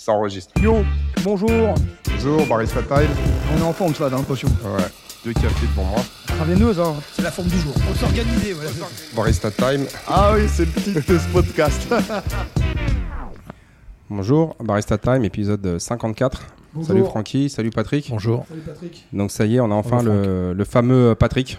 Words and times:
Ça 0.00 0.12
enregistre. 0.12 0.52
Yo, 0.62 0.84
bonjour. 1.24 1.74
Bonjour, 2.12 2.46
Barista 2.46 2.80
Time. 2.82 3.10
On 3.52 3.58
est 3.58 3.62
en 3.62 3.72
forme, 3.72 3.92
ça, 3.96 4.08
j'ai 4.08 4.14
l'impression. 4.14 4.46
Ouais, 4.64 4.84
deux 5.24 5.32
cafés 5.32 5.66
devant 5.66 5.82
moi. 5.86 5.98
Intraveineuse, 6.30 6.78
hein. 6.78 6.94
C'est 7.12 7.22
la 7.22 7.32
forme 7.32 7.48
du 7.48 7.58
jour. 7.58 7.74
Faut 7.74 7.94
s'organiser, 7.94 8.52
voilà. 8.52 8.70
Barista 9.16 9.50
Time. 9.50 9.86
Ah 10.06 10.34
oui, 10.36 10.42
c'est 10.48 10.66
le 10.66 10.70
titre 10.80 11.12
de 11.12 11.18
ce 11.18 11.28
podcast. 11.32 11.92
Bonjour, 14.08 14.54
Barista 14.60 14.96
Time, 14.98 15.24
épisode 15.24 15.78
54. 15.80 16.42
Bonjour. 16.74 16.86
Salut 16.86 17.04
Francky, 17.04 17.50
salut 17.50 17.70
Patrick. 17.70 18.08
Bonjour. 18.08 18.46
Salut 18.48 18.60
Patrick. 18.60 19.04
Donc 19.12 19.32
ça 19.32 19.46
y 19.46 19.56
est, 19.56 19.60
on 19.60 19.70
a 19.72 19.74
enfin 19.74 19.96
Bonjour, 19.96 20.14
le, 20.14 20.52
le 20.54 20.64
fameux 20.64 21.16
Patrick. 21.16 21.58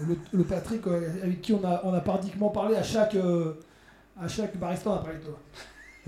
Le, 0.00 0.18
le 0.34 0.44
Patrick 0.44 0.86
euh, 0.86 1.00
avec 1.24 1.40
qui 1.40 1.54
on 1.54 1.64
a, 1.66 1.80
on 1.84 1.94
a 1.94 2.00
pratiquement 2.00 2.50
parlé 2.50 2.76
à 2.76 2.82
chaque, 2.82 3.14
euh, 3.14 3.54
à 4.22 4.28
chaque 4.28 4.54
barista, 4.58 4.90
on 4.90 4.94
a 4.94 4.98
parlé 4.98 5.18
de 5.18 5.24
toi. 5.24 5.38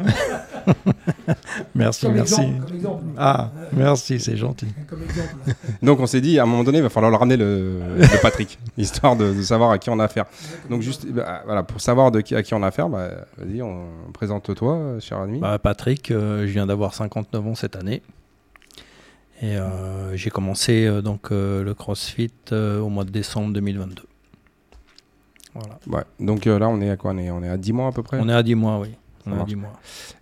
Merci, 1.75 2.07
Comme 2.07 2.15
merci. 2.15 2.41
exemple. 2.41 2.65
Comme 2.67 2.77
exemple. 2.77 3.05
Ah, 3.17 3.51
merci, 3.73 4.21
c'est 4.21 4.37
gentil. 4.37 4.67
Comme 4.89 5.03
exemple. 5.03 5.35
Donc 5.83 6.01
on 6.01 6.07
s'est 6.07 6.21
dit, 6.21 6.39
à 6.39 6.43
un 6.43 6.47
moment 6.47 6.65
donné, 6.65 6.79
il 6.79 6.83
va 6.83 6.89
falloir 6.91 7.11
le 7.11 7.17
ramener 7.17 7.37
le, 7.37 7.81
le 7.99 8.23
Patrick, 8.23 8.59
histoire 8.79 9.17
de, 9.17 9.33
de 9.33 9.43
savoir 9.43 9.71
à 9.71 9.79
qui 9.79 9.91
on 9.91 9.99
a 9.99 10.05
affaire. 10.05 10.27
Donc 10.69 10.83
juste, 10.83 11.07
bah, 11.11 11.43
voilà, 11.45 11.63
pour 11.63 11.81
savoir 11.81 12.11
de 12.11 12.21
qui, 12.21 12.35
à 12.35 12.43
qui 12.43 12.55
on 12.55 12.63
a 12.63 12.67
affaire, 12.69 12.89
bah, 12.89 13.09
vas-y, 13.39 13.63
on, 13.63 13.87
présente-toi, 14.13 14.99
cher 15.01 15.19
ami. 15.19 15.39
Bah, 15.39 15.59
Patrick, 15.59 16.11
euh, 16.11 16.47
je 16.47 16.53
viens 16.53 16.67
d'avoir 16.67 16.95
59 16.95 17.47
ans 17.47 17.55
cette 17.55 17.77
année. 17.77 18.03
Et 19.43 19.57
euh, 19.57 20.15
j'ai 20.17 20.29
commencé 20.31 20.85
euh, 20.87 21.01
donc 21.01 21.33
euh, 21.33 21.63
le 21.65 21.73
CrossFit 21.73 22.31
euh, 22.53 22.81
au 22.81 22.91
mois 22.91 23.05
de 23.05 23.11
décembre 23.11 23.55
2022. 23.55 24.03
Voilà. 25.55 25.79
Ouais. 25.87 26.05
Donc 26.25 26.47
euh, 26.47 26.59
là, 26.59 26.69
on 26.69 26.81
est 26.81 26.91
à 26.91 26.97
quoi? 26.97 27.13
On 27.13 27.19
est, 27.19 27.31
on 27.31 27.43
est 27.43 27.49
à 27.49 27.57
10 27.57 27.73
mois 27.73 27.89
à 27.89 27.93
peu 27.93 28.03
près? 28.03 28.19
On 28.21 28.29
est 28.29 28.35
à 28.35 28.43
10 28.43 28.55
mois, 28.55 28.79
oui. 28.79 28.91
Ça 29.31 29.33
On 29.33 29.33
est 29.33 29.35
à 29.35 29.39
marche. 29.39 29.49
10 29.49 29.57
mois. 29.57 29.73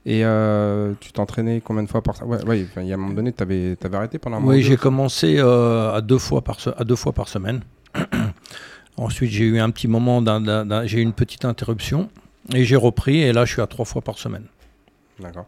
Et 0.06 0.24
euh, 0.24 0.94
tu 1.00 1.12
t'entraînais 1.12 1.60
combien 1.64 1.82
de 1.82 1.88
fois 1.88 2.02
par 2.02 2.26
Ouais, 2.26 2.42
ouais, 2.44 2.66
enfin, 2.70 2.82
il 2.82 2.88
y 2.88 2.92
a 2.92 2.94
un 2.94 2.98
moment 2.98 3.14
donné, 3.14 3.32
tu 3.32 3.42
avais, 3.42 3.76
arrêté 3.92 4.18
pendant 4.18 4.36
un 4.36 4.40
moment 4.40 4.52
Oui, 4.52 4.58
ou 4.60 4.62
j'ai 4.62 4.76
commencé 4.76 5.36
euh, 5.38 5.92
à, 5.94 6.00
deux 6.00 6.18
fois 6.18 6.42
par 6.42 6.60
se- 6.60 6.70
à 6.70 6.84
deux 6.84 6.96
fois 6.96 7.12
par 7.12 7.28
semaine. 7.28 7.60
Ensuite, 8.96 9.30
j'ai 9.30 9.44
eu 9.44 9.58
un 9.60 9.70
petit 9.70 9.86
moment, 9.88 10.22
j'ai 10.86 10.98
eu 10.98 11.02
une 11.02 11.12
petite 11.12 11.44
interruption. 11.44 12.08
Et 12.54 12.64
j'ai 12.64 12.76
repris, 12.76 13.20
et 13.20 13.32
là, 13.32 13.44
je 13.44 13.52
suis 13.52 13.62
à 13.62 13.66
trois 13.66 13.84
fois 13.84 14.00
par 14.02 14.18
semaine. 14.18 14.44
D'accord. 15.20 15.46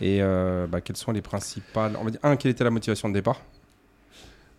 Et 0.00 0.18
euh, 0.22 0.66
bah, 0.68 0.80
quelles 0.80 0.96
sont 0.96 1.10
les 1.12 1.22
principales. 1.22 1.96
On 2.00 2.04
va 2.04 2.10
dire, 2.10 2.20
un, 2.22 2.36
quelle 2.36 2.52
était 2.52 2.62
la 2.64 2.70
motivation 2.70 3.08
de 3.08 3.14
départ? 3.14 3.40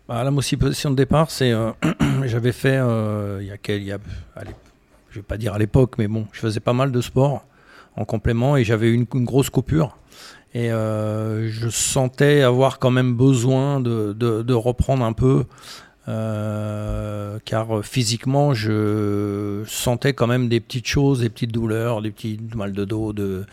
Bah, 0.06 0.22
la 0.22 0.30
motivation 0.30 0.90
de 0.90 0.96
départ, 0.96 1.30
c'est. 1.30 1.52
euh, 1.52 1.70
J'avais 2.26 2.52
fait. 2.52 2.76
euh, 2.76 3.38
il 3.40 3.48
y 3.48 3.50
a 3.50 3.56
quel. 3.56 3.80
il 3.80 3.86
y 3.88 3.92
a- 3.92 3.98
allez, 4.36 4.54
je 5.10 5.16
vais 5.20 5.22
pas 5.22 5.38
dire 5.38 5.54
à 5.54 5.58
l'époque, 5.58 5.94
mais 5.98 6.06
bon, 6.08 6.26
je 6.32 6.40
faisais 6.40 6.60
pas 6.60 6.74
mal 6.74 6.92
de 6.92 7.00
sport 7.00 7.44
en 8.00 8.04
complément 8.04 8.56
et 8.56 8.64
j'avais 8.64 8.90
une, 8.90 9.04
grosse 9.04 9.50
coupure. 9.50 9.96
Et 10.54 10.72
euh, 10.72 11.48
je 11.48 11.68
sentais 11.68 12.42
avoir 12.42 12.78
quand 12.78 12.90
même 12.90 13.14
besoin 13.14 13.80
de, 13.80 14.52
reprendre 14.52 15.04
un 15.04 15.12
peu. 15.12 15.44
euh, 16.08 17.38
car 17.44 17.84
physiquement, 17.84 18.52
je 18.54 19.62
sentais 19.66 20.12
quand 20.12 20.26
même 20.26 20.48
des 20.48 20.60
petites 20.60 20.88
choses, 20.88 21.20
des 21.20 21.28
petites 21.28 21.52
douleurs, 21.52 22.02
des 22.02 22.10
petits 22.10 22.40
mal 22.56 22.72
de 22.72 22.84
dos, 22.84 23.12
de, 23.12 23.44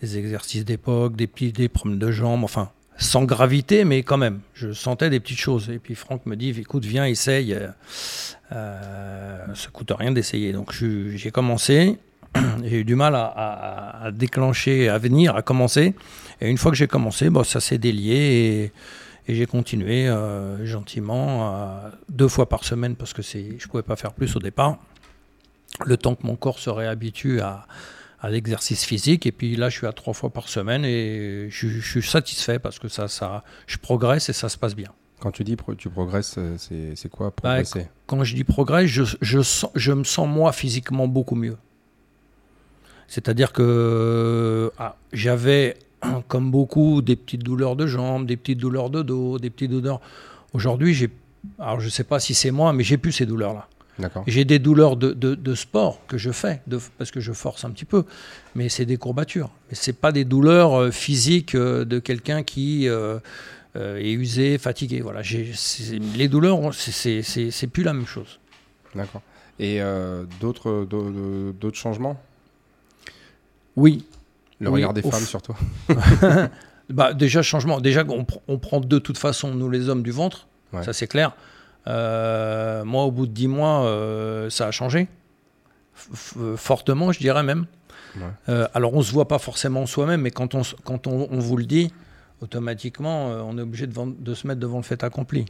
des 0.00 0.16
exercices 0.16 0.64
d'époque, 0.64 1.16
des 1.16 1.26
petits 1.26 1.52
des 1.52 1.68
problèmes 1.68 1.98
de 1.98 2.10
jambes, 2.10 2.44
enfin, 2.44 2.70
sans 2.96 3.24
gravité, 3.24 3.84
mais 3.84 4.02
quand 4.02 4.16
même, 4.16 4.40
je 4.54 4.72
sentais 4.72 5.10
des 5.10 5.20
petites 5.20 5.38
choses. 5.38 5.70
Et 5.70 5.78
puis 5.78 5.94
Franck 5.94 6.24
me 6.24 6.36
dit, 6.36 6.50
écoute, 6.58 6.84
viens, 6.84 7.04
essaye. 7.04 7.56
Euh, 8.52 9.54
ça 9.54 9.70
coûte 9.72 9.92
rien 9.96 10.12
d'essayer. 10.12 10.52
Donc 10.52 10.72
j'ai 10.72 11.30
commencé. 11.30 11.98
J'ai 12.64 12.80
eu 12.80 12.84
du 12.84 12.94
mal 12.94 13.14
à, 13.14 13.24
à- 13.24 14.04
à 14.06 14.10
déclencher, 14.12 14.88
à 14.88 14.98
venir, 14.98 15.34
à 15.36 15.42
commencer. 15.42 15.94
Et 16.40 16.48
une 16.48 16.58
fois 16.58 16.70
que 16.70 16.76
j'ai 16.76 16.86
commencé, 16.86 17.30
bon, 17.30 17.42
ça 17.44 17.58
s'est 17.60 17.78
délié 17.78 18.72
et, 19.26 19.32
et 19.32 19.34
j'ai 19.34 19.46
continué 19.46 20.06
euh, 20.08 20.64
gentiment, 20.66 21.80
deux 22.08 22.28
fois 22.28 22.48
par 22.48 22.64
semaine, 22.64 22.94
parce 22.96 23.12
que 23.12 23.22
je 23.22 23.38
ne 23.38 23.68
pouvais 23.68 23.82
pas 23.82 23.96
faire 23.96 24.12
plus 24.12 24.36
au 24.36 24.38
départ. 24.38 24.78
Le 25.84 25.96
temps 25.96 26.14
que 26.14 26.26
mon 26.26 26.36
corps 26.36 26.58
se 26.58 26.70
réhabitue 26.70 27.40
à, 27.40 27.66
à 28.20 28.30
l'exercice 28.30 28.84
physique. 28.84 29.26
Et 29.26 29.32
puis 29.32 29.56
là, 29.56 29.68
je 29.68 29.78
suis 29.78 29.86
à 29.86 29.92
trois 29.92 30.14
fois 30.14 30.30
par 30.30 30.48
semaine 30.48 30.84
et 30.84 31.48
je, 31.50 31.68
je 31.68 31.80
suis 31.90 32.02
satisfait 32.02 32.58
parce 32.58 32.78
que 32.78 32.88
ça, 32.88 33.08
ça, 33.08 33.42
je 33.66 33.78
progresse 33.78 34.28
et 34.28 34.32
ça 34.32 34.48
se 34.48 34.56
passe 34.58 34.74
bien. 34.76 34.88
Quand 35.20 35.32
tu 35.32 35.42
dis 35.42 35.56
pro- 35.56 35.74
tu 35.74 35.88
progresses, 35.90 36.38
c'est, 36.58 37.08
quoi 37.08 37.28
Bah, 37.30 37.32
progresser? 37.62 37.88
Quand 38.06 38.22
je 38.22 38.34
dis 38.36 38.44
progrès, 38.44 38.86
je, 38.86 39.02
je, 39.20 39.42
sens- 39.42 39.70
je 39.74 39.92
me 39.92 40.04
sens 40.04 40.28
moi 40.28 40.52
physiquement 40.52 41.08
beaucoup 41.08 41.34
mieux. 41.34 41.56
C'est-à-dire 43.08 43.52
que 43.52 44.70
ah, 44.78 44.96
j'avais, 45.12 45.76
comme 46.28 46.50
beaucoup, 46.50 47.02
des 47.02 47.16
petites 47.16 47.42
douleurs 47.42 47.74
de 47.76 47.86
jambes, 47.86 48.26
des 48.26 48.36
petites 48.36 48.58
douleurs 48.58 48.90
de 48.90 49.02
dos, 49.02 49.38
des 49.38 49.50
petites 49.50 49.70
douleurs. 49.70 50.00
Aujourd'hui, 50.52 50.94
j'ai, 50.94 51.10
alors 51.58 51.80
je 51.80 51.86
ne 51.86 51.90
sais 51.90 52.04
pas 52.04 52.20
si 52.20 52.34
c'est 52.34 52.50
moi, 52.50 52.72
mais 52.72 52.84
j'ai 52.84 52.96
plus 52.98 53.12
ces 53.12 53.26
douleurs-là. 53.26 53.66
J'ai 54.28 54.44
des 54.44 54.60
douleurs 54.60 54.96
de, 54.96 55.12
de- 55.12 55.34
de 55.34 55.54
sport 55.56 56.00
que 56.06 56.18
je 56.18 56.30
fais, 56.30 56.60
de- 56.68 56.78
parce 56.98 57.10
que 57.10 57.18
je 57.18 57.32
force 57.32 57.64
un 57.64 57.70
petit 57.70 57.84
peu, 57.84 58.04
mais 58.54 58.68
c'est 58.68 58.84
des 58.86 58.96
courbatures. 58.96 59.50
Mais 59.68 59.74
c'est 59.74 59.92
pas 59.92 60.12
des 60.12 60.24
douleurs 60.24 60.74
euh, 60.80 60.90
physiques 60.92 61.56
euh, 61.56 61.84
de 61.84 61.98
quelqu'un 61.98 62.44
qui 62.44 62.88
euh, 62.88 63.18
euh, 63.74 63.96
est 63.98 64.12
usé, 64.12 64.56
fatigué. 64.58 65.00
Voilà, 65.00 65.22
les 66.14 66.28
douleurs, 66.28 66.72
c'est- 66.72 67.66
plus 67.72 67.82
la 67.82 67.92
même 67.92 68.06
chose. 68.06 68.38
D'accord. 68.94 69.22
Et 69.58 69.82
euh, 69.82 70.24
d'autres, 70.40 70.86
d'au- 70.88 71.50
d'autres 71.52 71.76
changements? 71.78 72.20
Oui. 73.78 74.04
Le 74.60 74.68
Oui, 74.68 74.80
regard 74.80 74.92
des 74.94 75.04
ouf. 75.04 75.12
femmes 75.14 75.24
sur 75.24 75.40
toi 75.42 75.56
Bah, 76.90 77.12
déjà, 77.12 77.42
changement. 77.42 77.80
Déjà, 77.80 78.02
on, 78.08 78.22
pr- 78.22 78.40
on 78.48 78.58
prend 78.58 78.80
de 78.80 78.98
toute 78.98 79.18
façon, 79.18 79.54
nous 79.54 79.70
les 79.70 79.88
hommes, 79.88 80.02
du 80.02 80.10
ventre. 80.10 80.46
Ouais. 80.72 80.82
Ça, 80.82 80.92
c'est 80.92 81.06
clair. 81.06 81.32
Euh, 81.86 82.84
moi, 82.84 83.04
au 83.04 83.10
bout 83.10 83.26
de 83.26 83.32
10 83.32 83.46
mois, 83.48 83.84
euh, 83.84 84.48
ça 84.50 84.66
a 84.66 84.70
changé. 84.70 85.06
F- 85.96 86.36
f- 86.36 86.56
fortement, 86.56 87.12
je 87.12 87.18
dirais 87.18 87.42
même. 87.42 87.66
Ouais. 88.16 88.22
Euh, 88.48 88.66
alors, 88.74 88.94
on 88.94 88.98
ne 88.98 89.02
se 89.02 89.12
voit 89.12 89.28
pas 89.28 89.38
forcément 89.38 89.84
soi-même, 89.86 90.22
mais 90.22 90.30
quand 90.30 90.54
on, 90.54 90.62
quand 90.84 91.06
on, 91.06 91.28
on 91.30 91.38
vous 91.38 91.56
le 91.58 91.64
dit, 91.66 91.92
automatiquement, 92.40 93.30
euh, 93.30 93.40
on 93.44 93.58
est 93.58 93.62
obligé 93.62 93.86
de 93.86 94.34
se 94.34 94.46
mettre 94.46 94.60
devant 94.60 94.78
le 94.78 94.82
fait 94.82 95.04
accompli. 95.04 95.44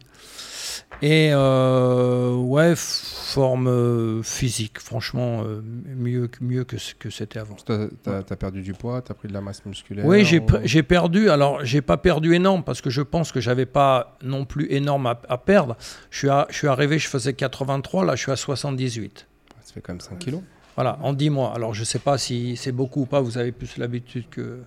Et 1.00 1.30
euh, 1.32 2.34
ouais, 2.34 2.74
forme 2.76 3.68
euh, 3.68 4.22
physique, 4.24 4.80
franchement, 4.80 5.42
euh, 5.44 5.60
mieux, 5.96 6.26
que- 6.26 6.42
mieux 6.42 6.64
que 6.64 6.76
ce 6.76 6.94
que 6.94 7.08
c'était 7.08 7.38
avant. 7.38 7.54
T'as- 7.54 8.22
t'as 8.24 8.36
perdu 8.36 8.62
du 8.62 8.72
poids, 8.72 9.00
t'as 9.00 9.14
pris 9.14 9.28
de 9.28 9.32
la 9.32 9.40
masse 9.40 9.64
musculaire 9.64 10.04
Oui, 10.04 10.24
j'ai 10.24 10.40
ou- 10.40 10.82
perdu. 10.82 11.30
Alors, 11.30 11.64
j'ai 11.64 11.82
pas 11.82 11.98
perdu 11.98 12.34
énorme 12.34 12.64
parce 12.64 12.80
que 12.80 12.90
je 12.90 13.02
pense 13.02 13.30
que 13.30 13.38
j'avais 13.40 13.66
pas 13.66 14.16
non 14.24 14.44
plus 14.44 14.66
énorme 14.72 15.06
à, 15.06 15.20
à 15.28 15.38
perdre. 15.38 15.76
Je 16.10 16.18
suis, 16.18 16.28
à- 16.28 16.46
je 16.50 16.56
suis 16.56 16.66
arrivé, 16.68 16.98
je 16.98 17.06
faisais 17.06 17.32
83, 17.32 18.04
là, 18.04 18.16
je 18.16 18.22
suis 18.22 18.32
à 18.32 18.36
78. 18.36 19.26
Ça 19.62 19.74
fait 19.74 19.80
quand 19.80 19.92
même 19.92 20.00
5 20.00 20.18
kilos. 20.18 20.40
Voilà, 20.74 20.98
en 21.02 21.12
10 21.12 21.30
mois. 21.30 21.52
Alors, 21.54 21.74
je 21.74 21.84
sais 21.84 21.98
pas 22.00 22.18
si 22.18 22.56
c'est 22.56 22.72
beaucoup 22.72 23.02
ou 23.02 23.06
pas, 23.06 23.20
vous 23.20 23.38
avez 23.38 23.52
plus 23.52 23.76
l'habitude 23.78 24.24
que, 24.30 24.58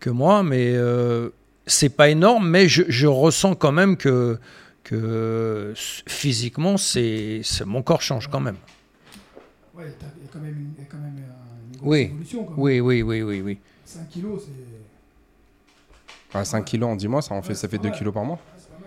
que 0.00 0.10
moi, 0.10 0.42
mais 0.42 0.74
c'est 1.66 1.88
pas 1.90 2.08
énorme, 2.08 2.48
mais 2.48 2.66
je, 2.68 2.82
je 2.88 3.06
ressens 3.06 3.54
quand 3.54 3.72
même 3.72 3.96
que, 3.96 4.38
que 4.86 5.72
physiquement, 6.06 6.76
c'est 6.76 7.40
c'est- 7.42 7.64
mon 7.64 7.82
corps 7.82 8.02
change 8.02 8.28
quand 8.28 8.40
même. 8.40 8.56
Ouais, 9.74 9.92
t'as- 9.98 10.06
il 10.18 10.24
y 10.24 10.28
a 10.28 10.30
quand 10.32 10.38
même 10.38 10.56
une, 10.56 10.70
il 10.78 10.82
y 10.82 10.86
a 10.86 10.88
quand 10.88 10.98
même 10.98 11.16
euh, 11.18 11.72
une 11.72 11.76
grosse 11.78 11.88
Oui. 11.90 12.00
évolution. 12.02 12.44
Quand 12.44 12.50
même. 12.52 12.60
Oui, 12.60 12.80
oui, 12.80 13.02
oui, 13.02 13.22
oui, 13.22 13.40
oui. 13.40 13.58
5 13.84 14.08
kilos, 14.08 14.42
c'est. 14.46 14.52
Enfin, 16.28 16.44
5 16.44 16.64
kilos 16.64 16.88
en 16.90 16.96
10 16.96 17.08
mois, 17.08 17.22
ça, 17.22 17.34
en 17.34 17.42
fait, 17.42 17.48
Ouais, 17.50 17.54
ça 17.54 17.68
fait 17.68 17.76
c'est 17.76 17.82
2 17.82 17.90
pas 17.90 17.96
kilos 17.98 18.14
par 18.14 18.24
mois. 18.24 18.38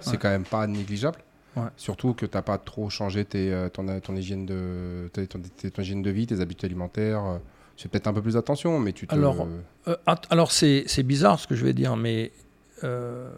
c'est 0.02 0.18
quand 0.18 0.30
même 0.30 0.44
pas 0.46 0.66
négligeable. 0.68 1.20
Ouais. 1.56 1.64
Surtout 1.78 2.14
que 2.14 2.26
t'as 2.26 2.42
pas 2.44 2.58
trop 2.58 2.90
changé 2.90 3.26
tes, 3.26 3.52
euh, 3.52 3.70
ton, 3.70 4.00
ton, 4.00 4.16
hygiène 4.16 4.46
de, 4.46 5.10
tes- 5.12 5.28
ton, 5.28 5.42
hygiène 5.82 6.02
de 6.02 6.10
vie, 6.12 6.28
tes 6.28 6.40
habitudes 6.42 6.66
alimentaires. 6.66 7.24
euh, 7.26 7.38
Tu 7.76 7.84
fais 7.84 7.90
peut-être 7.90 8.08
un 8.08 8.14
peu 8.14 8.22
plus 8.22 8.36
attention, 8.38 8.78
mais 8.80 8.92
tu 8.94 9.08
te. 9.08 9.14
Alors, 9.16 9.48
Euh, 9.88 9.96
alors 10.30 10.52
c'est 10.52 10.84
c'est 10.88 11.02
bizarre 11.04 11.40
ce 11.40 11.48
que 11.48 11.56
je 11.56 11.64
vais 11.66 11.74
dire, 11.74 11.96
mais 11.96 12.32
euh, 12.84 13.32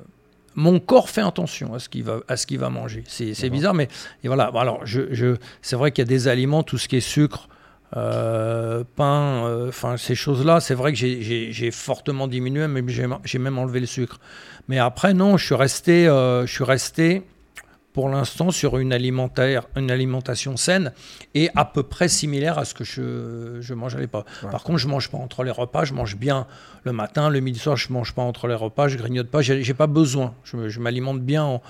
mon 0.56 0.80
corps 0.80 1.10
fait 1.10 1.22
attention 1.22 1.74
à 1.74 1.80
ce 1.80 1.90
qu'il 1.90 2.04
va, 2.04 2.20
à 2.28 2.38
ce 2.38 2.46
qu'il 2.46 2.60
va 2.60 2.70
manger. 2.70 3.04
C'est 3.08 3.50
bizarre, 3.50 3.74
mais 3.74 3.88
et 4.24 4.28
voilà. 4.28 4.52
Alors, 4.56 4.86
je, 4.86 5.02
je- 5.14 5.36
c'est 5.62 5.76
vrai 5.76 5.92
qu'il 5.92 6.02
y 6.04 6.08
a 6.08 6.10
des 6.10 6.28
aliments, 6.28 6.64
tout 6.64 6.78
ce 6.78 6.88
qui 6.88 6.98
est 6.98 7.00
sucre, 7.00 7.48
euh, 7.98 8.84
pain, 8.96 9.46
euh, 9.46 9.68
enfin 9.70 9.98
ces 9.98 10.16
choses-là, 10.16 10.60
c'est 10.62 10.76
vrai 10.76 10.94
que 10.94 10.98
j'ai- 10.98 11.72
fortement 11.72 12.28
diminué, 12.28 12.68
mais 12.68 12.82
j'ai 12.88 13.06
j'ai 13.26 13.40
même 13.40 13.58
enlevé 13.58 13.80
le 13.82 13.86
sucre. 13.86 14.20
Mais 14.68 14.80
après, 14.80 15.14
non, 15.14 15.38
je 15.38 15.46
suis 15.46 15.56
resté, 15.56 16.08
euh, 16.08 16.46
je 16.46 16.52
suis 16.54 16.64
resté 16.64 17.24
pour 17.94 18.08
l'instant 18.10 18.52
sur 18.52 18.78
une, 18.78 18.94
alimentaire, 18.94 19.68
une 19.76 19.92
alimentation 19.92 20.56
saine 20.58 20.94
et 21.34 21.50
à 21.56 21.66
peu 21.66 21.84
près 21.84 22.08
similaire 22.08 22.58
à 22.58 22.66
ce 22.66 22.74
que 22.74 22.84
je, 22.84 23.58
je 23.60 23.74
mange 23.74 23.96
à 23.96 24.00
l'époque. 24.00 24.26
Ouais. 24.44 24.50
Par 24.50 24.64
contre, 24.64 24.78
je 24.80 24.88
mange 24.88 25.10
pas 25.10 25.18
entre 25.18 25.44
les 25.44 25.52
repas, 25.52 25.84
je 25.84 25.94
mange 25.94 26.16
bien 26.16 26.48
le 26.84 26.94
matin, 26.94 27.30
le 27.30 27.40
midi, 27.42 27.60
soir, 27.60 27.76
je 27.78 27.92
mange 27.92 28.14
pas 28.14 28.22
entre 28.22 28.48
les 28.48 28.56
repas, 28.56 28.88
je 28.88 28.98
grignote 28.98 29.28
pas, 29.28 29.42
j'ai 29.42 29.74
pas 29.74 29.88
besoin. 29.88 30.34
Je, 30.44 30.58
me- 30.58 30.70
je 30.70 30.80
m'alimente 30.80 31.20
bien 31.22 31.44
en- 31.44 31.62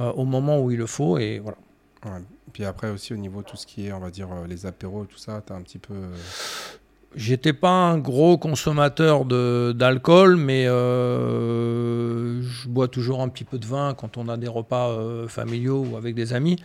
euh, 0.00 0.10
au 0.12 0.24
moment 0.24 0.60
où 0.60 0.70
il 0.70 0.78
le 0.78 0.86
faut 0.86 1.18
et 1.18 1.38
voilà. 1.38 1.56
Ouais. 2.04 2.22
Puis 2.52 2.64
après 2.64 2.90
aussi 2.90 3.12
au 3.14 3.16
niveau 3.16 3.42
de 3.42 3.46
tout 3.46 3.56
ce 3.56 3.66
qui 3.66 3.86
est, 3.86 3.92
on 3.92 4.00
va 4.00 4.10
dire, 4.10 4.28
euh, 4.32 4.46
les 4.46 4.66
apéros 4.66 5.04
tout 5.04 5.18
ça, 5.18 5.42
t'as 5.44 5.54
un 5.54 5.62
petit 5.62 5.78
peu. 5.78 5.94
J'étais 7.16 7.52
pas 7.52 7.70
un 7.70 7.98
gros 7.98 8.38
consommateur 8.38 9.24
de- 9.24 9.72
d'alcool, 9.76 10.36
mais 10.36 10.66
euh, 10.66 12.40
je 12.42 12.68
bois 12.68 12.88
toujours 12.88 13.20
un 13.22 13.28
petit 13.28 13.44
peu 13.44 13.58
de 13.58 13.66
vin 13.66 13.94
quand 13.94 14.16
on 14.16 14.28
a 14.28 14.36
des 14.36 14.48
repas 14.48 14.90
euh, 14.90 15.28
familiaux 15.28 15.84
ou 15.90 15.96
avec 15.96 16.14
des 16.14 16.32
amis. 16.32 16.56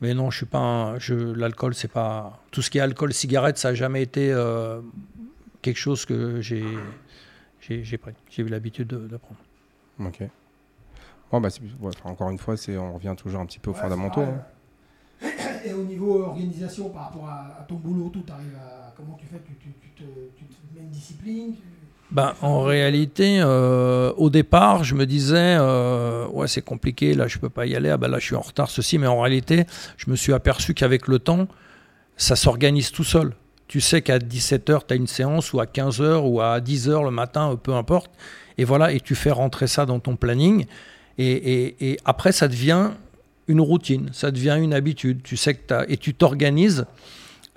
Mais 0.00 0.12
non, 0.14 0.30
je 0.30 0.38
suis 0.38 0.46
pas. 0.46 0.58
un- 0.58 0.98
je, 0.98 1.14
l'alcool, 1.14 1.74
c'est 1.74 1.90
pas 1.90 2.40
tout 2.50 2.62
ce 2.62 2.70
qui 2.70 2.78
est 2.78 2.80
alcool, 2.82 3.12
cigarette, 3.12 3.58
ça 3.58 3.68
a 3.68 3.74
jamais 3.74 4.02
été 4.02 4.32
euh, 4.32 4.80
quelque 5.62 5.78
chose 5.78 6.04
que 6.04 6.40
j'ai 6.40 6.60
pris. 7.98 8.12
J'ai 8.30 8.42
eu 8.42 8.48
l'habitude 8.48 8.88
de, 8.88 8.98
de 9.06 9.16
prendre. 9.16 9.40
Ok. 10.00 10.28
Bon, 11.30 11.40
bah, 11.40 11.48
ouais, 11.80 11.92
encore 12.04 12.30
une 12.30 12.38
fois, 12.38 12.56
c'est, 12.56 12.76
on 12.76 12.94
revient 12.94 13.14
toujours 13.16 13.40
un 13.40 13.46
petit 13.46 13.58
peu 13.58 13.70
aux 13.70 13.74
Ouais, 13.74 13.80
fondamentaux. 13.80 14.20
hein. 14.22 14.42
Et 15.64 15.72
au 15.72 15.82
niveau 15.84 16.22
organisation, 16.24 16.90
par 16.90 17.04
rapport 17.04 17.26
à, 17.28 17.60
à 17.60 17.62
ton 17.66 17.76
boulot, 17.76 18.10
tout, 18.10 18.20
t'arrives 18.20 18.56
à. 18.56 18.83
Comment 18.96 19.16
tu 19.20 19.26
fais 19.26 19.40
tu, 19.60 19.72
te, 19.96 20.02
mets 20.74 20.82
une 20.82 20.90
discipline 20.90 21.54
Ben, 22.10 22.34
en 22.42 22.62
réalité, 22.62 23.40
euh, 23.40 24.12
au 24.16 24.30
départ, 24.30 24.84
je 24.84 24.94
me 24.94 25.06
disais, 25.06 25.56
euh, 25.58 26.26
ouais, 26.28 26.48
c'est 26.48 26.62
compliqué, 26.62 27.14
là, 27.14 27.26
je 27.26 27.38
peux 27.38 27.48
pas 27.48 27.66
y 27.66 27.74
aller, 27.74 27.90
ah 27.90 27.96
ben 27.96 28.08
là, 28.08 28.18
je 28.18 28.24
suis 28.26 28.36
en 28.36 28.40
retard, 28.40 28.70
ceci, 28.70 28.98
mais 28.98 29.06
en 29.06 29.20
réalité, 29.20 29.64
je 29.96 30.10
me 30.10 30.16
suis 30.16 30.32
aperçu 30.32 30.74
qu'avec 30.74 31.08
le 31.08 31.18
temps, 31.18 31.48
ça 32.16 32.36
s'organise 32.36 32.92
tout 32.92 33.04
seul. 33.04 33.32
Tu 33.66 33.80
sais 33.80 34.02
qu'à 34.02 34.18
17h, 34.18 34.80
tu 34.86 34.92
as 34.92 34.96
une 34.96 35.06
séance, 35.06 35.52
ou 35.52 35.60
à 35.60 35.66
15h, 35.66 36.20
ou 36.24 36.40
à 36.40 36.60
10h 36.60 37.02
le 37.04 37.10
matin, 37.10 37.58
peu 37.60 37.74
importe, 37.74 38.10
et 38.58 38.64
voilà, 38.64 38.92
et 38.92 39.00
tu 39.00 39.14
fais 39.14 39.30
rentrer 39.32 39.66
ça 39.66 39.86
dans 39.86 39.98
ton 39.98 40.14
planning, 40.16 40.66
et, 41.18 41.90
et- 41.90 41.98
après, 42.04 42.32
ça 42.32 42.48
devient 42.48 42.90
une 43.48 43.60
routine, 43.60 44.10
ça 44.12 44.30
devient 44.30 44.56
une 44.60 44.74
habitude, 44.74 45.22
tu 45.22 45.36
sais 45.36 45.54
que 45.54 45.90
et 45.90 45.96
tu 45.96 46.14
t'organises 46.14 46.86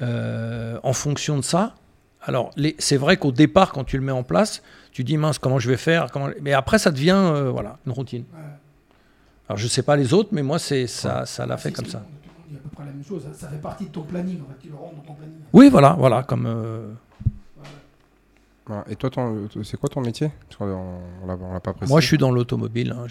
euh, 0.01 0.79
en 0.83 0.94
fonction 0.94 1.38
de 1.38 1.41
ça, 1.44 1.75
alors, 2.21 2.51
c'est 2.79 2.97
vrai 2.97 3.15
qu'au 3.15 3.31
départ, 3.31 3.71
quand 3.71 3.85
tu 3.85 3.97
le 3.97 4.03
mets 4.03 4.11
en 4.11 4.23
place, 4.23 4.61
tu 4.91 5.03
dis 5.05 5.15
mince, 5.17 5.39
comment 5.39 5.59
je 5.59 5.69
vais 5.69 5.77
faire 5.77 6.11
comment... 6.11 6.27
Mais 6.41 6.51
après, 6.51 6.77
ça 6.77 6.91
devient 6.91 7.15
euh, 7.15 7.49
voilà, 7.51 7.77
une 7.85 7.94
routine. 7.94 8.25
Alors, 9.47 9.57
je 9.57 9.67
sais 9.67 9.83
pas 9.83 9.95
les 9.95 10.13
autres, 10.13 10.29
mais 10.33 10.44
moi, 10.44 10.59
c'est 10.59 10.88
ça, 10.88 11.25
ça 11.25 11.45
l'a 11.45 11.55
fait 11.57 11.69
C'est- 11.69 11.75
comme 11.75 11.85
ça. 11.85 12.03
Il 12.49 12.53
y 12.53 12.57
a 12.57 12.59
à 12.59 12.63
peu 12.63 12.69
près 12.69 12.85
la 12.85 12.91
même 12.91 13.03
chose. 13.05 13.23
Ça, 13.23 13.33
ça 13.33 13.47
fait 13.47 13.61
partie 13.61 13.85
de 13.85 13.89
ton 13.91 14.01
planning. 14.01 14.41
En 14.41 14.49
fait, 14.51 14.57
tu 14.61 14.67
le 14.67 14.73
dans 14.73 15.03
ton 15.05 15.13
planning. 15.13 15.35
Oui, 15.53 15.69
voilà, 15.69 15.95
voilà, 15.97 16.23
comme 16.23 16.45
euh. 18.69 18.81
Et 18.89 18.95
toi, 18.95 19.09
ton- 19.09 19.47
c'est 19.63 19.77
quoi 19.77 19.89
ton 19.89 20.01
métier? 20.01 20.31
On 20.59 21.27
l'a 21.27 21.59
pas 21.59 21.73
précisé. 21.73 21.91
moi, 21.91 22.01
je 22.01 22.07
suis 22.07 22.17
dans 22.17 22.31
l'automobile. 22.31 22.95
hein. 22.97 23.07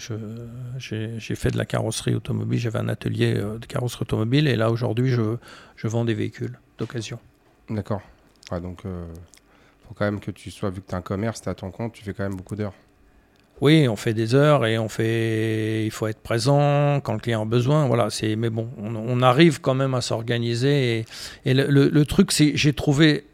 J'ai, 0.77 1.19
fait 1.35 1.51
de 1.51 1.57
la 1.57 1.65
carrosserie 1.65 2.15
automobile. 2.15 2.59
J'avais 2.59 2.79
un 2.79 2.89
atelier 2.89 3.35
euh, 3.35 3.57
de 3.57 3.65
carrosserie 3.65 4.03
automobile, 4.03 4.47
et 4.47 4.55
là, 4.55 4.71
aujourd'hui, 4.71 5.09
je, 5.09 5.37
je 5.75 5.87
vends 5.87 6.05
des 6.05 6.13
véhicules 6.13 6.57
d'occasion. 6.77 7.19
D'accord. 7.69 8.01
Ouais, 8.51 8.61
donc, 8.61 8.79
euh, 8.85 9.05
faut 9.87 9.93
quand 9.93 10.05
même 10.05 10.19
que 10.19 10.31
tu 10.31 10.51
sois, 10.51 10.69
vu 10.69 10.81
que 10.81 10.89
tu 10.89 10.95
as 10.95 10.97
un 10.97 11.01
commerce, 11.01 11.41
tu 11.41 11.49
à 11.49 11.53
ton 11.55 11.71
compte, 11.71 11.93
tu 11.93 12.03
fais 12.03 12.13
quand 12.13 12.23
même 12.23 12.35
beaucoup 12.35 12.55
d'heures. 12.55 12.73
Oui, 13.59 13.87
on 13.87 13.95
fait 13.95 14.13
des 14.13 14.35
heures 14.35 14.67
et 14.67 14.77
on 14.77 14.87
fait. 14.87 15.83
Il 15.83 15.89
faut 15.89 16.05
être 16.05 16.19
présent 16.21 16.99
quand 17.01 17.13
le 17.13 17.19
client 17.19 17.41
a 17.41 17.45
besoin. 17.45 17.87
Voilà, 17.87 18.11
c'est. 18.11 18.35
Mais 18.35 18.51
bon, 18.51 18.69
on, 18.77 18.95
on 18.95 19.21
arrive 19.23 19.61
quand 19.61 19.73
même 19.73 19.95
à 19.95 20.01
s'organiser. 20.01 20.99
Et, 20.99 21.05
et 21.45 21.53
le, 21.55 21.65
le- 21.65 21.89
le 21.89 22.05
truc, 22.05 22.31
c'est, 22.31 22.55
j'ai 22.55 22.73
trouvé. 22.73 23.25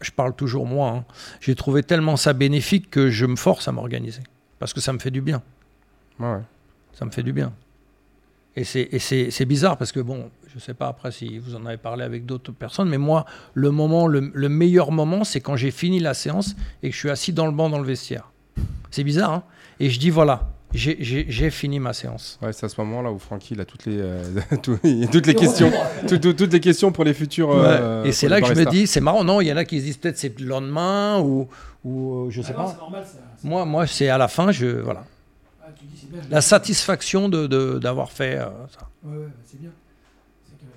Je 0.00 0.10
parle 0.10 0.34
toujours 0.34 0.66
moi. 0.66 0.90
hein, 0.90 1.04
j'ai 1.40 1.54
trouvé 1.54 1.82
tellement 1.82 2.16
ça 2.16 2.32
bénéfique 2.32 2.90
que 2.90 3.10
je 3.10 3.26
me 3.26 3.36
force 3.36 3.68
à 3.68 3.72
m'organiser 3.72 4.22
parce 4.58 4.72
que 4.72 4.80
ça 4.80 4.92
me 4.92 4.98
fait 4.98 5.10
du 5.10 5.20
bien. 5.20 5.42
Ouais. 6.18 6.38
Ça 6.92 7.04
me 7.04 7.10
fait 7.10 7.22
du 7.22 7.32
bien. 7.32 7.52
Et 8.56 8.64
c'est 8.64 9.44
bizarre 9.46 9.76
parce 9.76 9.92
que 9.92 10.00
bon, 10.00 10.30
je 10.52 10.58
sais 10.58 10.74
pas 10.74 10.88
après 10.88 11.12
si 11.12 11.38
vous 11.38 11.54
en 11.54 11.64
avez 11.66 11.76
parlé 11.76 12.02
avec 12.04 12.26
d'autres 12.26 12.52
personnes, 12.52 12.88
mais 12.88 12.98
moi, 12.98 13.24
le 13.54 13.70
moment, 13.70 14.06
le, 14.06 14.30
le 14.34 14.48
meilleur 14.48 14.90
moment, 14.90 15.22
c'est 15.24 15.40
quand 15.40 15.56
j'ai 15.56 15.70
fini 15.70 16.00
la 16.00 16.14
séance 16.14 16.56
et 16.82 16.88
que 16.90 16.94
je 16.94 16.98
suis 16.98 17.10
assis 17.10 17.32
dans 17.32 17.46
le 17.46 17.52
banc 17.52 17.70
dans 17.70 17.78
le 17.78 17.86
vestiaire. 17.86 18.30
C'est 18.90 19.04
bizarre, 19.04 19.32
hein 19.32 19.42
Et 19.78 19.88
je 19.88 20.00
dis 20.00 20.10
voilà, 20.10 20.50
j'ai- 20.72 21.50
fini 21.50 21.80
ma 21.80 21.92
séance. 21.92 22.38
Ouais, 22.42 22.52
c'est 22.52 22.66
à 22.66 22.68
ce 22.68 22.80
moment-là 22.80 23.10
où 23.10 23.18
Francky 23.18 23.54
il 23.54 23.60
a 23.60 23.64
toutes 23.64 23.86
les, 23.86 23.98
euh, 23.98 24.22
tout- 24.62 24.78
toutes 25.12 25.26
les 25.26 25.34
questions, 25.34 25.70
tout- 26.08 26.18
tout- 26.18 26.32
toutes 26.32 26.52
les 26.52 26.60
questions 26.60 26.92
pour 26.92 27.04
les 27.04 27.14
futurs. 27.14 27.50
euh, 27.52 28.04
et 28.04 28.12
c'est 28.12 28.28
là 28.28 28.40
que 28.40 28.46
je 28.46 28.54
me 28.54 28.64
dis, 28.66 28.86
c'est 28.86 29.00
marrant, 29.00 29.24
non 29.24 29.40
Il 29.40 29.46
y 29.48 29.52
en 29.52 29.56
a 29.56 29.64
qui 29.64 29.78
se 29.80 29.84
disent 29.84 29.96
peut-être 29.96 30.18
c'est 30.18 30.38
le 30.38 30.46
lendemain 30.46 31.20
ou, 31.20 31.48
ou 31.84 32.26
euh, 32.26 32.30
je 32.30 32.42
sais 32.42 32.52
Ah 32.56 32.62
pas. 32.64 32.76
Normal. 32.78 33.04
Ça, 33.04 33.18
Moi, 33.42 33.64
moi 33.64 33.86
c'est 33.86 34.08
à 34.08 34.18
la 34.18 34.28
fin, 34.28 34.52
je 34.52 34.66
voilà, 34.66 35.04
ah, 35.62 35.68
tu 35.78 35.84
dis, 35.86 35.98
c'est 36.00 36.10
bien, 36.12 36.20
je 36.24 36.30
la 36.30 36.40
satisfaction 36.40 37.28
de 37.28 37.78
d'avoir 37.78 38.10
fait 38.12 38.36
euh, 38.38 38.46
ça. 38.68 38.88
Ouais, 39.04 39.16
ouais, 39.16 39.24
bah, 39.26 39.32
c'est 39.46 39.60
bien. 39.60 39.70
C'est 40.46 40.56
que 40.58 40.72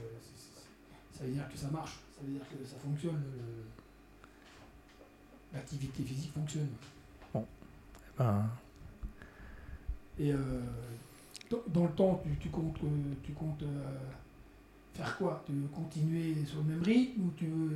ça 1.17 1.23
veut 1.25 1.31
dire 1.31 1.43
que 1.53 1.59
ça 1.59 1.67
marche. 1.71 1.91
Ça 2.15 2.21
veut 2.25 2.31
dire 2.33 2.41
que 2.49 2.67
ça 2.67 2.75
fonctionne. 2.83 3.21
L'activité 5.53 6.03
physique 6.03 6.31
fonctionne. 6.33 6.67
Ben, 8.17 8.43
Et 10.19 10.31
euh, 10.31 10.38
dans, 11.68 11.83
le 11.86 11.92
temps, 11.92 12.21
tu, 12.39 12.50
comptes, 12.50 12.77
euh, 12.83 12.88
tu 13.24 13.31
comptes 13.33 13.63
euh, 13.63 13.98
faire 14.94 15.18
quoi? 15.18 15.44
Tu 15.45 15.54
veux 15.54 15.68
continuer 15.68 16.36
sur 16.45 16.57
le 16.60 16.75
même 16.75 16.83
rythme 16.83 17.21
ou 17.21 17.31
tu 17.36 17.45
veux 17.45 17.71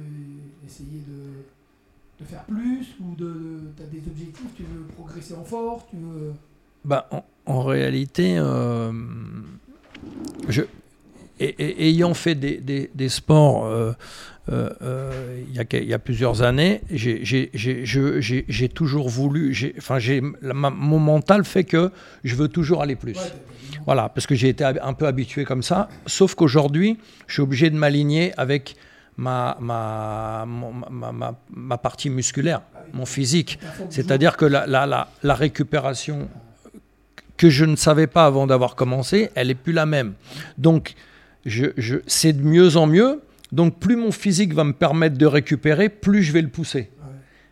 essayer 0.65 1.01
de, 1.07 2.23
de 2.23 2.29
faire 2.29 2.43
plus 2.45 2.95
ou 2.99 3.15
de, 3.15 3.61
tu 3.75 3.83
as 3.83 3.87
des 3.87 4.07
objectifs? 4.07 4.53
Tu 4.55 4.63
veux 4.63 4.83
progresser 4.95 5.33
en 5.35 5.43
force 5.43 5.85
Tu 5.89 5.97
veux... 5.97 6.33
Bah, 6.85 7.07
en, 7.11 7.23
en 7.45 7.63
réalité, 7.63 8.37
euh, 8.37 8.91
je, 10.47 10.61
ayant 11.39 12.13
fait 12.13 12.35
des, 12.35 12.89
des- 12.93 13.09
sports 13.09 13.65
euh, 13.65 13.69
euh, 13.69 13.93
euh, 13.93 13.93
il 14.49 15.53
y, 15.55 15.59
a, 15.59 15.65
que- 15.65 15.77
il 15.77 15.87
y 15.87 15.93
a 15.93 15.99
plusieurs 15.99 16.41
années, 16.41 16.81
j'ai- 16.89 18.69
toujours 18.73 19.09
voulu, 19.09 19.55
enfin, 19.77 19.97
mon 20.53 20.99
mental 20.99 21.43
fait 21.43 21.63
que 21.63 21.91
je 22.23 22.35
veux 22.35 22.47
toujours 22.47 22.81
aller 22.81 22.95
plus. 22.95 23.17
Voilà, 23.85 24.09
parce 24.09 24.27
que 24.27 24.35
j'ai 24.35 24.49
été 24.49 24.63
un 24.63 24.93
peu 24.93 25.07
habitué 25.07 25.43
comme 25.45 25.63
ça. 25.63 25.87
Sauf 26.05 26.35
qu'aujourd'hui, 26.35 26.97
je 27.27 27.33
suis 27.33 27.41
obligé 27.41 27.69
de 27.69 27.75
m'aligner 27.75 28.33
avec 28.37 28.75
ma, 29.17 29.57
partie 31.81 32.09
musculaire, 32.09 32.61
mon 32.93 33.05
physique. 33.05 33.59
C'est-à-dire 33.89 34.37
que 34.37 34.45
la, 34.45 35.07
récupération 35.23 36.27
que 37.37 37.49
je 37.49 37.65
ne 37.65 37.75
savais 37.75 38.07
pas 38.07 38.25
avant 38.25 38.47
d'avoir 38.47 38.75
commencé, 38.75 39.29
elle 39.35 39.47
n'est 39.47 39.55
plus 39.55 39.73
la 39.73 39.85
même. 39.85 40.13
Donc, 40.57 40.95
c'est 42.07 42.33
de 42.33 42.41
mieux 42.43 42.77
en 42.77 42.87
mieux. 42.87 43.21
Donc, 43.51 43.79
plus 43.79 43.95
mon 43.95 44.11
physique 44.11 44.53
va 44.53 44.63
me 44.63 44.73
permettre 44.73 45.17
de 45.17 45.25
récupérer, 45.25 45.89
plus 45.89 46.21
je 46.23 46.33
vais 46.33 46.41
le 46.41 46.49
pousser. 46.49 46.89
Ouais. 46.99 47.05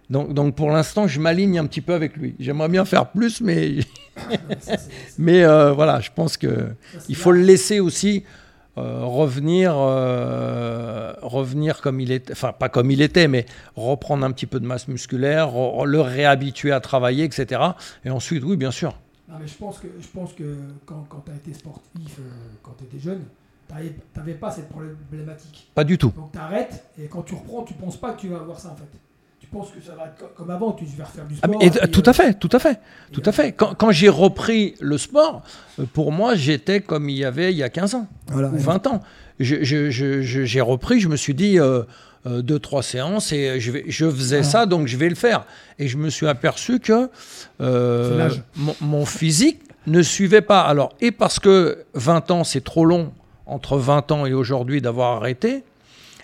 Donc, 0.09 0.33
donc 0.33 0.55
pour 0.55 0.69
l'instant, 0.71 1.07
je 1.07 1.19
m'aligne 1.19 1.57
un 1.57 1.65
petit 1.65 1.81
peu 1.81 1.93
avec 1.93 2.17
lui. 2.17 2.35
J'aimerais 2.39 2.69
bien 2.69 2.83
faire 2.85 3.07
plus, 3.11 3.39
mais, 3.41 3.75
mais 5.17 5.43
euh, 5.43 5.71
voilà, 5.71 5.99
je 6.01 6.09
pense 6.13 6.37
c'est 6.37 6.75
il 7.09 7.15
faut 7.15 7.31
le 7.31 7.41
laisser 7.41 7.79
aussi 7.79 8.23
euh, 8.77 8.99
revenir, 9.05 9.73
euh, 9.77 11.13
revenir 11.21 11.81
comme 11.81 11.99
il 12.01 12.11
était, 12.11 12.33
enfin 12.33 12.51
pas 12.51 12.67
comme 12.67 12.91
il 12.91 13.01
était, 13.01 13.27
mais 13.29 13.45
reprendre 13.75 14.25
un 14.25 14.31
petit 14.31 14.45
peu 14.47 14.59
de 14.59 14.65
masse 14.65 14.87
musculaire, 14.87 15.47
re- 15.49 15.85
le 15.85 16.01
réhabituer 16.01 16.71
à 16.73 16.81
travailler, 16.81 17.23
etc. 17.23 17.61
Et 18.03 18.09
ensuite, 18.09 18.43
oui, 18.43 18.57
bien 18.57 18.71
sûr. 18.71 18.97
Non, 19.29 19.35
mais 19.39 19.47
je 19.47 19.55
pense 19.55 19.79
que, 19.79 19.87
je 19.99 20.07
pense 20.13 20.33
que 20.33 20.57
quand, 20.85 21.05
quand 21.09 21.23
tu 21.25 21.31
as 21.31 21.35
été 21.35 21.53
sportif, 21.53 22.19
quand 22.61 22.75
tu 22.77 22.83
étais 22.83 22.99
jeune, 23.03 23.21
tu 23.67 23.73
n'avais 24.19 24.33
pas 24.33 24.51
cette 24.51 24.69
problématique. 24.69 25.69
Pas 25.73 25.83
du 25.83 25.97
tout. 25.97 26.11
Donc 26.15 26.31
tu 26.31 26.37
arrêtes 26.39 26.83
et 27.01 27.07
quand 27.07 27.21
tu 27.23 27.35
reprends, 27.35 27.63
tu 27.63 27.73
penses 27.73 27.97
pas 27.97 28.11
que 28.13 28.21
tu 28.21 28.27
vas 28.29 28.37
avoir 28.37 28.59
ça 28.59 28.69
en 28.69 28.75
fait. 28.75 28.83
Tu 29.39 29.47
penses 29.47 29.69
que 29.69 29.81
ça 29.81 29.93
va 29.95 30.05
être 30.07 30.17
co- 30.17 30.31
comme 30.35 30.49
avant, 30.49 30.71
tu 30.71 30.85
vas 30.85 31.05
refaire 31.05 31.25
du 31.25 31.35
Ah, 31.41 31.47
sport. 31.47 31.59
mais- 31.59 31.67
et- 31.67 31.69
puis, 31.69 31.91
tout 31.91 32.03
euh, 32.07 32.09
à 32.09 32.13
fait, 32.13 32.33
tout 32.33 32.49
à 32.51 32.59
fait, 32.59 32.79
tout 33.11 33.21
à 33.25 33.31
fait. 33.31 33.51
Quand, 33.51 33.75
quand 33.75 33.91
j'ai 33.91 34.09
repris 34.09 34.75
le 34.81 34.97
sport, 34.97 35.43
euh, 35.79 35.85
pour 35.93 36.11
moi, 36.11 36.35
j'étais 36.35 36.81
comme 36.81 37.09
il 37.09 37.17
y 37.17 37.25
avait 37.25 37.51
il 37.51 37.57
y 37.57 37.63
a 37.63 37.69
15 37.69 37.93
ans 37.95 38.07
Voilà. 38.27 38.49
ou 38.49 38.57
20 38.57 38.87
ans. 38.87 39.01
J'ai 39.39 40.61
repris, 40.61 40.99
je 40.99 41.07
me 41.09 41.15
suis 41.15 41.33
dit 41.35 41.59
euh, 41.59 41.83
euh, 42.25 42.41
deux, 42.41 42.57
trois 42.59 42.81
séances 42.81 43.31
et 43.33 43.59
je, 43.59 43.71
vais, 43.71 43.83
je 43.87 44.09
faisais 44.09 44.39
Ah. 44.39 44.43
ça, 44.43 44.65
donc 44.65 44.87
je 44.87 44.97
vais 44.97 45.09
le 45.09 45.15
faire. 45.15 45.45
Et 45.77 45.87
je 45.87 45.97
me 45.97 46.09
suis 46.09 46.27
aperçu 46.27 46.79
que 46.79 47.09
euh, 47.61 48.29
mon, 48.55 48.75
mon 48.81 49.05
physique 49.05 49.59
ne 49.87 50.01
suivait 50.01 50.41
pas. 50.41 50.61
Alors, 50.61 50.95
et 51.01 51.11
parce 51.11 51.39
que 51.39 51.85
20 51.93 52.31
ans, 52.31 52.43
c'est 52.43 52.63
trop 52.63 52.85
long 52.85 53.11
entre 53.45 53.77
20 53.77 54.11
ans 54.11 54.25
et 54.25 54.33
aujourd'hui 54.33 54.81
d'avoir 54.81 55.17
arrêté, 55.17 55.63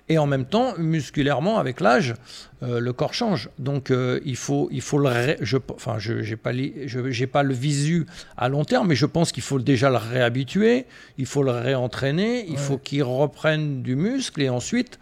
et 0.10 0.18
en 0.18 0.26
même 0.28 0.46
temps, 0.46 0.74
musculairement, 0.78 1.58
avec 1.58 1.80
l'âge, 1.80 2.16
euh, 2.64 2.80
le 2.82 2.92
corps 2.92 3.14
change. 3.14 3.50
Donc, 3.60 3.92
euh, 3.92 4.20
il, 4.26 4.36
faut, 4.36 4.68
il 4.72 4.82
faut 4.82 4.98
le. 4.98 5.08
ré- 5.08 5.38
je, 5.42 5.58
enfin, 5.74 6.00
je 6.00 6.14
n'ai 6.14 6.36
pas, 6.36 6.52
li- 6.52 6.74
je- 6.86 7.12
j'ai 7.12 7.28
pas 7.28 7.44
le 7.44 7.54
visu 7.54 8.06
à 8.36 8.50
long 8.50 8.66
terme, 8.66 8.88
mais 8.90 8.96
je 8.96 9.06
pense 9.06 9.32
qu'il 9.32 9.44
faut 9.44 9.60
déjà 9.60 9.90
le 9.90 9.98
réhabituer, 9.98 10.86
il 11.18 11.26
faut 11.28 11.44
le 11.44 11.52
réentraîner, 11.52 12.44
il 12.48 12.54
Ouais. 12.54 12.58
faut 12.58 12.78
qu'il 12.78 13.04
reprenne 13.04 13.84
du 13.84 13.96
muscle, 13.96 14.42
et 14.42 14.50
ensuite, 14.50 15.00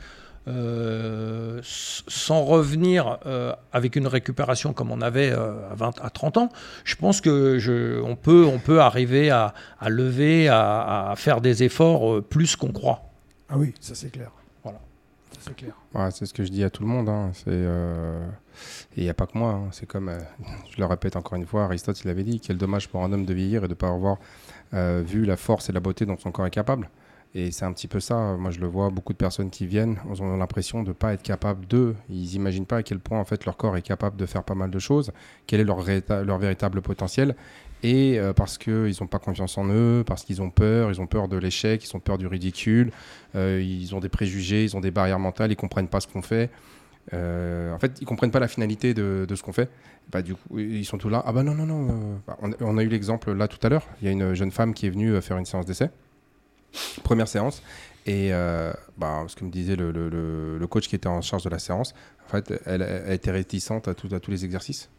euh, 0.49 1.59
sans 1.63 2.43
revenir 2.43 3.17
euh, 3.25 3.53
avec 3.71 3.95
une 3.95 4.07
récupération 4.07 4.73
comme 4.73 4.91
on 4.91 5.01
avait 5.01 5.31
euh, 5.31 5.69
à, 5.71 5.75
20, 5.75 5.99
à 6.01 6.09
30 6.09 6.37
ans, 6.37 6.49
je 6.83 6.95
pense 6.95 7.21
que 7.21 7.59
je, 7.59 8.01
on, 8.01 8.15
peut, 8.15 8.45
on 8.45 8.59
peut 8.59 8.81
arriver 8.81 9.29
à, 9.29 9.53
à 9.79 9.89
lever, 9.89 10.47
à, 10.47 11.09
à 11.11 11.15
faire 11.15 11.41
des 11.41 11.63
efforts 11.63 12.15
euh, 12.15 12.21
plus 12.21 12.55
qu'on 12.55 12.71
croit. 12.71 13.03
Ah 13.49 13.57
oui, 13.57 13.73
ça 13.79 13.95
c'est 13.95 14.09
clair. 14.11 14.31
Voilà. 14.63 14.79
C'est 15.39 15.55
clair. 15.55 15.73
Ouais, 15.93 16.11
c'est 16.11 16.25
ce 16.25 16.33
que 16.33 16.43
je 16.43 16.49
dis 16.49 16.63
à 16.63 16.69
tout 16.69 16.83
le 16.83 16.89
monde. 16.89 17.09
hein. 17.09 17.31
C'est, 17.33 17.45
euh, 17.47 18.27
Et 18.95 19.01
il 19.01 19.03
n'y 19.03 19.09
a 19.09 19.13
pas 19.13 19.25
que 19.25 19.37
moi. 19.37 19.51
hein. 19.53 19.67
C'est 19.71 19.85
comme, 19.87 20.09
euh, 20.09 20.19
je 20.71 20.77
le 20.79 20.85
répète 20.85 21.15
encore 21.15 21.37
une 21.37 21.45
fois, 21.45 21.63
Aristote, 21.63 21.99
il 22.03 22.09
avait 22.09 22.23
dit 22.23 22.39
quel 22.39 22.57
dommage 22.57 22.89
pour 22.89 23.03
un 23.03 23.11
homme 23.13 23.25
de 23.25 23.33
vieillir 23.33 23.63
et 23.63 23.67
de 23.67 23.73
ne 23.73 23.75
pas 23.75 23.87
avoir 23.89 24.17
euh, 24.73 25.01
vu 25.05 25.25
la 25.25 25.37
force 25.37 25.69
et 25.69 25.73
la 25.73 25.79
beauté 25.79 26.05
dont 26.05 26.17
son 26.17 26.31
corps 26.31 26.45
est 26.45 26.51
capable. 26.51 26.89
Et 27.35 27.51
c'est 27.51 27.65
un 27.65 27.73
petit 27.73 27.87
peu 27.87 27.99
ça. 27.99 28.35
Moi, 28.37 28.49
je 28.49 28.59
le 28.59 28.65
vois, 28.65 28.89
beaucoup 28.89 29.13
de 29.13 29.17
personnes 29.17 29.51
qui 29.51 29.67
viennent 29.67 29.97
ont 30.19 30.37
l'impression 30.37 30.81
de 30.81 30.89
ne 30.89 30.93
pas 30.93 31.13
être 31.13 31.21
capables 31.21 31.67
d'eux. 31.67 31.95
Ils 32.09 32.31
n'imaginent 32.31 32.65
pas 32.65 32.77
à 32.77 32.83
quel 32.83 32.99
point 32.99 33.19
en 33.19 33.25
fait, 33.25 33.45
leur 33.45 33.55
corps 33.55 33.77
est 33.77 33.83
capable 33.83 34.17
de 34.17 34.25
faire 34.25 34.43
pas 34.43 34.55
mal 34.55 34.71
de 34.71 34.79
choses, 34.79 35.11
quel 35.45 35.59
est 35.59 35.63
leur, 35.63 35.79
véritable 36.39 36.81
potentiel. 36.81 37.35
Et 37.83 38.19
euh, 38.19 38.33
parce 38.33 38.57
qu'ils 38.57 38.95
n'ont 38.99 39.07
pas 39.07 39.19
confiance 39.19 39.57
en 39.57 39.69
eux, 39.69 40.03
parce 40.05 40.23
qu'ils 40.23 40.41
ont 40.41 40.49
peur, 40.49 40.89
ils 40.89 40.99
ont 40.99 41.07
peur 41.07 41.27
de 41.27 41.37
l'échec, 41.37 41.83
ils 41.85 41.95
ont 41.95 41.99
peur 41.99 42.17
du 42.17 42.27
ridicule, 42.27 42.91
euh, 43.35 43.61
ils 43.63 43.95
ont 43.95 43.99
des 43.99 44.09
préjugés, 44.09 44.63
ils 44.63 44.75
ont 44.75 44.81
des 44.81 44.91
barrières 44.91 45.19
mentales, 45.19 45.51
ils 45.51 45.55
comprennent 45.55 45.87
pas 45.87 45.99
ce 45.99 46.07
qu'on 46.07 46.23
fait. 46.23 46.49
Euh, 47.13 47.73
en 47.73 47.79
fait, 47.79 47.99
ils 48.01 48.05
comprennent 48.05 48.31
pas 48.31 48.39
la 48.39 48.47
finalité 48.47 48.93
de, 48.93 49.25
ce 49.33 49.43
qu'on 49.43 49.53
fait. 49.53 49.69
Bah, 50.11 50.23
du 50.23 50.33
coup, 50.33 50.59
ils 50.59 50.85
sont 50.85 50.97
tous 50.97 51.09
là. 51.09 51.23
Ah 51.25 51.31
bah 51.31 51.43
non, 51.43 51.53
non, 51.53 51.65
non. 51.65 51.87
euh, 51.89 52.15
bah, 52.27 52.37
on, 52.59 52.77
a 52.77 52.83
eu 52.83 52.87
l'exemple 52.87 53.31
là 53.33 53.47
tout 53.47 53.59
à 53.65 53.69
l'heure. 53.69 53.87
Il 54.01 54.05
y 54.05 54.09
a 54.09 54.11
une 54.11 54.33
jeune 54.33 54.51
femme 54.51 54.73
qui 54.73 54.87
est 54.87 54.89
venue 54.89 55.21
faire 55.21 55.37
une 55.37 55.45
séance 55.45 55.65
d'essai. 55.67 55.91
Première 57.03 57.27
séance. 57.27 57.61
Et 58.05 58.29
euh, 58.33 58.71
bah, 58.97 59.23
ce 59.27 59.35
que 59.35 59.43
me 59.45 59.49
disait 59.51 59.75
le, 59.75 59.91
le- 59.91 60.09
le- 60.09 60.57
le 60.57 60.67
coach 60.67 60.87
qui 60.87 60.95
était 60.95 61.07
en 61.07 61.21
charge 61.21 61.43
de 61.43 61.49
la 61.49 61.59
séance, 61.59 61.93
en 62.27 62.31
fait, 62.31 62.53
elle, 62.65 62.81
elle 62.81 63.13
était 63.13 63.31
réticente 63.31 63.87
à, 63.87 63.93
tout- 63.93 64.13
à 64.13 64.19
tous 64.19 64.31
les 64.31 64.45
exercices. 64.45 64.89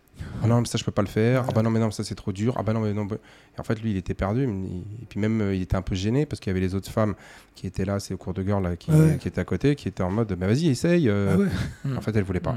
Ah 0.42 0.46
non, 0.46 0.60
mais 0.60 0.66
ça, 0.66 0.76
je 0.76 0.84
peux 0.84 0.90
pas 0.92 1.00
le 1.00 1.08
faire. 1.08 1.46
Ah 1.48 1.52
bah 1.54 1.62
non, 1.62 1.70
mais 1.70 1.80
non, 1.80 1.90
ça, 1.90 2.04
c'est 2.04 2.14
trop 2.14 2.30
dur. 2.30 2.54
Ah 2.58 2.62
bah 2.62 2.74
non, 2.74 2.80
mais 2.80 2.92
non. 2.92 3.06
bah- 3.06 3.16
Et 3.56 3.60
en 3.60 3.64
fait, 3.64 3.80
lui, 3.82 3.92
il 3.92 3.96
était 3.96 4.12
perdu. 4.12 4.44
Et 4.44 5.06
puis 5.08 5.18
même, 5.18 5.40
euh, 5.40 5.54
il 5.54 5.62
était 5.62 5.76
un 5.76 5.82
peu 5.82 5.94
gêné 5.94 6.26
parce 6.26 6.40
qu'il 6.40 6.50
y 6.50 6.52
avait 6.52 6.60
les 6.60 6.74
autres 6.74 6.90
femmes 6.90 7.14
qui 7.54 7.66
étaient 7.66 7.86
là, 7.86 7.98
c'est 8.00 8.12
au 8.12 8.18
cours 8.18 8.34
de 8.34 8.42
girl 8.42 8.62
là, 8.62 8.76
qui, 8.76 8.90
Ouais. 8.90 9.16
qui 9.18 9.28
étaient 9.28 9.40
à 9.40 9.44
côté, 9.44 9.74
qui 9.76 9.88
étaient 9.88 10.02
en 10.02 10.10
mode, 10.10 10.34
bah 10.34 10.46
vas-y, 10.46 10.68
essaye. 10.68 11.08
euh. 11.08 11.30
Ah 11.32 11.38
ouais. 11.38 11.46
Mm. 11.86 11.96
En 11.96 12.00
fait, 12.02 12.14
elle 12.14 12.24
voulait 12.24 12.40
pas. 12.40 12.56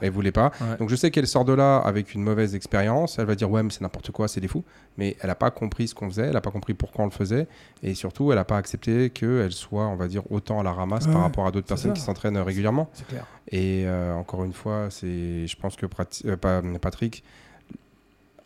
Elle 0.00 0.10
voulait 0.10 0.32
pas. 0.32 0.52
Ouais. 0.60 0.76
Donc 0.78 0.88
je 0.88 0.96
sais 0.96 1.10
qu'elle 1.10 1.26
sort 1.26 1.44
de 1.44 1.52
là 1.52 1.78
avec 1.78 2.14
une 2.14 2.22
mauvaise 2.22 2.54
expérience. 2.54 3.18
Elle 3.18 3.26
va 3.26 3.34
dire 3.34 3.50
ouais 3.50 3.62
mais 3.62 3.70
c'est 3.70 3.80
n'importe 3.80 4.10
quoi, 4.10 4.28
c'est 4.28 4.40
des 4.40 4.48
fous. 4.48 4.64
Mais 4.96 5.16
elle 5.20 5.28
n'a 5.28 5.34
pas 5.34 5.50
compris 5.50 5.88
ce 5.88 5.94
qu'on 5.94 6.08
faisait, 6.08 6.26
elle 6.26 6.32
n'a 6.32 6.40
pas 6.40 6.50
compris 6.50 6.74
pourquoi 6.74 7.04
on 7.04 7.08
le 7.08 7.12
faisait, 7.12 7.46
et 7.82 7.94
surtout 7.94 8.30
elle 8.32 8.38
n'a 8.38 8.44
pas 8.44 8.56
accepté 8.56 9.10
qu'elle 9.10 9.52
soit, 9.52 9.86
on 9.86 9.96
va 9.96 10.08
dire, 10.08 10.22
autant 10.30 10.60
à 10.60 10.62
la 10.62 10.72
ramasse 10.72 11.06
Ouais, 11.06 11.12
par 11.12 11.22
rapport 11.22 11.46
à 11.46 11.50
d'autres 11.50 11.66
personnes 11.66 11.90
ça. 11.92 11.94
qui 11.94 12.00
s'entraînent 12.02 12.36
régulièrement. 12.38 12.90
C'est 12.94 13.06
clair. 13.06 13.24
Et 13.50 13.84
euh, 13.86 14.12
encore 14.14 14.44
une 14.44 14.52
fois, 14.52 14.88
c'est, 14.90 15.46
je 15.46 15.56
pense 15.56 15.76
que 15.76 15.86
euh, 16.26 16.36
pas- 16.36 16.62
Patrick, 16.80 17.22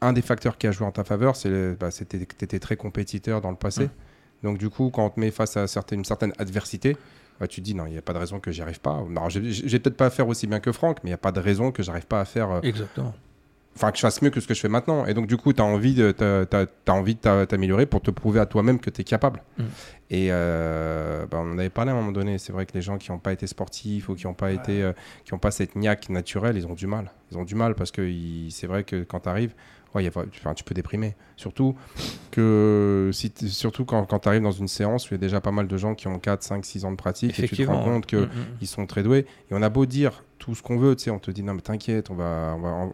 un 0.00 0.12
des 0.12 0.22
facteurs 0.22 0.58
qui 0.58 0.66
a 0.66 0.72
joué 0.72 0.86
en 0.86 0.90
ta 0.92 1.04
faveur, 1.04 1.36
c'est 1.36 1.78
bah, 1.78 1.90
c'était 1.90 2.24
que 2.26 2.34
tu 2.36 2.44
étais 2.44 2.58
très 2.58 2.76
compétiteur 2.76 3.40
dans 3.40 3.50
le 3.50 3.56
passé. 3.56 3.88
Donc 4.42 4.58
du 4.58 4.68
coup, 4.68 4.90
quand 4.90 5.06
on 5.06 5.10
te 5.10 5.20
met 5.20 5.30
face 5.30 5.56
à 5.56 5.66
certaines, 5.68 6.00
une 6.00 6.04
certaine 6.04 6.32
adversité, 6.38 6.96
bah, 7.42 7.48
tu 7.48 7.60
te 7.60 7.64
dis 7.64 7.74
non, 7.74 7.86
il 7.86 7.90
n'y 7.90 7.98
a 7.98 8.02
pas 8.02 8.12
de 8.12 8.18
raison 8.18 8.38
que 8.38 8.52
j'y 8.52 8.62
arrive 8.62 8.80
pas. 8.80 9.04
Alors, 9.10 9.28
je 9.28 9.40
vais 9.40 9.78
peut-être 9.80 9.96
pas 9.96 10.10
faire 10.10 10.28
aussi 10.28 10.46
bien 10.46 10.60
que 10.60 10.70
Franck, 10.70 10.98
mais 11.02 11.08
il 11.08 11.10
n'y 11.10 11.14
a 11.14 11.18
pas 11.18 11.32
de 11.32 11.40
raison 11.40 11.72
que 11.72 11.82
j'arrive 11.82 12.06
pas 12.06 12.20
à 12.20 12.24
faire, 12.24 12.52
euh, 12.52 12.60
Exactement. 12.62 13.12
enfin 13.74 13.90
que 13.90 13.96
je 13.96 14.02
fasse 14.02 14.22
mieux 14.22 14.30
que 14.30 14.38
ce 14.38 14.46
que 14.46 14.54
je 14.54 14.60
fais 14.60 14.68
maintenant. 14.68 15.06
Et 15.06 15.14
donc 15.14 15.26
du 15.26 15.36
coup, 15.36 15.52
tu 15.52 15.60
as 15.60 15.64
envie 15.64 15.96
de 15.96 16.12
t'améliorer 17.44 17.86
pour 17.86 18.00
te 18.00 18.12
prouver 18.12 18.38
à 18.38 18.46
toi-même 18.46 18.78
que 18.78 18.90
tu 18.90 19.00
es 19.00 19.04
capable. 19.04 19.42
Mm. 19.58 19.64
Et 20.10 20.28
euh, 20.30 21.26
bah, 21.28 21.38
on 21.40 21.50
en 21.50 21.58
avait 21.58 21.68
parlé 21.68 21.90
à 21.90 21.94
un 21.94 21.96
moment 21.96 22.12
donné. 22.12 22.38
C'est 22.38 22.52
vrai 22.52 22.64
que 22.64 22.74
les 22.74 22.82
gens 22.82 22.96
qui 22.96 23.10
n'ont 23.10 23.18
pas 23.18 23.32
été 23.32 23.48
sportifs 23.48 24.08
ou 24.08 24.14
qui 24.14 24.28
n'ont 24.28 24.34
pas 24.34 24.52
été, 24.52 24.84
euh, 24.84 24.92
qui 25.24 25.36
pas 25.36 25.50
cette 25.50 25.74
niaque 25.74 26.10
naturelle, 26.10 26.56
ils 26.56 26.68
ont 26.68 26.74
du 26.74 26.86
mal. 26.86 27.10
Ils 27.32 27.38
ont 27.38 27.44
du 27.44 27.56
mal 27.56 27.74
parce 27.74 27.90
que 27.90 28.08
c'est 28.50 28.68
vrai 28.68 28.84
que 28.84 29.02
quand 29.02 29.18
tu 29.18 29.28
arrives, 29.28 29.54
ouais, 29.94 30.04
y 30.04 30.06
a- 30.06 30.10
enfin, 30.14 30.54
tu 30.54 30.64
peux 30.64 30.74
déprimer. 30.74 31.14
Surtout 31.36 31.74
que 32.30 33.10
si 33.12 33.32
surtout 33.48 33.84
quand, 33.84 34.04
quand 34.06 34.20
tu 34.20 34.28
arrives 34.28 34.42
dans 34.42 34.50
une 34.50 34.68
séance 34.68 35.04
où 35.04 35.08
il 35.10 35.12
y 35.12 35.14
a 35.16 35.18
déjà 35.18 35.40
pas 35.40 35.50
mal 35.50 35.68
de 35.68 35.76
gens 35.76 35.94
qui 35.94 36.08
ont 36.08 36.18
4, 36.18 36.42
5, 36.42 36.64
6 36.64 36.84
ans 36.84 36.90
de 36.90 36.96
pratique 36.96 37.38
et 37.38 37.48
tu 37.48 37.56
te 37.56 37.62
rends 37.62 37.82
compte 37.84 38.06
que 38.06 38.16
Mm, 38.16 38.24
mm. 38.24 38.44
ils 38.60 38.66
sont 38.66 38.86
très 38.86 39.02
doués. 39.02 39.26
Et 39.50 39.54
on 39.54 39.62
a 39.62 39.68
beau 39.68 39.86
dire 39.86 40.24
tout 40.38 40.54
ce 40.54 40.62
qu'on 40.62 40.76
veut, 40.78 40.96
tu 40.96 41.04
sais, 41.04 41.10
on 41.10 41.18
te 41.18 41.30
dit 41.30 41.42
non 41.42 41.54
mais 41.54 41.60
t'inquiète, 41.60 42.10
on 42.10 42.14
va, 42.14 42.54
on 42.56 42.60
va, 42.60 42.92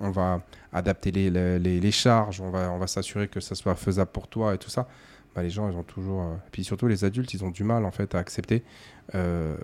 on, 0.00 0.10
va 0.10 0.42
adapter 0.72 1.10
les, 1.10 1.30
les, 1.30 1.80
les- 1.80 1.90
charges, 1.90 2.40
on 2.40 2.50
va, 2.50 2.70
on 2.72 2.78
va 2.78 2.86
s'assurer 2.86 3.28
que 3.28 3.40
ça 3.40 3.54
soit 3.54 3.74
faisable 3.74 4.10
pour 4.12 4.28
toi 4.28 4.54
et 4.54 4.58
tout 4.58 4.70
ça. 4.70 4.86
Bah, 5.34 5.42
les 5.42 5.50
gens, 5.50 5.70
ils 5.70 5.76
ont 5.76 5.82
toujours. 5.84 6.22
euh, 6.22 6.34
Puis 6.50 6.64
surtout 6.64 6.88
les 6.88 7.04
adultes, 7.04 7.32
ils 7.34 7.44
ont 7.44 7.50
du 7.50 7.62
mal 7.64 7.84
en 7.84 7.90
fait 7.92 8.14
à 8.14 8.18
accepter 8.18 8.64
euh, 9.14 9.56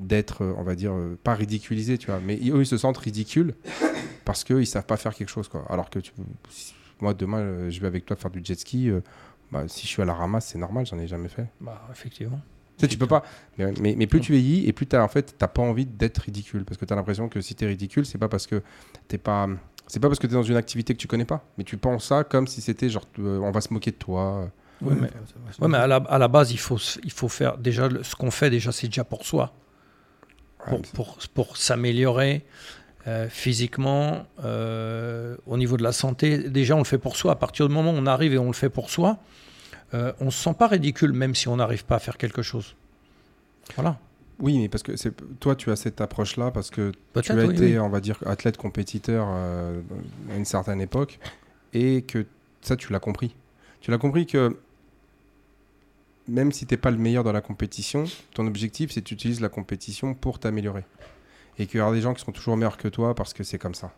d'être, 0.00 0.42
euh, 0.44 0.54
on 0.56 0.62
va 0.62 0.74
dire, 0.74 0.92
euh, 0.92 1.18
pas 1.22 1.34
ridiculisés, 1.34 1.98
tu 1.98 2.06
vois. 2.06 2.20
Mais 2.20 2.36
eux, 2.50 2.60
ils 2.60 2.66
se 2.66 2.76
sentent 2.76 2.98
ridicules 2.98 3.54
parce 4.24 4.44
qu'ils 4.44 4.66
savent 4.66 4.86
pas 4.86 4.96
faire 4.96 5.14
quelque 5.14 5.28
chose, 5.30 5.48
quoi. 5.48 5.64
Alors 5.70 5.90
que 5.90 5.98
tu, 5.98 6.12
si- 6.48 6.74
moi 7.00 7.14
demain, 7.14 7.38
euh, 7.38 7.70
je 7.70 7.80
vais 7.80 7.86
avec 7.86 8.04
toi 8.06 8.16
faire 8.16 8.30
du 8.30 8.40
jet 8.44 8.58
ski. 8.58 8.90
euh, 8.90 9.00
bah, 9.52 9.64
si 9.66 9.82
je 9.82 9.88
suis 9.88 10.02
à 10.02 10.04
la 10.04 10.14
ramasse, 10.14 10.46
c'est 10.48 10.58
normal, 10.58 10.86
j'en 10.86 10.98
ai 10.98 11.06
jamais 11.06 11.28
fait. 11.28 11.46
Bah, 11.60 11.86
effectivement. 11.90 12.40
Tu 12.78 12.86
sais, 12.86 12.88
tu 12.88 12.96
peux 12.98 13.06
pas. 13.06 13.22
Mais, 13.58 13.72
mais, 13.80 13.94
mais 13.98 14.06
plus 14.06 14.20
tu 14.20 14.32
vieillis 14.32 14.66
et 14.66 14.72
plus 14.72 14.86
tu 14.86 14.96
en 14.96 15.08
fait, 15.08 15.34
t'as 15.36 15.48
pas 15.48 15.60
envie 15.62 15.84
d'être 15.86 16.18
ridicule. 16.18 16.64
Parce 16.64 16.78
que 16.78 16.84
tu 16.86 16.92
as 16.92 16.96
l'impression 16.96 17.28
que 17.28 17.40
si 17.42 17.54
tu 17.54 17.64
es 17.64 17.68
ridicule, 17.68 18.06
c'est 18.06 18.16
pas 18.18 18.28
parce 18.28 18.46
que 18.46 18.62
t'es 19.08 19.18
pas. 19.18 19.48
C'est 19.86 19.98
pas 20.00 20.08
parce 20.08 20.18
que 20.20 20.26
tu 20.26 20.32
es 20.32 20.36
dans 20.36 20.42
une 20.44 20.56
activité 20.56 20.94
que 20.94 20.98
tu 21.00 21.08
connais 21.08 21.24
pas. 21.24 21.44
Mais 21.58 21.64
tu 21.64 21.76
penses 21.76 22.06
ça 22.06 22.22
comme 22.24 22.46
si 22.46 22.60
c'était 22.60 22.88
genre, 22.88 23.04
euh, 23.18 23.38
on 23.40 23.50
va 23.50 23.60
se 23.60 23.72
moquer 23.74 23.90
de 23.90 23.96
toi. 23.96 24.50
Ouais, 24.80 24.94
mais- 24.94 25.10
Ouais, 25.60 25.68
mais 25.68 25.76
à 25.78 25.86
la, 25.88 25.96
à 25.96 26.16
la 26.16 26.28
base, 26.28 26.52
il 26.52 26.58
faut, 26.58 26.78
il 27.04 27.10
faut 27.12 27.28
faire 27.28 27.58
déjà 27.58 27.88
le- 27.88 28.02
ce 28.02 28.14
qu'on 28.16 28.30
fait, 28.30 28.48
déjà, 28.48 28.72
c'est 28.72 28.86
déjà 28.86 29.04
pour 29.04 29.26
soi, 29.26 29.52
pour, 30.66 30.82
pour, 30.82 31.18
pour 31.34 31.56
s'améliorer 31.56 32.44
euh, 33.06 33.28
physiquement, 33.30 34.26
euh, 34.44 35.34
au 35.46 35.56
niveau 35.56 35.78
de 35.78 35.82
la 35.82 35.92
santé. 35.92 36.36
Déjà, 36.50 36.74
on 36.74 36.80
le 36.80 36.84
fait 36.84 36.98
pour 36.98 37.16
soi. 37.16 37.32
À 37.32 37.36
partir 37.36 37.66
du 37.66 37.74
moment 37.74 37.92
où 37.92 37.96
on 37.96 38.04
arrive 38.04 38.34
et 38.34 38.38
on 38.38 38.48
le 38.48 38.52
fait 38.52 38.68
pour 38.68 38.90
soi, 38.90 39.16
euh, 39.94 40.12
on 40.20 40.30
se 40.30 40.42
sent 40.42 40.54
pas 40.58 40.66
ridicule, 40.66 41.14
même 41.14 41.34
si 41.34 41.48
on 41.48 41.56
n'arrive 41.56 41.86
pas 41.86 41.96
à 41.96 41.98
faire 41.98 42.18
quelque 42.18 42.42
chose. 42.42 42.76
Voilà. 43.74 43.98
Oui, 44.38 44.58
mais 44.58 44.68
parce 44.68 44.82
que 44.82 44.96
c'est 44.96 45.14
toi, 45.40 45.56
tu 45.56 45.70
as 45.70 45.76
cette 45.76 46.02
approche-là 46.02 46.50
parce 46.50 46.68
que 46.68 46.92
tu 47.22 47.32
as 47.32 47.34
oui, 47.36 47.54
été, 47.54 47.72
oui. 47.72 47.78
on 47.78 47.88
va 47.88 48.00
dire, 48.00 48.18
athlète 48.26 48.58
compétiteur 48.58 49.26
à 49.26 50.36
une 50.36 50.44
certaine 50.44 50.82
époque 50.82 51.18
et 51.72 52.02
que 52.02 52.26
ça, 52.60 52.76
tu 52.76 52.92
l'as 52.92 53.00
compris. 53.00 53.34
Tu 53.80 53.90
l'as 53.90 53.98
compris 53.98 54.26
que 54.26 54.58
même 56.30 56.52
si 56.52 56.66
t'es 56.66 56.76
pas 56.76 56.90
le 56.90 56.96
meilleur 56.98 57.24
dans 57.24 57.32
la 57.32 57.40
compétition, 57.40 58.04
ton 58.34 58.46
objectif, 58.46 58.90
c'est 58.92 59.00
que 59.02 59.06
tu 59.08 59.14
utilises 59.14 59.40
la 59.40 59.48
compétition 59.48 60.14
pour 60.14 60.38
t'améliorer. 60.38 60.84
Et 61.58 61.66
qu'il 61.66 61.78
y 61.78 61.80
aura 61.82 61.92
des 61.92 62.00
gens 62.00 62.14
qui 62.14 62.24
sont 62.24 62.32
toujours 62.32 62.56
meilleurs 62.56 62.76
que 62.78 62.88
toi 62.88 63.14
parce 63.14 63.34
que 63.34 63.44
c'est 63.44 63.58
comme 63.58 63.74
ça. 63.74 63.92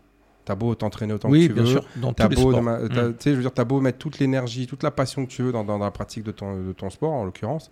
T'as 0.44 0.56
beau 0.56 0.74
t'entraîner 0.74 1.12
autant 1.12 1.28
Oui, 1.30 1.42
que 1.42 1.46
tu 1.48 1.52
bien 1.54 1.62
veux, 1.62 1.68
sûr, 1.70 1.86
dans 1.96 2.12
tous 2.12 2.28
beau, 2.34 2.52
t'as- 2.52 2.60
Mm. 2.60 2.88
tu 2.88 2.94
sais, 3.20 3.30
je 3.30 3.36
veux 3.36 3.42
dire, 3.42 3.52
t'as 3.54 3.64
beau 3.64 3.80
mettre 3.80 3.98
toute 3.98 4.18
l'énergie, 4.18 4.66
toute 4.66 4.82
la 4.82 4.90
passion 4.90 5.24
que 5.24 5.30
tu 5.30 5.42
veux 5.42 5.52
dans, 5.52 5.62
dans- 5.62 5.78
dans 5.78 5.84
la 5.84 5.90
pratique 5.92 6.24
de 6.24 6.32
ton, 6.32 6.60
de 6.60 6.72
ton 6.72 6.90
sport, 6.90 7.12
en 7.12 7.24
l'occurrence, 7.24 7.70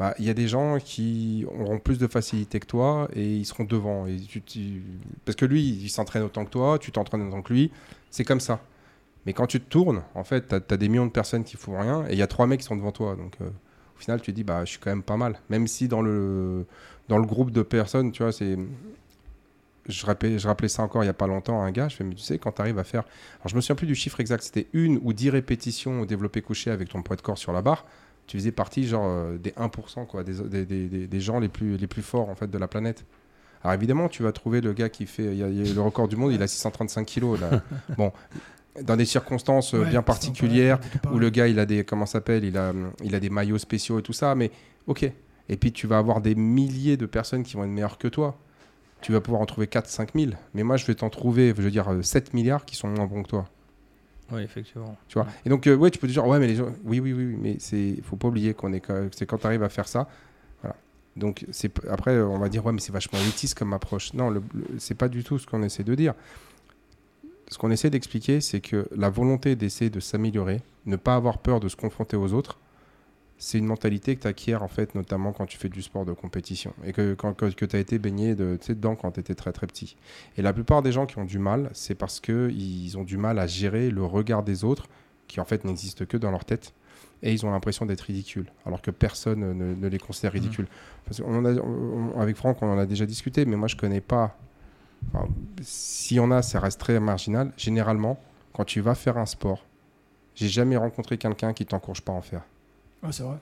bah, 0.00 0.14
il 0.18 0.24
y 0.24 0.30
a 0.30 0.34
des 0.34 0.48
gens 0.48 0.78
qui 0.78 1.44
auront 1.60 1.78
plus 1.78 1.98
de 1.98 2.08
facilité 2.08 2.58
que 2.58 2.66
toi 2.66 3.08
et 3.14 3.36
ils 3.36 3.44
seront 3.44 3.62
devant. 3.64 4.06
Et 4.08 4.16
tu- 4.16 4.42
tu- 4.42 4.82
Parce 5.24 5.36
que 5.36 5.44
lui, 5.44 5.62
il 5.62 5.88
s'entraîne 5.90 6.24
autant 6.24 6.44
que 6.44 6.50
toi, 6.50 6.78
tu 6.80 6.90
t'entraînes 6.90 7.22
autant 7.28 7.42
que 7.42 7.52
lui, 7.52 7.70
c'est 8.10 8.24
comme 8.24 8.40
ça. 8.40 8.60
Mais 9.26 9.32
quand 9.32 9.46
tu 9.46 9.60
te 9.60 9.68
tournes, 9.68 10.02
en 10.16 10.24
fait, 10.24 10.48
t'as 10.48 10.60
as 10.74 10.76
des 10.76 10.88
millions 10.88 11.06
de 11.06 11.12
personnes 11.12 11.44
qui 11.44 11.56
font 11.56 11.78
rien 11.78 12.04
et 12.08 12.12
il 12.14 12.18
y 12.18 12.22
a 12.22 12.26
trois 12.26 12.46
mecs 12.48 12.60
qui 12.60 12.66
sont 12.66 12.76
devant 12.76 12.92
toi. 12.92 13.14
Donc, 13.14 13.34
euh, 13.40 13.50
au 13.98 14.00
final, 14.00 14.20
tu 14.20 14.30
te 14.30 14.36
dis, 14.36 14.44
bah, 14.44 14.64
je 14.64 14.70
suis 14.70 14.78
quand 14.78 14.90
même 14.90 15.02
pas 15.02 15.16
mal. 15.16 15.40
Même 15.50 15.66
si 15.66 15.88
dans 15.88 16.02
le, 16.02 16.64
dans 17.08 17.18
le 17.18 17.26
groupe 17.26 17.50
de 17.50 17.62
personnes, 17.62 18.12
tu 18.12 18.22
vois, 18.22 18.32
c'est. 18.32 18.56
Je 19.88 20.04
rappelais, 20.04 20.38
je 20.38 20.46
rappelais 20.46 20.68
ça 20.68 20.82
encore 20.82 21.02
il 21.02 21.06
y 21.06 21.10
a 21.10 21.14
pas 21.14 21.26
longtemps 21.26 21.62
à 21.62 21.64
un 21.64 21.70
gars. 21.70 21.88
Je 21.88 21.96
fais, 21.96 22.04
mais 22.04 22.14
tu 22.14 22.20
sais, 22.22 22.38
quand 22.38 22.52
tu 22.52 22.60
arrives 22.60 22.78
à 22.78 22.84
faire. 22.84 23.04
Alors, 23.40 23.48
je 23.48 23.56
me 23.56 23.60
souviens 23.62 23.74
plus 23.76 23.86
du 23.86 23.94
chiffre 23.94 24.20
exact. 24.20 24.42
C'était 24.44 24.66
une 24.74 25.00
ou 25.02 25.12
dix 25.14 25.30
répétitions 25.30 26.02
au 26.02 26.06
développé 26.06 26.42
couché 26.42 26.70
avec 26.70 26.90
ton 26.90 27.02
poids 27.02 27.16
de 27.16 27.22
corps 27.22 27.38
sur 27.38 27.52
la 27.52 27.62
barre. 27.62 27.86
Tu 28.26 28.36
faisais 28.36 28.52
partie, 28.52 28.86
genre, 28.86 29.06
euh, 29.06 29.38
des 29.38 29.52
1%, 29.52 30.04
quoi, 30.06 30.22
des, 30.22 30.64
des, 30.66 31.06
des- 31.06 31.20
gens 31.20 31.40
les 31.40 31.48
plus, 31.48 31.78
les 31.78 31.86
plus 31.86 32.02
forts, 32.02 32.28
en 32.28 32.34
fait, 32.34 32.50
de 32.50 32.58
la 32.58 32.68
planète. 32.68 33.04
Alors, 33.64 33.72
évidemment, 33.72 34.10
tu 34.10 34.22
vas 34.22 34.32
trouver 34.32 34.60
le 34.60 34.74
gars 34.74 34.90
qui 34.90 35.06
fait. 35.06 35.24
Il 35.24 35.36
y 35.36 35.42
a, 35.42 35.48
y 35.48 35.70
a 35.70 35.74
le 35.74 35.80
record 35.80 36.06
du 36.06 36.16
monde, 36.16 36.32
il 36.34 36.42
a 36.42 36.46
635 36.46 37.06
kilos. 37.06 37.40
Là. 37.40 37.62
bon, 37.96 38.12
dans 38.82 38.96
des 38.96 39.04
circonstances 39.04 39.74
euh, 39.74 39.82
Ouais, 39.84 39.90
bien 39.90 40.02
particulières, 40.02 40.78
où 41.12 41.18
le 41.18 41.30
gars 41.30 41.48
il 41.48 41.58
a 41.58 41.66
des 41.66 41.84
comment 41.84 42.06
s'appelle 42.06 42.44
il 42.44 42.56
a 42.58 42.72
il 43.02 43.14
a 43.14 43.20
des 43.20 43.30
maillots 43.30 43.58
spéciaux 43.58 43.98
et 43.98 44.02
tout 44.02 44.12
ça 44.12 44.34
mais 44.34 44.50
ok. 44.86 45.10
Et 45.50 45.56
puis 45.56 45.72
tu 45.72 45.86
vas 45.86 45.98
avoir 45.98 46.20
des 46.20 46.34
milliers 46.34 46.96
de 46.96 47.06
personnes 47.06 47.42
qui 47.42 47.54
vont 47.54 47.64
être 47.64 47.70
meilleures 47.70 47.98
que 47.98 48.08
toi. 48.08 48.38
Tu 49.00 49.12
vas 49.12 49.20
pouvoir 49.20 49.40
en 49.42 49.46
trouver 49.46 49.66
4 49.68 49.86
5 49.88 50.10
000 50.14 50.32
mais 50.54 50.62
moi 50.62 50.76
je 50.76 50.84
vais 50.86 50.94
t'en 50.94 51.08
trouver 51.10 51.54
je 51.56 51.62
veux 51.62 51.70
dire 51.70 51.88
euh, 51.88 52.02
7 52.02 52.34
milliards 52.34 52.64
qui 52.64 52.76
sont 52.76 52.88
moins 52.88 53.06
bons 53.06 53.22
que 53.22 53.28
toi. 53.28 53.44
Oui, 54.30 54.42
effectivement. 54.42 54.94
tu 55.08 55.14
vois? 55.18 55.26
Et 55.46 55.48
donc 55.48 55.66
euh, 55.66 55.74
ouais 55.74 55.90
tu 55.90 55.98
peux 55.98 56.06
te 56.06 56.12
dire 56.12 56.26
ouais 56.26 56.38
mais 56.38 56.46
les 56.48 56.56
gens 56.56 56.66
oui 56.84 57.00
oui 57.00 57.12
oui, 57.14 57.36
mais 57.40 57.56
c'est 57.60 57.96
faut 58.02 58.16
pas 58.16 58.28
oublier 58.28 58.52
qu'on 58.54 58.72
est 58.74 58.82
c'est 59.12 59.24
quand 59.26 59.38
tu 59.38 59.46
arrives 59.46 59.62
à 59.62 59.68
faire 59.70 59.88
ça 59.88 60.06
voilà. 60.60 60.76
Donc 61.16 61.46
c'est 61.50 61.72
après 61.88 62.10
euh, 62.12 62.26
on 62.26 62.38
va 62.38 62.48
dire 62.50 62.66
ouais 62.66 62.72
mais 62.72 62.80
c'est 62.80 62.92
vachement 62.92 63.18
élitiste 63.20 63.56
comme 63.58 63.72
approche. 63.72 64.12
Non 64.12 64.28
le, 64.28 64.42
le- 64.52 64.66
c'est 64.78 64.94
pas 64.96 65.08
du 65.08 65.24
tout 65.24 65.38
ce 65.38 65.46
qu'on 65.46 65.62
essaie 65.62 65.84
de 65.84 65.94
dire 65.94 66.12
ce 67.50 67.58
qu'on 67.58 67.70
essaie 67.70 67.90
d'expliquer, 67.90 68.40
c'est 68.40 68.60
que 68.60 68.88
la 68.94 69.08
volonté 69.10 69.56
d'essayer 69.56 69.90
de 69.90 70.00
s'améliorer, 70.00 70.60
ne 70.86 70.96
pas 70.96 71.14
avoir 71.14 71.38
peur 71.38 71.60
de 71.60 71.68
se 71.68 71.76
confronter 71.76 72.16
aux 72.16 72.32
autres, 72.32 72.58
c'est 73.40 73.58
une 73.58 73.66
mentalité 73.66 74.16
que 74.16 74.22
tu 74.22 74.26
acquiers 74.26 74.56
en 74.56 74.66
fait, 74.68 74.94
notamment 74.96 75.32
quand 75.32 75.46
tu 75.46 75.58
fais 75.58 75.68
du 75.68 75.80
sport 75.80 76.04
de 76.04 76.12
compétition 76.12 76.72
et 76.84 76.92
que, 76.92 77.14
quand, 77.14 77.34
que, 77.34 77.46
tu 77.64 77.76
as 77.76 77.78
été 77.78 77.98
baigné 77.98 78.34
de, 78.34 78.58
dedans 78.68 78.96
quand 78.96 79.12
tu 79.12 79.20
étais 79.20 79.36
très 79.36 79.52
très 79.52 79.66
petit. 79.68 79.96
Et 80.36 80.42
la 80.42 80.52
plupart 80.52 80.82
des 80.82 80.90
gens 80.90 81.06
qui 81.06 81.18
ont 81.18 81.24
du 81.24 81.38
mal, 81.38 81.70
c'est 81.72 81.94
parce 81.94 82.18
qu'ils 82.20 82.98
ont 82.98 83.04
du 83.04 83.16
mal 83.16 83.38
à 83.38 83.46
gérer 83.46 83.90
le 83.90 84.04
regard 84.04 84.42
des 84.42 84.64
autres, 84.64 84.88
qui 85.28 85.40
en 85.40 85.44
fait 85.44 85.64
n'existe 85.64 86.04
que 86.06 86.16
dans 86.16 86.30
leur 86.32 86.44
tête, 86.44 86.72
et 87.22 87.32
ils 87.32 87.46
ont 87.46 87.50
l'impression 87.50 87.86
d'être 87.86 88.00
ridicules, 88.02 88.50
alors 88.66 88.82
que 88.82 88.90
personne 88.90 89.40
ne, 89.56 89.74
ne 89.74 89.88
les 89.88 89.98
considère 89.98 90.32
ridicules. 90.32 90.66
Parce 91.04 91.20
qu'on 91.20 91.34
en 91.36 91.44
a- 91.44 91.52
on- 91.60 92.12
on- 92.16 92.20
avec 92.20 92.36
Franck, 92.36 92.60
on 92.62 92.72
en 92.72 92.78
a 92.78 92.86
déjà 92.86 93.06
discuté, 93.06 93.44
mais 93.44 93.56
moi 93.56 93.68
je 93.68 93.76
connais 93.76 94.00
pas. 94.00 94.36
Enfin, 95.12 95.28
S'il 95.62 96.16
y 96.18 96.20
en 96.20 96.30
a, 96.30 96.42
ça 96.42 96.60
reste 96.60 96.80
très 96.80 96.98
marginal. 97.00 97.52
Généralement, 97.56 98.18
quand 98.52 98.64
tu 98.64 98.80
vas 98.80 98.94
faire 98.94 99.18
un 99.18 99.26
sport, 99.26 99.64
j'ai 100.34 100.48
jamais 100.48 100.76
rencontré 100.76 101.18
quelqu'un 101.18 101.52
qui 101.52 101.66
t'encourage 101.66 102.02
pas 102.02 102.12
à 102.12 102.16
en 102.16 102.22
faire. 102.22 102.42
Ouais, 103.02 103.12
c'est 103.12 103.22
vrai. 103.22 103.38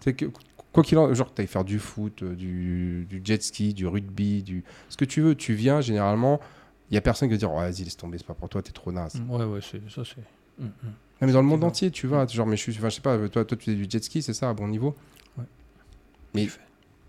C'est 0.00 0.14
que 0.14 0.26
quoi 0.72 0.82
qu'il 0.82 0.98
en 0.98 1.12
genre 1.14 1.32
tu 1.34 1.42
ailles 1.42 1.48
faire 1.48 1.64
du 1.64 1.78
foot, 1.78 2.22
euh, 2.22 2.34
du, 2.34 3.06
du 3.08 3.20
jet 3.24 3.42
ski, 3.42 3.74
du 3.74 3.86
rugby, 3.86 4.42
du 4.42 4.64
ce 4.88 4.96
que 4.96 5.04
tu 5.04 5.20
veux, 5.20 5.34
tu 5.34 5.54
viens 5.54 5.80
généralement, 5.80 6.40
il 6.90 6.94
y 6.94 6.96
a 6.96 7.00
personne 7.00 7.28
qui 7.28 7.34
va 7.34 7.38
dire 7.38 7.52
oh, 7.52 7.56
vas-y 7.58 7.84
laisse 7.84 7.96
tomber, 7.96 8.18
c'est 8.18 8.26
pas 8.26 8.34
pour 8.34 8.48
toi, 8.48 8.62
t'es 8.62 8.72
trop 8.72 8.92
naze. 8.92 9.20
Ouais, 9.28 9.44
ouais, 9.44 9.60
c'est 9.62 9.80
ça, 9.90 10.02
c'est. 10.04 10.20
Mm, 10.62 10.66
mm. 10.66 10.70
Non, 11.20 11.26
mais 11.26 11.32
dans 11.32 11.40
le 11.42 11.46
monde 11.46 11.64
entier, 11.64 11.90
tu 11.90 12.06
vas, 12.06 12.26
genre 12.26 12.46
mais 12.46 12.56
je 12.56 12.62
suis 12.62 12.76
enfin, 12.78 12.88
je 12.88 12.96
sais 12.96 13.00
pas, 13.00 13.16
toi 13.28 13.44
toi 13.44 13.56
tu 13.56 13.64
fais 13.64 13.74
du 13.74 13.86
jet 13.88 14.02
ski, 14.02 14.22
c'est 14.22 14.34
ça 14.34 14.48
à 14.50 14.54
bon 14.54 14.68
niveau? 14.68 14.94
Ouais. 15.38 15.44
Mais 16.34 16.44
Je 16.44 16.50
fais. 16.50 16.60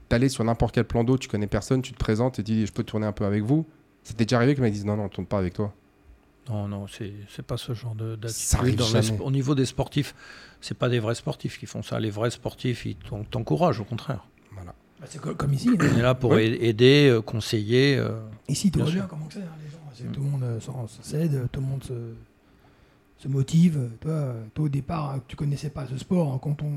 T'allais 0.10 0.30
sur 0.30 0.44
n'importe 0.44 0.74
quel 0.76 0.86
plan 0.86 1.04
d'eau, 1.04 1.18
tu 1.18 1.28
connais 1.28 1.48
personne, 1.48 1.82
tu 1.82 1.92
te 1.94 1.98
présentes 1.98 2.40
et 2.40 2.44
dis 2.44 2.66
je 2.66 2.72
peux 2.74 2.84
tourner 2.84 3.06
un 3.08 3.12
peu 3.12 3.26
avec 3.26 3.44
vous. 3.44 3.66
C'était 4.04 4.26
déjà 4.26 4.38
arrivé 4.38 4.56
que 4.56 4.62
me 4.62 4.70
disent 4.70 4.86
non 4.86 4.96
non, 4.98 5.04
on 5.06 5.10
tourne 5.10 5.28
pas 5.28 5.38
avec 5.40 5.54
toi. 5.54 5.74
Non, 6.50 6.68
non, 6.68 6.88
c'est 6.88 7.12
c'est 7.30 7.46
pas 7.46 7.58
ce 7.58 7.74
genre 7.74 7.94
d'attitude. 7.94 8.82
Au 9.22 9.32
niveau 9.32 9.54
des 9.54 9.66
sportifs, 9.66 10.16
c'est 10.62 10.78
pas 10.78 10.88
des 10.88 11.00
vrais 11.00 11.16
sportifs 11.16 11.60
qui 11.60 11.66
font 11.66 11.84
ça. 11.84 12.00
Les 12.00 12.10
vrais 12.10 12.32
sportifs, 12.32 12.86
ils 12.86 12.96
t'en- 12.96 13.24
t'encouragent, 13.26 13.82
au 13.82 13.84
contraire. 13.84 14.26
Voilà. 14.54 14.74
Bah, 15.02 15.06
c'est 15.10 15.20
co- 15.20 15.36
comme 15.36 15.54
ici. 15.54 15.70
hein. 15.70 15.76
On 15.94 15.98
est 15.98 16.02
là 16.02 16.16
pour 16.16 16.38
aider, 16.38 17.10
euh, 17.10 17.22
conseiller. 17.22 17.98
euh, 17.98 18.20
Ici, 18.48 18.72
tout 18.72 18.80
va 18.80 18.86
bien, 18.86 19.06
comment 19.10 19.26
que 19.26 19.34
c'est, 19.34 19.42
hein, 19.42 19.58
les 19.64 19.70
gens. 19.70 19.78
c'est- 19.94 20.06
Mm. 20.06 20.12
Tout 20.14 20.22
le 20.22 20.26
monde 20.30 20.44
euh, 20.44 20.60
s'aide, 21.02 21.48
tout 21.52 21.60
le 21.60 21.66
monde 21.68 21.84
se, 21.84 22.14
se 23.18 23.28
motive. 23.28 23.90
Toi, 24.00 24.12
euh, 24.12 24.44
toi, 24.54 24.66
au 24.66 24.70
départ, 24.70 25.16
euh, 25.16 25.18
tu 25.28 25.36
connaissais 25.36 25.70
pas 25.70 25.86
ce 25.86 25.98
sport. 25.98 26.32
hein, 26.34 26.40
Quand 26.42 26.62
on, 26.64 26.72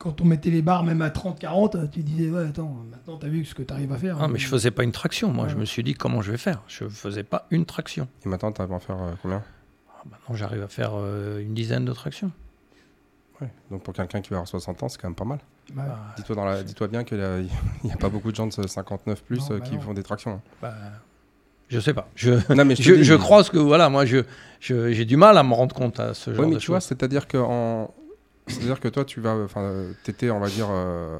quand 0.00 0.20
on 0.22 0.24
mettait 0.24 0.48
les 0.50 0.62
barres, 0.62 0.82
même 0.82 1.02
à 1.02 1.10
30-40, 1.10 1.90
tu 1.90 2.02
disais, 2.02 2.30
ouais, 2.30 2.46
attends, 2.48 2.74
maintenant, 2.90 3.18
tu 3.18 3.26
as 3.26 3.28
vu 3.28 3.44
ce 3.44 3.54
que 3.54 3.62
tu 3.62 3.72
arrives 3.72 3.92
à 3.92 3.96
faire. 3.98 4.16
Ah, 4.18 4.24
hein. 4.24 4.28
mais 4.28 4.38
je 4.38 4.48
faisais 4.48 4.70
pas 4.70 4.82
une 4.82 4.92
traction. 4.92 5.30
Moi, 5.32 5.44
Ouais. 5.44 5.50
je 5.50 5.56
me 5.56 5.64
suis 5.66 5.82
dit 5.84 5.92
comment 5.94 6.22
je 6.22 6.32
vais 6.32 6.38
faire? 6.38 6.62
Je 6.68 6.88
faisais 6.88 7.22
pas 7.22 7.46
une 7.50 7.66
traction. 7.66 8.08
Et 8.24 8.28
maintenant 8.28 8.50
tu 8.50 8.60
arrives 8.62 8.72
à 8.72 8.76
en 8.76 8.80
faire 8.80 8.96
euh, 9.00 9.12
combien? 9.22 9.42
Ah, 9.94 10.02
Maintenant, 10.10 10.34
j'arrive 10.34 10.62
à 10.62 10.68
faire 10.68 10.92
euh, 10.94 11.40
une 11.42 11.52
dizaine 11.52 11.84
de 11.84 11.92
tractions. 11.92 12.32
Ouais. 13.40 13.48
Donc 13.70 13.82
pour 13.82 13.92
quelqu'un 13.94 14.20
qui 14.20 14.30
va 14.30 14.36
avoir 14.36 14.48
60 14.48 14.82
ans, 14.82 14.88
c'est 14.88 14.98
quand 15.00 15.08
même 15.08 15.14
pas 15.14 15.24
mal. 15.24 15.38
Bah, 15.74 15.82
Bah, 15.86 15.98
Dis-toi 16.16 16.34
dans 16.36 16.44
la- 16.44 16.62
dis-toi 16.62 16.88
bien 16.88 17.04
qu'il 17.04 17.18
n'y 17.84 17.92
a 17.92 17.96
pas 17.96 18.08
beaucoup 18.08 18.30
de 18.30 18.36
gens 18.36 18.46
de 18.46 18.52
59 18.66 19.22
plus 19.22 19.38
Non, 19.50 19.56
euh, 19.56 19.58
bah 19.58 19.64
qui 19.66 19.74
non. 19.74 19.80
font 19.82 19.94
des 19.94 20.02
tractions. 20.02 20.32
hein. 20.32 20.40
bah, 20.62 20.74
je 21.68 21.78
sais 21.78 21.94
pas. 21.94 22.08
Je, 22.16 22.30
Non 22.54 22.64
mais 22.64 22.74
je, 22.74 22.82
je, 22.82 22.94
dis- 22.94 23.04
je 23.04 23.14
crois 23.14 23.44
ce 23.44 23.50
que 23.50 23.58
voilà, 23.58 23.88
moi, 23.90 24.04
je 24.06 24.22
je- 24.60 24.92
j'ai 24.92 25.04
du 25.04 25.16
mal 25.16 25.36
à 25.38 25.42
me 25.42 25.52
rendre 25.54 25.74
compte 25.74 26.00
à 26.00 26.14
ce 26.14 26.30
genre 26.32 26.40
Oui, 26.44 26.48
mais 26.48 26.54
de 26.56 26.60
tu 26.60 26.68
vois, 26.68 26.80
choses. 26.80 26.88
c'est-à-dire 26.88 27.28
que 27.28 27.36
en... 27.38 27.94
c'est-à-dire 28.50 28.80
que 28.80 28.88
toi, 28.88 29.04
tu 29.04 29.20
vas, 29.20 29.34
enfin, 29.36 29.86
t'étais, 30.04 30.30
on 30.30 30.40
va 30.40 30.48
dire, 30.48 30.68
euh, 30.70 31.18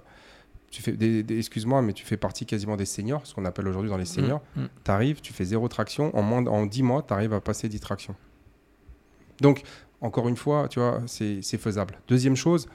tu 0.71 0.83
fais, 0.83 0.93
des, 0.93 1.23
des- 1.23 1.39
excuse-moi, 1.39 1.83
mais 1.83 1.93
tu 1.93 2.05
fais 2.05 2.17
partie 2.17 2.47
quasiment 2.47 2.77
des 2.77 2.85
seniors, 2.87 3.27
ce 3.27 3.35
qu'on 3.35 3.45
appelle 3.45 3.67
aujourd'hui 3.69 3.91
dans 3.91 3.97
les 3.97 4.05
seniors. 4.05 4.43
Mm, 4.57 4.63
mm. 4.63 4.69
Tu 4.85 4.91
arrives, 4.91 5.21
tu 5.21 5.33
fais 5.33 5.45
zéro 5.45 5.69
traction, 5.69 6.15
en 6.17 6.23
moins, 6.23 6.47
en 6.47 6.67
10 6.67 6.83
mois, 6.83 7.03
tu 7.07 7.13
arrives 7.13 7.33
à 7.33 7.41
passer 7.41 7.69
10 7.69 7.81
tractions. 7.81 8.15
Donc, 9.41 9.63
encore 10.01 10.29
une 10.29 10.37
fois, 10.37 10.69
tu 10.69 10.79
vois, 10.81 11.03
c'est 11.07 11.41
c'est 11.43 11.59
faisable. 11.59 11.99
Deuxième 12.09 12.37
chose, 12.37 12.69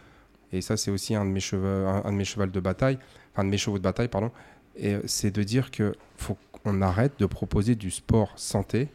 et 0.52 0.62
ça, 0.62 0.78
c'est 0.78 0.92
aussi 0.92 1.16
un 1.16 1.26
de 1.26 1.30
mes 1.32 1.40
cheveux, 1.40 1.88
un, 1.88 2.04
un 2.06 2.12
de 2.12 2.18
mes 2.18 2.26
chevals 2.26 2.52
de 2.52 2.60
bataille, 2.60 2.98
enfin, 3.34 3.44
de 3.44 3.50
mes 3.50 3.58
chevaux 3.58 3.78
de 3.78 3.84
bataille, 3.84 4.08
pardon, 4.08 4.32
et 4.76 4.94
euh, 4.96 5.02
c'est 5.06 5.32
de 5.32 5.44
dire 5.44 5.72
que 5.72 5.94
faut 6.18 6.38
qu'on 6.64 6.82
arrête 6.82 7.14
de 7.20 7.26
proposer 7.26 7.76
du 7.76 7.92
sport 7.92 8.32
santé 8.36 8.90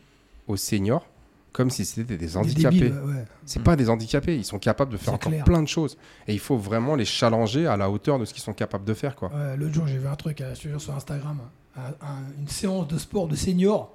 aux 0.48 0.56
seniors 0.56 1.06
comme 1.52 1.70
si 1.70 1.84
c'était 1.84 2.04
des 2.04 2.16
des 2.16 2.36
handicapés. 2.36 2.78
débiles, 2.80 3.00
ouais. 3.04 3.24
C'est 3.44 3.62
pas 3.62 3.76
des 3.76 3.88
handicapés, 3.90 4.36
ils 4.36 4.44
sont 4.44 4.58
capables 4.58 4.92
de 4.92 4.96
faire 4.96 5.14
encore 5.14 5.32
clair. 5.32 5.44
plein 5.44 5.62
de 5.62 5.68
choses. 5.68 5.96
Et 6.28 6.32
il 6.32 6.38
faut 6.38 6.56
vraiment 6.56 6.94
les 6.94 7.04
challenger 7.04 7.66
à 7.66 7.76
la 7.76 7.90
hauteur 7.90 8.18
de 8.18 8.24
ce 8.24 8.32
qu'ils 8.32 8.42
sont 8.42 8.52
capables 8.52 8.84
de 8.84 8.94
faire. 8.94 9.16
Quoi. 9.16 9.30
Ouais, 9.34 9.56
L'autre 9.56 9.74
jour, 9.74 9.86
j'ai 9.86 9.98
vu 9.98 10.06
un 10.06 10.14
truc 10.16 10.40
euh, 10.40 10.54
sur, 10.54 10.80
sur 10.80 10.94
Instagram, 10.94 11.38
un- 11.76 11.80
un- 12.06 12.22
une 12.38 12.48
séance 12.48 12.86
de 12.88 12.98
sport 12.98 13.26
de 13.28 13.34
seniors, 13.36 13.94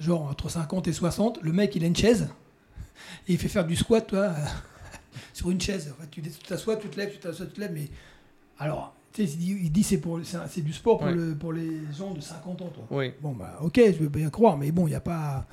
genre 0.00 0.22
entre 0.22 0.48
50 0.48 0.88
et 0.88 0.92
60. 0.92 1.40
Le 1.42 1.52
mec, 1.52 1.74
il 1.76 1.84
a 1.84 1.86
une 1.86 1.96
chaise 1.96 2.28
et 3.28 3.32
il 3.34 3.38
fait 3.38 3.48
faire 3.48 3.66
du 3.66 3.76
squat, 3.76 4.06
toi, 4.06 4.30
sur 5.34 5.50
une 5.50 5.60
chaise. 5.60 5.92
En 5.98 6.02
fait, 6.02 6.08
tu 6.10 6.22
t'assois, 6.46 6.76
tu 6.76 6.88
te 6.88 6.96
lèves, 6.96 7.12
tu 7.12 7.18
t'assois, 7.18 7.46
tu 7.46 7.52
te 7.52 7.60
lèves. 7.60 7.72
Mais 7.74 7.88
alors, 8.58 8.94
tu 9.12 9.26
sais, 9.26 9.32
il 9.32 9.38
dit, 9.38 9.58
il 9.64 9.70
dit 9.72 9.82
c'est 9.82 9.98
pour, 9.98 10.20
c'est 10.48 10.62
du 10.62 10.72
sport 10.72 10.98
pour, 10.98 11.06
Ouais. 11.08 11.14
le, 11.14 11.34
pour 11.34 11.52
les 11.52 11.80
gens 11.96 12.12
de 12.14 12.20
50 12.20 12.62
ans, 12.62 12.68
toi. 12.74 12.84
Oui. 12.90 13.12
Bon, 13.20 13.32
bah, 13.32 13.58
ok, 13.60 13.78
je 13.86 13.98
veux 14.02 14.08
bien 14.08 14.30
croire, 14.30 14.56
mais 14.56 14.70
bon, 14.72 14.86
il 14.86 14.90
n'y 14.90 14.96
a 14.96 15.00
pas. 15.00 15.46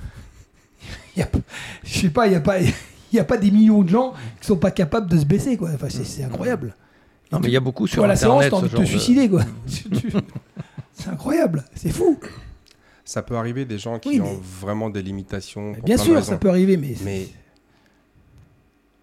y 1.16 1.22
a 1.22 1.26
pas- 1.26 1.38
Je 1.84 1.98
sais 2.00 2.10
pas, 2.10 2.26
il 2.26 2.30
n'y 2.30 2.36
a, 2.36 2.40
pas- 2.40 2.60
il 2.60 2.72
y 3.12 3.18
a 3.18 3.24
pas 3.24 3.36
des 3.36 3.50
millions 3.50 3.82
de 3.82 3.88
gens 3.88 4.12
qui 4.40 4.46
sont 4.46 4.56
pas 4.56 4.70
capables 4.70 5.08
de 5.10 5.18
se 5.18 5.24
baisser, 5.24 5.56
quoi. 5.56 5.70
Enfin, 5.74 5.88
c'est 5.90 6.04
c'est 6.04 6.24
incroyable. 6.24 6.74
Non, 7.32 7.40
mais 7.40 7.48
il 7.48 7.52
y 7.52 7.56
a 7.56 7.60
beaucoup 7.60 7.86
sur 7.86 8.06
la 8.06 8.14
séance, 8.16 8.44
t'as 8.48 8.56
envie 8.56 8.68
de 8.70 8.76
te 8.76 8.84
suicider, 8.84 9.28
quoi. 9.28 9.42
C'est 10.96 11.08
incroyable, 11.10 11.64
c'est 11.74 11.90
fou. 11.90 12.18
Ça 13.04 13.22
peut 13.22 13.36
arriver 13.36 13.64
des 13.64 13.78
gens 13.78 13.98
qui 13.98 14.10
Oui, 14.10 14.20
ont 14.20 14.40
vraiment 14.60 14.88
des 14.90 15.02
limitations. 15.02 15.74
pour 15.74 15.82
Bien 15.82 15.96
sûr, 15.98 16.22
ça 16.24 16.36
peut 16.36 16.48
arriver, 16.48 16.76
mais. 16.76 16.94
Mais 17.04 17.26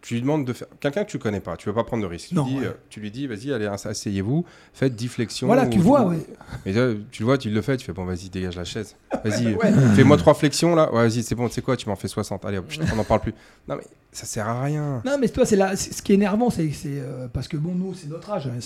tu 0.02 0.16
lui 0.16 0.22
demandes 0.22 0.46
de 0.46 0.54
faire. 0.54 0.68
Quelqu'un 0.80 1.04
que 1.04 1.10
tu 1.12 1.20
connais 1.20 1.40
pas, 1.40 1.56
tu 1.58 1.70
veux 1.70 1.76
pas 1.76 1.84
prendre 1.84 2.02
de 2.04 2.08
risque. 2.08 2.30
Tu, 2.30 2.36
Non, 2.36 2.44
dis, 2.46 2.58
ouais. 2.60 2.66
euh, 2.66 2.72
tu 2.90 3.00
lui 3.00 3.12
dis, 3.12 3.28
vas-y, 3.28 3.54
allez, 3.54 3.66
ass- 3.68 3.86
asseyez-vous, 3.86 4.44
faites 4.74 4.96
10 4.96 5.08
flexions. 5.08 5.48
Voilà, 5.48 5.68
tu 5.68 5.80
vois, 5.80 6.04
ou- 6.06 6.10
ouais. 6.10 6.26
Mais 6.66 6.74
là, 6.74 6.94
tu 7.12 7.22
le 7.22 7.26
vois, 7.28 7.38
tu 7.38 7.50
le 7.50 7.62
fais, 7.62 7.78
tu 7.78 7.86
fais, 7.86 7.94
bon, 7.94 8.06
vas-y, 8.06 8.30
dégage 8.30 8.56
la 8.56 8.64
chaise. 8.64 8.96
Vas-y, 9.24 9.54
Ouais. 9.56 9.72
fais-moi 9.96 10.18
3 10.18 10.34
flexions 10.34 10.76
là. 10.76 10.92
Ouais, 10.94 11.08
vas-y, 11.08 11.24
c'est 11.24 11.36
bon, 11.36 11.48
tu 11.48 11.54
sais 11.54 11.62
quoi, 11.62 11.78
tu 11.78 11.88
m'en 11.88 11.96
fais 11.96 12.08
60. 12.08 12.44
Allez, 12.46 12.60
on 12.92 12.96
n'en 12.96 13.04
parle 13.04 13.22
plus. 13.22 13.34
Non, 13.68 13.76
mais 13.76 13.84
ça 14.12 14.26
sert 14.26 14.48
à 14.48 14.64
rien. 14.64 15.02
Non, 15.06 15.18
mais 15.20 15.28
toi, 15.30 15.46
c'est 15.46 15.58
c'est- 15.76 15.94
ce 15.94 16.02
qui 16.02 16.12
est 16.14 16.16
énervant, 16.16 16.50
c'est 16.50 16.70
c'est, 16.72 16.90
euh, 17.00 17.28
parce 17.32 17.48
que 17.48 17.58
bon, 17.58 17.74
nous, 17.76 17.94
c'est 17.94 18.10
notre 18.10 18.32
âge. 18.32 18.48
hein, 18.48 18.58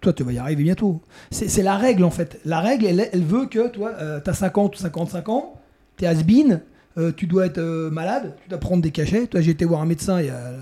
Toi, 0.00 0.12
tu 0.12 0.22
vas 0.22 0.32
y 0.32 0.38
arriver 0.38 0.62
bientôt. 0.64 1.00
C'est 1.30 1.48
c'est 1.48 1.62
la 1.62 1.76
règle, 1.78 2.04
en 2.04 2.10
fait. 2.10 2.38
La 2.44 2.60
règle, 2.60 2.84
elle, 2.84 3.08
elle 3.12 3.24
veut 3.24 3.46
que 3.46 3.68
toi, 3.68 3.92
tu 4.22 4.30
as 4.30 4.34
50 4.34 4.76
ou 4.76 4.78
55 4.78 5.28
ans, 5.30 5.54
tu 5.96 6.04
es 6.04 6.06
has-been, 6.06 6.60
euh, 6.96 7.12
tu 7.16 7.26
dois 7.26 7.46
être 7.46 7.58
euh, 7.58 7.90
malade, 7.90 8.36
tu 8.42 8.48
dois 8.48 8.58
prendre 8.58 8.82
des 8.82 8.90
cachets. 8.90 9.26
Toi, 9.26 9.40
j'ai 9.40 9.50
été 9.50 9.64
voir 9.64 9.80
un 9.80 9.86
médecin 9.86 10.20
il 10.20 10.26
y 10.26 10.30
a, 10.30 10.52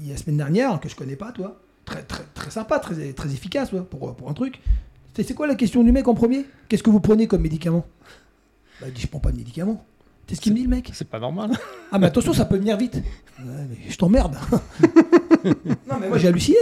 il 0.00 0.06
y 0.06 0.10
a 0.10 0.14
la 0.14 0.18
semaine 0.18 0.36
dernière, 0.36 0.80
que 0.80 0.88
je 0.88 0.96
connais 0.96 1.16
pas, 1.16 1.32
toi. 1.32 1.60
Très, 1.84 2.02
très, 2.02 2.24
très 2.34 2.50
sympa, 2.50 2.78
très, 2.78 3.12
très 3.12 3.32
efficace, 3.32 3.70
toi, 3.70 3.86
pour, 3.88 4.14
pour 4.14 4.28
un 4.28 4.34
truc. 4.34 4.60
C'est 5.14 5.34
quoi 5.34 5.46
la 5.46 5.54
question 5.54 5.82
du 5.82 5.92
mec 5.92 6.08
en 6.08 6.14
premier? 6.14 6.46
Qu'est-ce 6.68 6.82
que 6.82 6.90
vous 6.90 7.00
prenez 7.00 7.26
comme 7.26 7.42
médicament? 7.42 7.84
Bah, 8.80 8.86
Il 8.88 8.94
dit, 8.94 9.02
je 9.02 9.08
prends 9.08 9.20
pas 9.20 9.32
de 9.32 9.36
médicament. 9.36 9.84
C'est 10.26 10.36
ce 10.36 10.40
qu'il 10.40 10.52
me 10.52 10.58
dit, 10.58 10.64
le 10.64 10.70
mec. 10.70 10.90
C'est 10.94 11.08
pas 11.08 11.18
normal. 11.20 11.50
Ah, 11.90 11.98
mais 11.98 12.06
attention, 12.06 12.32
ça 12.32 12.46
peut 12.46 12.56
venir 12.56 12.76
vite. 12.78 12.94
Ouais, 13.38 13.66
mais 13.68 13.76
je 13.90 13.96
t'emmerde. 13.98 14.36
non, 15.44 15.96
mais 16.00 16.08
moi 16.08 16.16
j'ai 16.16 16.28
halluciné. 16.28 16.56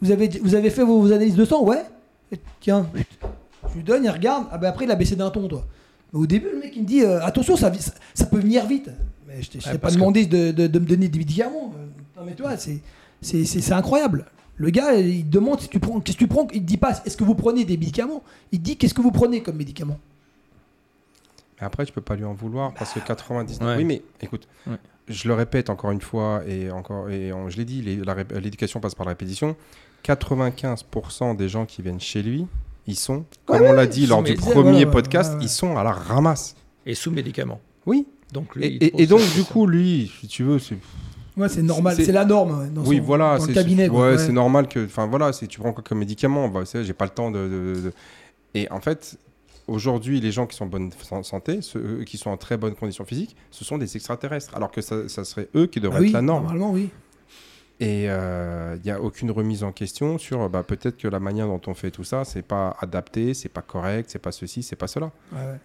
Vous 0.00 0.10
avez, 0.10 0.28
vous 0.42 0.56
avez 0.56 0.70
fait 0.70 0.82
vos, 0.82 1.00
vos 1.00 1.12
analyses 1.12 1.36
de 1.36 1.44
sang? 1.44 1.62
Ouais. 1.62 1.82
Et 2.32 2.38
tiens, 2.60 2.88
je 3.70 3.74
lui 3.76 3.84
donne, 3.84 4.04
il 4.04 4.10
regarde. 4.10 4.46
Ah, 4.50 4.58
ben 4.58 4.68
après, 4.68 4.84
il 4.84 4.90
a 4.90 4.96
baissé 4.96 5.14
d'un 5.14 5.30
ton, 5.30 5.46
toi. 5.46 5.64
Mais 6.12 6.18
au 6.20 6.26
début, 6.26 6.48
le 6.52 6.58
mec, 6.60 6.72
il 6.76 6.82
me 6.82 6.86
dit 6.86 7.02
euh, 7.02 7.22
attention, 7.24 7.56
ça, 7.56 7.72
ça, 7.74 7.92
ça 8.14 8.26
peut 8.26 8.38
venir 8.38 8.66
vite. 8.66 8.90
Mais 9.26 9.40
je 9.42 9.50
t'ai 9.50 9.60
je 9.60 9.64
t'ai 9.64 9.70
Ouais, 9.72 9.78
pas 9.78 9.88
que- 9.88 9.94
demandé 9.94 10.26
de, 10.26 10.50
de- 10.52 10.66
de 10.66 10.78
me 10.78 10.84
donner 10.86 11.08
des 11.08 11.18
médicaments. 11.18 11.72
Euh, 11.76 11.86
Non, 12.20 12.26
mais 12.26 12.34
toi, 12.34 12.56
c'est 12.56 13.72
incroyable. 13.72 14.26
Le 14.56 14.68
gars, 14.70 14.94
il 14.94 15.28
demande 15.28 15.60
si 15.60 15.68
tu 15.68 15.80
prends, 15.80 15.98
qu'est-ce 16.00 16.16
que 16.18 16.24
tu 16.24 16.28
prends. 16.28 16.46
Il 16.52 16.60
te 16.60 16.66
dit 16.66 16.76
pas 16.76 17.00
est-ce 17.06 17.16
que 17.16 17.24
vous 17.24 17.34
prenez 17.34 17.64
des 17.64 17.76
médicaments. 17.78 18.22
Il 18.52 18.58
te 18.60 18.64
dit 18.64 18.76
qu'est-ce 18.76 18.94
que 18.94 19.00
vous 19.00 19.10
prenez 19.10 19.42
comme 19.42 19.56
médicaments. 19.56 19.98
Mais 21.60 21.66
après, 21.66 21.86
tu 21.86 21.92
peux 21.92 22.00
pas 22.02 22.16
lui 22.16 22.24
en 22.24 22.34
vouloir 22.34 22.74
parce 22.74 22.92
que 22.92 23.00
99. 23.00 23.68
Ouais. 23.70 23.76
Oui, 23.78 23.84
mais 23.84 24.02
écoute, 24.20 24.46
Ouais. 24.66 24.76
je 25.08 25.26
le 25.28 25.34
répète 25.34 25.70
encore 25.70 25.90
une 25.92 26.00
fois 26.02 26.42
et 26.46 26.70
encore 26.70 27.08
et 27.08 27.32
on- 27.32 27.48
je 27.48 27.56
l'ai 27.56 27.64
dit, 27.64 27.80
l'éducation 27.82 28.78
passe 28.80 28.94
par 28.94 29.06
la 29.06 29.10
répétition. 29.12 29.56
95% 30.04 31.34
des 31.34 31.48
gens 31.48 31.64
qui 31.64 31.80
viennent 31.82 32.00
chez 32.00 32.22
lui, 32.22 32.46
ils 32.86 32.96
sont, 32.96 33.24
comme 33.46 33.60
Ouais, 33.60 33.70
on 33.70 33.72
l'a 33.72 33.86
dit 33.86 34.06
lors 34.06 34.22
du 34.22 34.34
premier 34.34 34.86
podcast, 34.86 35.32
ouais, 35.32 35.38
ouais. 35.38 35.44
ils 35.44 35.48
sont 35.48 35.76
à 35.76 35.84
la 35.84 35.92
ramasse. 35.92 36.54
Et 36.86 36.94
sous 36.94 37.10
médicaments. 37.10 37.60
Oui. 37.86 38.06
Donc 38.32 38.56
lui, 38.56 38.78
Et, 38.80 39.06
donc 39.06 39.20
du 39.34 39.44
coup, 39.44 39.66
lui, 39.66 40.10
si 40.20 40.26
tu 40.26 40.42
veux, 40.42 40.58
c'est 40.58 40.76
Ouais, 41.36 41.48
c'est 41.48 41.62
normal. 41.62 41.96
C'est- 41.96 42.12
la 42.12 42.24
norme 42.26 42.68
dans, 42.70 42.82
oui, 42.84 42.98
son- 42.98 43.02
voilà, 43.04 43.38
dans 43.38 43.44
le 43.46 43.48
c'est 43.48 43.54
cabinet. 43.54 43.88
ouais, 43.88 44.00
Ouais. 44.12 44.18
c'est 44.18 44.32
normal 44.32 44.68
que, 44.68 44.84
enfin 44.84 45.06
voilà, 45.06 45.32
c'est 45.32 45.46
tu 45.46 45.60
prends 45.60 45.72
quoi 45.72 45.82
comme 45.82 45.98
médicament, 45.98 46.48
bah, 46.48 46.60
j'ai 46.64 46.92
pas 46.92 47.04
le 47.06 47.10
temps 47.10 47.30
de, 47.30 47.38
de- 47.48 47.80
de- 47.80 47.92
Et 48.54 48.70
en 48.70 48.80
fait, 48.80 49.16
aujourd'hui, 49.66 50.20
les 50.20 50.30
gens 50.32 50.46
qui 50.46 50.56
sont 50.56 50.64
en 50.64 50.68
bonne 50.68 50.90
san- 51.02 51.22
santé, 51.24 51.62
ceux 51.62 51.78
eux 52.00 52.04
qui 52.04 52.18
sont 52.18 52.30
en 52.30 52.36
très 52.36 52.56
bonne 52.58 52.74
condition 52.74 53.04
physique, 53.06 53.34
ce 53.50 53.64
sont 53.64 53.78
des 53.78 53.96
extraterrestres, 53.96 54.54
alors 54.54 54.70
que 54.70 54.82
ça, 54.82 55.08
ça 55.08 55.24
serait 55.24 55.48
eux 55.56 55.66
qui 55.66 55.80
devraient 55.80 55.98
Ah 55.98 56.02
oui, 56.02 56.06
être 56.08 56.12
la 56.14 56.22
norme. 56.22 56.42
Normalement, 56.44 56.70
oui. 56.72 56.90
Et 57.80 58.04
il 58.04 58.80
n'y 58.84 58.90
a 58.90 59.00
aucune 59.00 59.30
remise 59.30 59.64
en 59.64 59.72
question 59.72 60.16
sur, 60.18 60.48
bah, 60.48 60.62
peut-être 60.62 60.96
que 60.96 61.08
la 61.08 61.18
manière 61.20 61.46
dont 61.48 61.60
on 61.66 61.74
fait 61.74 61.90
tout 61.90 62.04
ça, 62.04 62.24
c'est 62.24 62.42
pas 62.42 62.76
adapté, 62.80 63.34
c'est 63.34 63.48
pas 63.48 63.62
correct, 63.62 64.08
c'est 64.10 64.20
pas 64.20 64.30
ceci, 64.32 64.62
c'est 64.62 64.76
pas 64.76 64.86
cela. 64.86 65.10
Ouais, 65.32 65.38
ouais. 65.38 65.58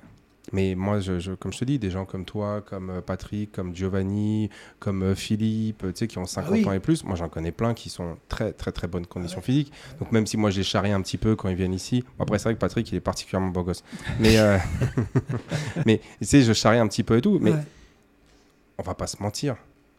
Mais 0.53 0.75
moi, 0.75 1.01
je, 1.01 1.19
je- 1.19 1.33
comme 1.33 1.51
je 1.51 1.59
te 1.59 1.65
dis, 1.65 1.77
des 1.77 1.91
gens 1.91 2.05
comme 2.05 2.23
toi, 2.23 2.61
comme 2.65 2.89
euh, 2.89 3.01
Patrick, 3.01 3.51
comme 3.51 3.75
Giovanni, 3.75 4.49
comme 4.79 5.03
euh, 5.03 5.13
Philippe, 5.13 5.83
euh, 5.83 5.91
tu 5.91 5.97
sais, 5.99 6.07
qui 6.07 6.17
ont 6.19 6.25
50 6.25 6.49
Ah 6.49 6.53
oui. 6.53 6.65
ans 6.65 6.71
et 6.71 6.79
plus, 6.79 7.03
moi 7.03 7.15
j'en 7.17 7.27
connais 7.27 7.51
plein 7.51 7.73
qui 7.73 7.89
sont 7.89 8.17
très 8.29 8.53
très 8.53 8.71
très 8.71 8.87
bonnes 8.87 9.05
conditions 9.05 9.41
physiques. 9.41 9.73
Donc 9.99 10.13
même 10.13 10.25
si 10.25 10.37
moi 10.37 10.49
je 10.49 10.59
les 10.59 10.63
charrie 10.63 10.93
un 10.93 11.01
petit 11.01 11.17
peu 11.17 11.35
quand 11.35 11.49
ils 11.49 11.55
viennent 11.57 11.73
ici, 11.73 12.05
bon, 12.17 12.23
après 12.23 12.39
c'est 12.39 12.45
vrai 12.45 12.53
que 12.55 12.59
Patrick 12.61 12.89
il 12.89 12.95
est 12.95 13.01
particulièrement 13.01 13.49
beau 13.49 13.63
gosse. 13.63 13.83
Mais, 14.21 14.39
euh, 14.39 14.57
mais 15.85 15.99
tu 16.19 16.25
sais, 16.25 16.41
je 16.41 16.53
charrie 16.53 16.79
un 16.79 16.87
petit 16.87 17.03
peu 17.03 17.17
et 17.17 17.21
tout. 17.21 17.39
Mais 17.41 17.51
on 18.77 18.83
va 18.83 18.93
pas 18.95 19.07
se 19.07 19.21
mentir, 19.21 19.57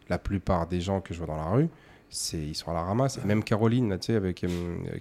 la 0.09 0.17
plupart 0.19 0.67
des 0.67 0.81
gens 0.81 1.03
que 1.03 1.13
je 1.13 1.19
vois 1.19 1.27
dans 1.27 1.37
la 1.37 1.51
rue, 1.51 1.69
c'est 2.11 2.39
ils 2.39 2.55
sont 2.55 2.71
à 2.71 2.75
la 2.75 2.83
ramasse. 2.83 3.23
Même 3.25 3.43
Caroline, 3.45 3.91
là, 3.91 3.99
tu 3.99 4.07
sais, 4.07 4.15
avec, 4.15 4.43
euh, 4.45 4.49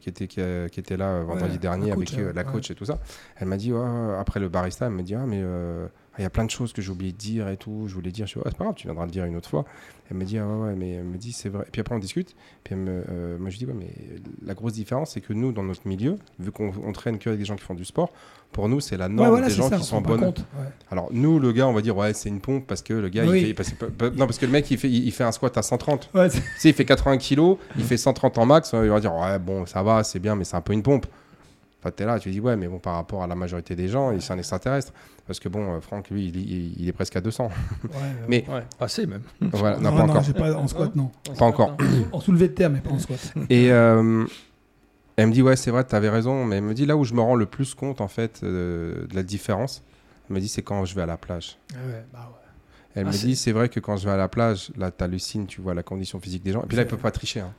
qui, 0.02 0.10
était, 0.10 0.28
qui, 0.28 0.42
a- 0.42 0.70
qui 0.70 0.80
était 0.80 0.98
là 0.98 1.22
vendredi 1.24 1.54
Ouais, 1.54 1.58
dernier 1.58 1.88
la 1.88 1.94
avec 1.94 2.10
coach, 2.10 2.20
euh, 2.20 2.34
la 2.34 2.44
ouais. 2.44 2.52
coach 2.52 2.72
et 2.72 2.76
tout 2.76 2.86
ça, 2.86 3.00
elle 3.38 3.48
m'a 3.48 3.58
dit, 3.58 3.72
après 4.20 4.40
le 4.40 4.50
barista, 4.50 4.86
elle 4.88 4.92
me 4.94 5.04
dit, 5.04 5.16
ah, 5.16 5.26
mais 5.26 5.40
euh, 5.42 5.88
il 6.20 6.24
y 6.24 6.26
a 6.26 6.30
plein 6.30 6.46
de 6.46 6.50
choses 6.50 6.74
que 6.74 6.82
j'ai 6.82 6.92
oublié 6.92 7.12
de 7.12 7.18
dire 7.18 7.48
et 7.48 7.58
tout. 7.58 7.84
Je 7.88 7.94
voulais 7.94 8.12
dire, 8.12 8.26
je 8.26 8.32
suis, 8.32 8.40
ah, 8.44 8.50
c'est 8.50 8.58
pas 8.58 8.64
grave, 8.66 8.76
tu 8.76 8.88
viendras 8.88 9.06
le 9.06 9.12
dire 9.12 9.26
une 9.26 9.36
autre 9.36 9.50
fois. 9.50 9.66
Elle 10.10 10.18
me 10.18 10.26
dit, 10.26 10.38
ah 10.38 10.48
ouais, 10.48 10.68
ouais, 10.70 10.76
mais 10.76 10.92
elle 10.94 11.04
me 11.04 11.18
dit, 11.18 11.32
c'est 11.32 11.50
vrai. 11.50 11.66
Et 11.68 11.72
puis 11.72 11.82
après, 11.82 11.94
on 11.96 12.00
discute. 12.00 12.36
Puis 12.64 12.74
elle 12.74 12.80
me, 12.82 13.04
euh, 13.10 13.38
moi, 13.38 13.50
je 13.50 13.58
dis, 13.58 13.66
ouais, 13.66 13.74
mais 13.78 13.94
la 14.46 14.54
grosse 14.54 14.74
différence, 14.74 15.12
c'est 15.12 15.22
que 15.22 15.34
nous, 15.34 15.52
dans 15.52 15.64
notre 15.64 15.88
milieu, 15.88 16.18
vu 16.40 16.52
qu'on 16.52 16.72
on 16.84 16.92
traîne 16.94 17.20
que 17.20 17.30
avec 17.30 17.40
des 17.40 17.46
gens 17.46 17.56
qui 17.56 17.64
font 17.64 17.76
du 17.76 17.86
sport, 17.86 18.12
pour 18.52 18.70
nous, 18.70 18.80
c'est 18.80 18.98
la 18.98 19.08
norme 19.08 19.20
Ouais, 19.28 19.30
voilà, 19.30 19.48
des 19.50 19.54
gens 19.54 19.70
ça, 19.70 19.78
qui 19.78 19.84
sont 19.84 19.98
rend 19.98 20.02
pas 20.02 20.10
bonnes. 20.10 20.20
compte, 20.22 20.40
ouais. 20.40 20.66
Alors 20.92 21.10
nous, 21.12 21.40
le 21.40 21.52
gars, 21.52 21.68
on 21.68 21.74
va 21.74 21.82
dire 21.82 21.96
ouais, 21.96 22.14
c'est 22.14 22.30
une 22.30 22.40
pompe 22.40 22.66
parce 22.68 22.82
que 22.82 22.94
le 22.94 23.10
gars, 23.10 23.24
Oui. 23.28 23.42
il 23.42 23.48
fait, 23.48 23.54
parce 23.54 23.70
que- 23.72 24.10
non 24.18 24.26
parce 24.26 24.40
que 24.40 24.46
le 24.48 24.52
mec, 24.52 24.70
il 24.72 24.78
fait, 24.78 24.90
il, 24.90 25.12
fait 25.12 25.24
un 25.24 25.32
squat 25.32 25.56
à 25.58 25.62
130. 25.62 26.10
Ouais, 26.16 26.28
il 26.64 26.74
fait 26.74 26.86
80 26.86 27.18
kilos, 27.18 27.58
il 27.78 27.84
fait 27.84 27.98
130 27.98 28.38
en 28.38 28.46
max. 28.46 28.72
Il 28.74 28.90
va 28.90 29.00
dire 29.00 29.14
ouais, 29.16 29.38
bon, 29.38 29.66
ça 29.66 29.84
va, 29.84 30.04
c'est 30.04 30.20
bien, 30.20 30.36
mais 30.36 30.44
c'est 30.44 30.56
un 30.56 30.62
peu 30.62 30.74
une 30.74 30.82
pompe. 30.84 31.06
Enfin, 31.80 31.92
t'es 31.96 32.06
là, 32.06 32.18
tu 32.20 32.32
dis 32.32 32.40
ouais, 32.40 32.56
mais 32.56 32.68
bon, 32.68 32.80
par 32.80 32.96
rapport 32.96 33.22
à 33.22 33.28
la 33.28 33.36
majorité 33.36 33.76
des 33.76 33.88
gens, 33.88 34.10
il- 34.12 34.22
c'est 34.22 34.34
un 34.34 34.38
extraterrestre. 34.40 34.92
Parce 35.28 35.40
que 35.42 35.50
bon, 35.50 35.74
euh, 35.76 35.82
Franck, 35.82 36.10
lui, 36.10 36.26
il, 36.28 36.36
il- 36.38 36.74
il 36.82 36.88
est 36.90 36.94
presque 36.94 37.16
à 37.18 37.22
200. 37.22 37.50
ouais, 37.84 37.90
Mais- 38.28 38.46
Ouais, 38.50 38.64
passé 38.80 39.06
même. 39.06 39.22
voilà, 39.42 39.78
non, 39.78 39.92
non, 39.92 39.98
pas 39.98 40.04
non, 40.08 40.14
encore. 40.16 40.34
pas 40.34 40.54
en 40.56 40.68
squat, 40.68 40.96
non. 40.96 41.12
Pas 41.38 41.46
encore. 41.46 41.76
En 42.14 42.20
soulevé 42.22 42.48
de 42.48 42.54
terre, 42.54 42.70
mais 42.72 42.80
pas 42.80 42.90
en 42.92 42.98
squat. 43.00 43.34
Et 43.50 43.72
euh, 43.72 44.26
elle 45.18 45.28
me 45.28 45.34
dit 45.34 45.42
ouais, 45.42 45.56
c'est 45.56 45.72
vrai, 45.72 45.84
t'avais 45.84 46.10
raison, 46.10 46.46
mais 46.46 46.58
elle 46.58 46.64
me 46.64 46.74
dit 46.74 46.86
là 46.86 46.96
où 46.96 47.04
je 47.04 47.14
me 47.14 47.22
rends 47.22 47.36
le 47.36 47.46
plus 47.46 47.74
compte 47.74 48.02
en 48.02 48.08
fait 48.08 48.42
euh, 48.44 49.06
de 49.08 49.16
la 49.16 49.24
différence. 49.24 49.84
Elle 50.30 50.36
me 50.36 50.40
dit 50.42 50.48
c'est 50.48 50.62
quand 50.62 50.86
je 50.86 50.94
vais 50.96 51.02
à 51.02 51.06
la 51.06 51.18
plage. 51.18 51.58
Ah 51.74 51.78
ouais, 51.88 52.06
bah 52.14 52.20
ouais. 52.32 52.48
Elle 52.96 53.04
Ah, 53.06 53.08
me 53.10 53.12
c'est- 53.12 53.28
dit, 53.28 53.36
c'est 53.36 53.52
vrai 53.52 53.70
que 53.70 53.80
quand 53.80 53.98
je 53.98 54.06
vais 54.06 54.12
à 54.14 54.18
la 54.18 54.28
plage, 54.28 54.72
là, 54.78 54.90
tu 54.92 55.04
hallucines, 55.04 55.46
tu 55.46 55.62
vois 55.62 55.74
la 55.76 55.84
condition 55.84 56.20
physique 56.20 56.42
des 56.44 56.52
gens. 56.52 56.64
Et 56.64 56.68
puis 56.68 56.76
là, 56.78 56.82
ils 56.84 56.86
C'est- 56.86 56.90
peuvent 56.90 57.00
pas 57.00 57.12
tricher. 57.12 57.42
hein. 57.42 57.54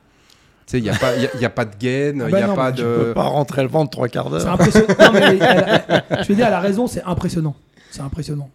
Tu 0.65 0.71
sais, 0.73 0.77
il 0.79 0.83
n'y 0.83 0.89
a, 0.89 0.95
pas- 0.95 1.15
y 1.15 1.25
a, 1.25 1.35
y 1.37 1.45
a 1.45 1.49
pas 1.49 1.65
de 1.65 1.75
gaine, 1.77 2.21
Ah 2.21 2.25
il 2.27 2.31
bah 2.31 2.37
n'y 2.39 2.43
a 2.43 2.47
non, 2.47 2.55
pas 2.55 2.69
mais 2.71 2.75
tu 2.77 2.81
de. 2.83 2.95
peux 3.05 3.13
pas 3.13 3.23
rentrer 3.23 3.61
le 3.63 3.69
ventre 3.69 3.89
trois 3.89 4.07
quarts 4.09 4.25
C'est 4.25 4.43
d'heure. 4.45 4.53
impressionnant. 4.53 4.87
Non, 4.99 5.11
mais 5.13 5.19
elle- 5.21 5.41
elle- 5.41 6.03
elle- 6.09 6.23
je 6.23 6.27
veux 6.29 6.35
dire, 6.35 6.45
elle 6.47 6.53
a 6.53 6.59
raison, 6.59 6.87
c'est 6.87 7.03
impressionnant. 7.03 7.55
C'est 7.89 8.01
impressionnant. 8.01 8.49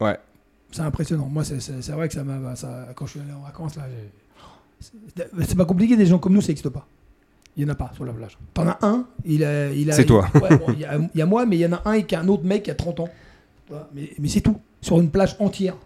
Ouais. 0.00 0.18
C'est 0.72 0.82
impressionnant. 0.82 1.26
Moi, 1.30 1.44
c'est- 1.44 1.60
c'est 1.60 1.80
c'est 1.80 1.92
vrai 1.92 2.08
que 2.08 2.14
ça 2.14 2.24
m'a. 2.24 2.54
Quand 2.94 3.06
je 3.06 3.10
suis 3.12 3.20
allé 3.20 3.32
en 3.32 3.40
vacances, 3.40 3.76
là, 3.76 3.84
j'ai- 3.88 4.10
c'est- 4.80 5.24
c'est 5.48 5.56
pas 5.56 5.64
compliqué, 5.64 5.96
des 5.96 6.06
gens 6.06 6.18
comme 6.18 6.34
nous, 6.34 6.40
ça 6.42 6.48
n'existe 6.48 6.68
pas. 6.68 6.86
Il 7.56 7.64
n'y 7.64 7.70
en 7.70 7.72
a 7.72 7.76
pas 7.76 7.90
sur 7.94 8.04
la 8.04 8.12
plage. 8.12 8.36
T'en 8.52 8.66
as 8.68 8.78
un, 8.82 9.06
il 9.24 9.42
a. 9.44 9.70
il 9.72 9.90
a- 9.90 9.94
C'est 9.94 10.02
il- 10.02 10.06
toi. 10.06 10.26
ouais, 10.34 10.56
bon, 10.58 10.66
Il 10.74 10.80
y, 10.80 10.84
a- 10.84 10.98
il 11.14 11.18
y 11.18 11.22
a 11.22 11.26
moi, 11.26 11.46
mais 11.46 11.56
il 11.56 11.60
y 11.60 11.66
en 11.66 11.72
a 11.72 11.82
un 11.86 11.92
et 11.94 12.04
qui 12.04 12.14
a 12.14 12.20
un 12.20 12.28
autre 12.28 12.44
mec 12.44 12.64
qui 12.64 12.70
a 12.70 12.74
30 12.74 13.00
ans. 13.00 13.08
Voilà. 13.68 13.88
Mais, 13.94 14.10
mais 14.18 14.28
c'est 14.28 14.42
tout. 14.42 14.60
Sur 14.82 15.00
une 15.00 15.10
plage 15.10 15.36
entière. 15.38 15.76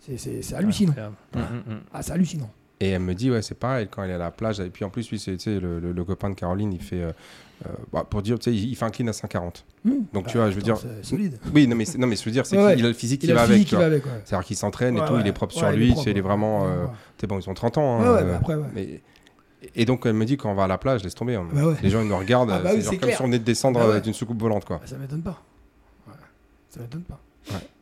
C'est- 0.00 0.18
C'est 0.18 0.42
c'est 0.42 0.54
hallucinant. 0.54 0.90
Incroyable. 0.92 1.16
Hum, 1.34 1.42
hum, 1.42 1.72
hum. 1.76 1.80
Ah, 1.92 2.02
c'est 2.02 2.12
hallucinant. 2.12 2.50
Et 2.80 2.88
elle 2.88 3.00
me 3.00 3.14
dit, 3.14 3.30
ouais, 3.30 3.40
c'est 3.40 3.54
pareil, 3.54 3.88
quand 3.90 4.02
elle 4.02 4.10
est 4.10 4.14
à 4.14 4.18
la 4.18 4.30
plage. 4.30 4.60
Et 4.60 4.68
puis 4.68 4.84
en 4.84 4.90
plus, 4.90 5.08
lui, 5.10 5.18
c'est 5.18 5.36
le, 5.46 5.80
le- 5.80 5.92
le 5.92 6.04
copain 6.04 6.28
de 6.28 6.34
Caroline, 6.34 6.72
il 6.72 6.82
fait. 6.82 7.00
euh, 7.02 7.12
euh, 7.66 7.70
bah, 7.92 8.04
pour 8.08 8.20
dire, 8.20 8.38
tu 8.38 8.50
sais, 8.50 8.54
il, 8.56 8.68
il 8.70 8.74
fait 8.76 8.84
un 8.84 8.90
clean 8.90 9.06
à 9.06 9.12
5,40. 9.12 9.64
Mmh. 9.84 9.90
Donc, 10.12 10.24
Bah, 10.24 10.30
tu 10.30 10.36
vois, 10.36 10.50
je 10.50 10.56
veux 10.56 10.62
attends, 10.62 10.74
dire- 10.82 10.90
C'est 11.02 11.08
solide. 11.08 11.38
Oui, 11.54 11.66
non, 11.66 11.76
mais, 11.76 11.84
c'est- 11.86 11.96
non, 11.96 12.06
mais 12.08 12.16
je 12.16 12.24
veux 12.24 12.32
dire, 12.32 12.44
c'est 12.44 12.58
Ouais, 12.62 12.74
qu'il 12.76 12.84
a 12.84 12.88
le 12.88 12.94
physique 12.94 13.20
qui 13.20 13.26
Il 13.28 13.30
a 13.32 13.36
va 13.36 13.46
le 13.46 13.54
avec. 13.54 13.72
ouais. 14.04 14.10
C'est-à-dire 14.24 14.44
qu'il 14.44 14.56
s'entraîne 14.56 14.96
et 14.96 15.00
Ouais, 15.00 15.06
tout, 15.06 15.14
il 15.20 15.26
est 15.26 15.32
propre 15.32 15.54
Ouais, 15.54 15.60
sur 15.60 15.68
il 15.70 15.74
est 15.74 15.76
lui, 15.78 15.94
il 16.06 16.18
est 16.18 16.20
vraiment. 16.20 16.66
Euh, 16.66 16.82
ouais. 16.84 16.90
t'es 17.16 17.26
bon, 17.26 17.38
ils 17.38 17.48
ont 17.48 17.54
30 17.54 17.78
ans. 17.78 18.00
hein, 18.00 18.02
Ouais, 18.02 18.08
ouais, 18.16 18.22
euh, 18.22 18.24
mais 18.26 18.34
après, 18.34 18.54
ouais. 18.56 18.66
mais- 18.74 19.00
Et 19.74 19.84
donc, 19.84 20.04
elle 20.06 20.14
me 20.14 20.24
dit, 20.24 20.36
quand 20.36 20.50
on 20.50 20.54
va 20.54 20.64
à 20.64 20.66
la 20.66 20.78
plage, 20.78 21.02
laisse 21.04 21.14
tomber. 21.14 21.38
Bah 21.52 21.64
ouais. 21.66 21.74
Les 21.82 21.90
gens, 21.90 22.00
ils 22.02 22.08
nous 22.08 22.16
regardent, 22.18 22.50
Ah 22.50 22.58
bah 22.60 22.70
c'est 22.70 22.76
oui, 22.76 22.82
genre 22.82 22.92
c'est 22.92 22.98
comme 22.98 23.10
si 23.10 23.20
on 23.22 23.24
venait 23.24 23.38
de 23.38 23.44
descendre 23.44 23.80
Bah 23.80 23.88
ouais. 23.88 24.00
d'une 24.00 24.14
soucoupe 24.14 24.40
volante, 24.40 24.64
quoi. 24.64 24.78
Bah, 24.78 24.86
ça 24.86 24.96
m'étonne 24.96 25.22
pas. 25.22 25.40
Ouais. 26.08 26.14
Ça 26.70 26.80
m'étonne 26.80 27.02
pas. 27.02 27.20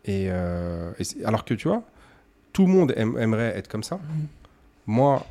Et, 0.05 0.27
euh, 0.31 0.91
et 0.99 1.25
alors 1.25 1.45
que 1.45 1.55
tu 1.55 1.69
vois, 1.69 1.83
tout 2.53 2.67
le 2.67 2.73
monde 2.73 2.93
aime- 2.97 3.17
aimerait 3.19 3.57
être 3.57 3.69
comme 3.69 3.85
ça. 3.85 3.97
Mhm. 3.97 4.27
Moi, 4.89 5.25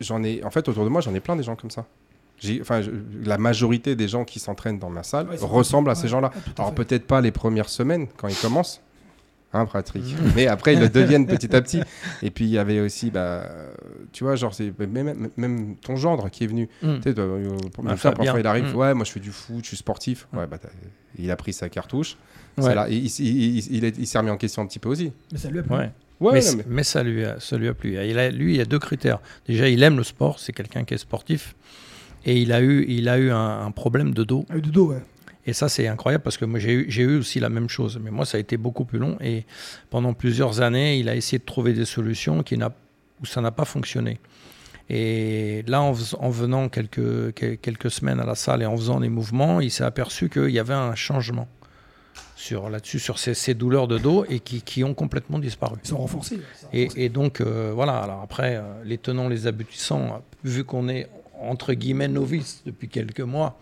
j'en 0.00 0.22
ai, 0.22 0.42
en 0.44 0.50
fait, 0.50 0.68
autour 0.68 0.84
de 0.84 0.88
moi, 0.88 1.00
j'en 1.00 1.12
ai 1.14 1.20
plein 1.20 1.34
des 1.36 1.42
gens 1.42 1.56
comme 1.56 1.70
ça. 1.70 1.84
Enfin, 2.60 2.80
la 3.24 3.36
majorité 3.36 3.96
des 3.96 4.06
gens 4.06 4.24
qui 4.24 4.38
s'entraînent 4.38 4.78
dans 4.78 4.90
ma 4.90 5.02
salle 5.02 5.26
ressemblent 5.40 5.90
à 5.90 5.96
ces 5.96 6.06
gens-là. 6.06 6.30
à 6.56 6.60
Alors 6.62 6.72
peut-être 6.74 7.04
pas 7.04 7.20
les 7.20 7.32
premières 7.32 7.68
semaines 7.68 8.06
quand 8.16 8.28
ils 8.28 8.36
commencent, 8.36 8.80
hein, 9.52 9.66
Patrick. 9.66 10.04
Mais 10.36 10.46
après, 10.46 10.74
ils 10.74 10.78
le 10.80 10.88
deviennent 11.00 11.26
petit 11.26 11.54
à 11.56 11.60
petit. 11.60 11.82
Et 12.22 12.30
puis 12.30 12.44
il 12.44 12.50
y 12.52 12.58
avait 12.58 12.78
aussi, 12.78 13.10
bah, 13.10 13.42
tu 14.12 14.24
vois, 14.24 14.36
genre 14.36 14.54
c'est 14.54 14.72
même, 14.78 14.90
même, 14.92 15.28
même 15.36 15.76
ton 15.76 15.96
gendre 15.96 16.28
qui 16.30 16.44
est 16.44 16.46
venu. 16.46 16.68
Hum. 16.82 16.96
Tu 16.96 17.02
sais, 17.10 17.14
toi, 17.14 17.24
euh, 17.24 17.56
parfois, 17.84 18.14
il 18.40 18.46
arrive, 18.46 18.72
Mm. 18.72 18.76
ouais, 18.76 18.94
moi 18.94 19.04
je 19.04 19.12
fais 19.12 19.20
du 19.20 19.30
foot, 19.30 19.60
je 19.62 19.68
suis 19.68 19.76
sportif. 19.76 20.26
Ouais, 20.32 20.46
bah, 20.46 20.58
il 21.18 21.30
a 21.30 21.36
pris 21.36 21.52
sa 21.52 21.68
cartouche. 21.68 22.16
Ouais. 22.56 22.74
Là, 22.74 22.88
il, 22.88 23.04
il, 23.06 23.20
il- 23.20 23.76
il 23.76 23.84
est- 23.84 23.96
il 23.98 24.06
s'est 24.06 24.18
remis 24.18 24.30
en 24.30 24.36
question 24.36 24.62
un 24.62 24.66
petit 24.66 24.78
peu 24.80 24.88
aussi. 24.88 25.12
Mais 25.32 25.38
ça 25.38 25.48
lui 25.50 25.60
a 25.60 25.62
plu. 25.62 25.74
Ouais. 25.74 25.90
Ouais, 26.20 26.32
mais, 26.32 26.40
non, 26.50 26.56
mais- 26.56 26.64
mais 26.68 26.82
ça 26.82 27.02
lui 27.04 27.24
a, 27.24 27.38
ça 27.38 27.56
lui 27.56 27.68
a 27.68 27.74
plu. 27.74 27.92
Il 28.04 28.18
a, 28.18 28.30
lui, 28.30 28.54
il 28.54 28.56
y 28.56 28.60
a 28.60 28.64
deux 28.64 28.80
critères. 28.80 29.20
Déjà, 29.46 29.68
il 29.68 29.80
aime 29.84 29.96
le 29.96 30.02
sport, 30.02 30.40
c'est 30.40 30.52
quelqu'un 30.52 30.82
qui 30.84 30.94
est 30.94 30.98
sportif. 30.98 31.54
Et 32.24 32.36
il 32.40 32.52
a 32.52 32.60
eu, 32.60 32.84
il 32.88 33.08
a 33.08 33.16
eu 33.18 33.30
un, 33.30 33.60
un 33.66 33.70
problème 33.70 34.12
de 34.12 34.24
dos. 34.24 34.44
Ah, 34.50 34.54
de 34.56 34.70
dos, 34.70 34.88
ouais. 34.92 35.02
Et 35.46 35.52
ça, 35.52 35.68
c'est 35.68 35.86
incroyable 35.86 36.24
parce 36.24 36.36
que 36.36 36.44
moi, 36.44 36.58
j'ai 36.58 36.72
eu, 36.72 36.86
j'ai 36.90 37.04
eu 37.04 37.18
aussi 37.18 37.38
la 37.40 37.48
même 37.48 37.68
chose. 37.68 37.98
Mais 38.02 38.10
moi, 38.10 38.26
ça 38.26 38.36
a 38.36 38.40
été 38.40 38.56
beaucoup 38.56 38.84
plus 38.84 38.98
long. 38.98 39.16
Et 39.20 39.44
pendant 39.88 40.12
plusieurs 40.12 40.60
années, 40.60 40.98
il 40.98 41.08
a 41.08 41.14
essayé 41.14 41.38
de 41.38 41.44
trouver 41.44 41.72
des 41.72 41.84
solutions 41.84 42.42
qui 42.42 42.58
n'a, 42.58 42.70
où 43.22 43.26
ça 43.26 43.40
n'a 43.40 43.50
pas 43.50 43.64
fonctionné. 43.64 44.18
Et 44.90 45.64
là, 45.66 45.82
en, 45.82 45.92
venant 46.30 46.68
quelques, 46.68 47.34
quel- 47.34 47.58
quelques 47.58 47.90
semaines 47.90 48.20
à 48.20 48.24
la 48.24 48.34
salle 48.34 48.62
et 48.62 48.66
en 48.66 48.76
faisant 48.76 49.00
des 49.00 49.10
mouvements, 49.10 49.60
il 49.60 49.70
s'est 49.70 49.84
aperçu 49.84 50.30
qu'il 50.30 50.48
y 50.50 50.58
avait 50.58 50.72
un 50.74 50.94
changement 50.94 51.46
sur, 52.36 52.70
là-dessus, 52.70 52.98
sur 52.98 53.18
ces, 53.18 53.34
ces 53.34 53.52
douleurs 53.54 53.86
de 53.86 53.98
dos 53.98 54.24
et 54.30 54.40
qui, 54.40 54.62
qui 54.62 54.84
ont 54.84 54.94
complètement 54.94 55.38
disparu. 55.38 55.76
Ils 55.84 55.88
sont 55.88 55.98
renforcés. 55.98 56.40
Et, 56.72 57.08
donc, 57.10 57.40
euh, 57.40 57.72
voilà, 57.74 57.98
alors 57.98 58.22
après, 58.22 58.56
euh, 58.56 58.62
les 58.84 58.96
tenants, 58.96 59.28
les 59.28 59.46
aboutissants, 59.46 60.06
euh, 60.06 60.18
vu 60.44 60.64
qu'on 60.64 60.88
est 60.88 61.08
entre 61.40 61.74
guillemets 61.74 62.08
novice 62.08 62.62
depuis 62.64 62.88
quelques 62.88 63.20
mois, 63.20 63.58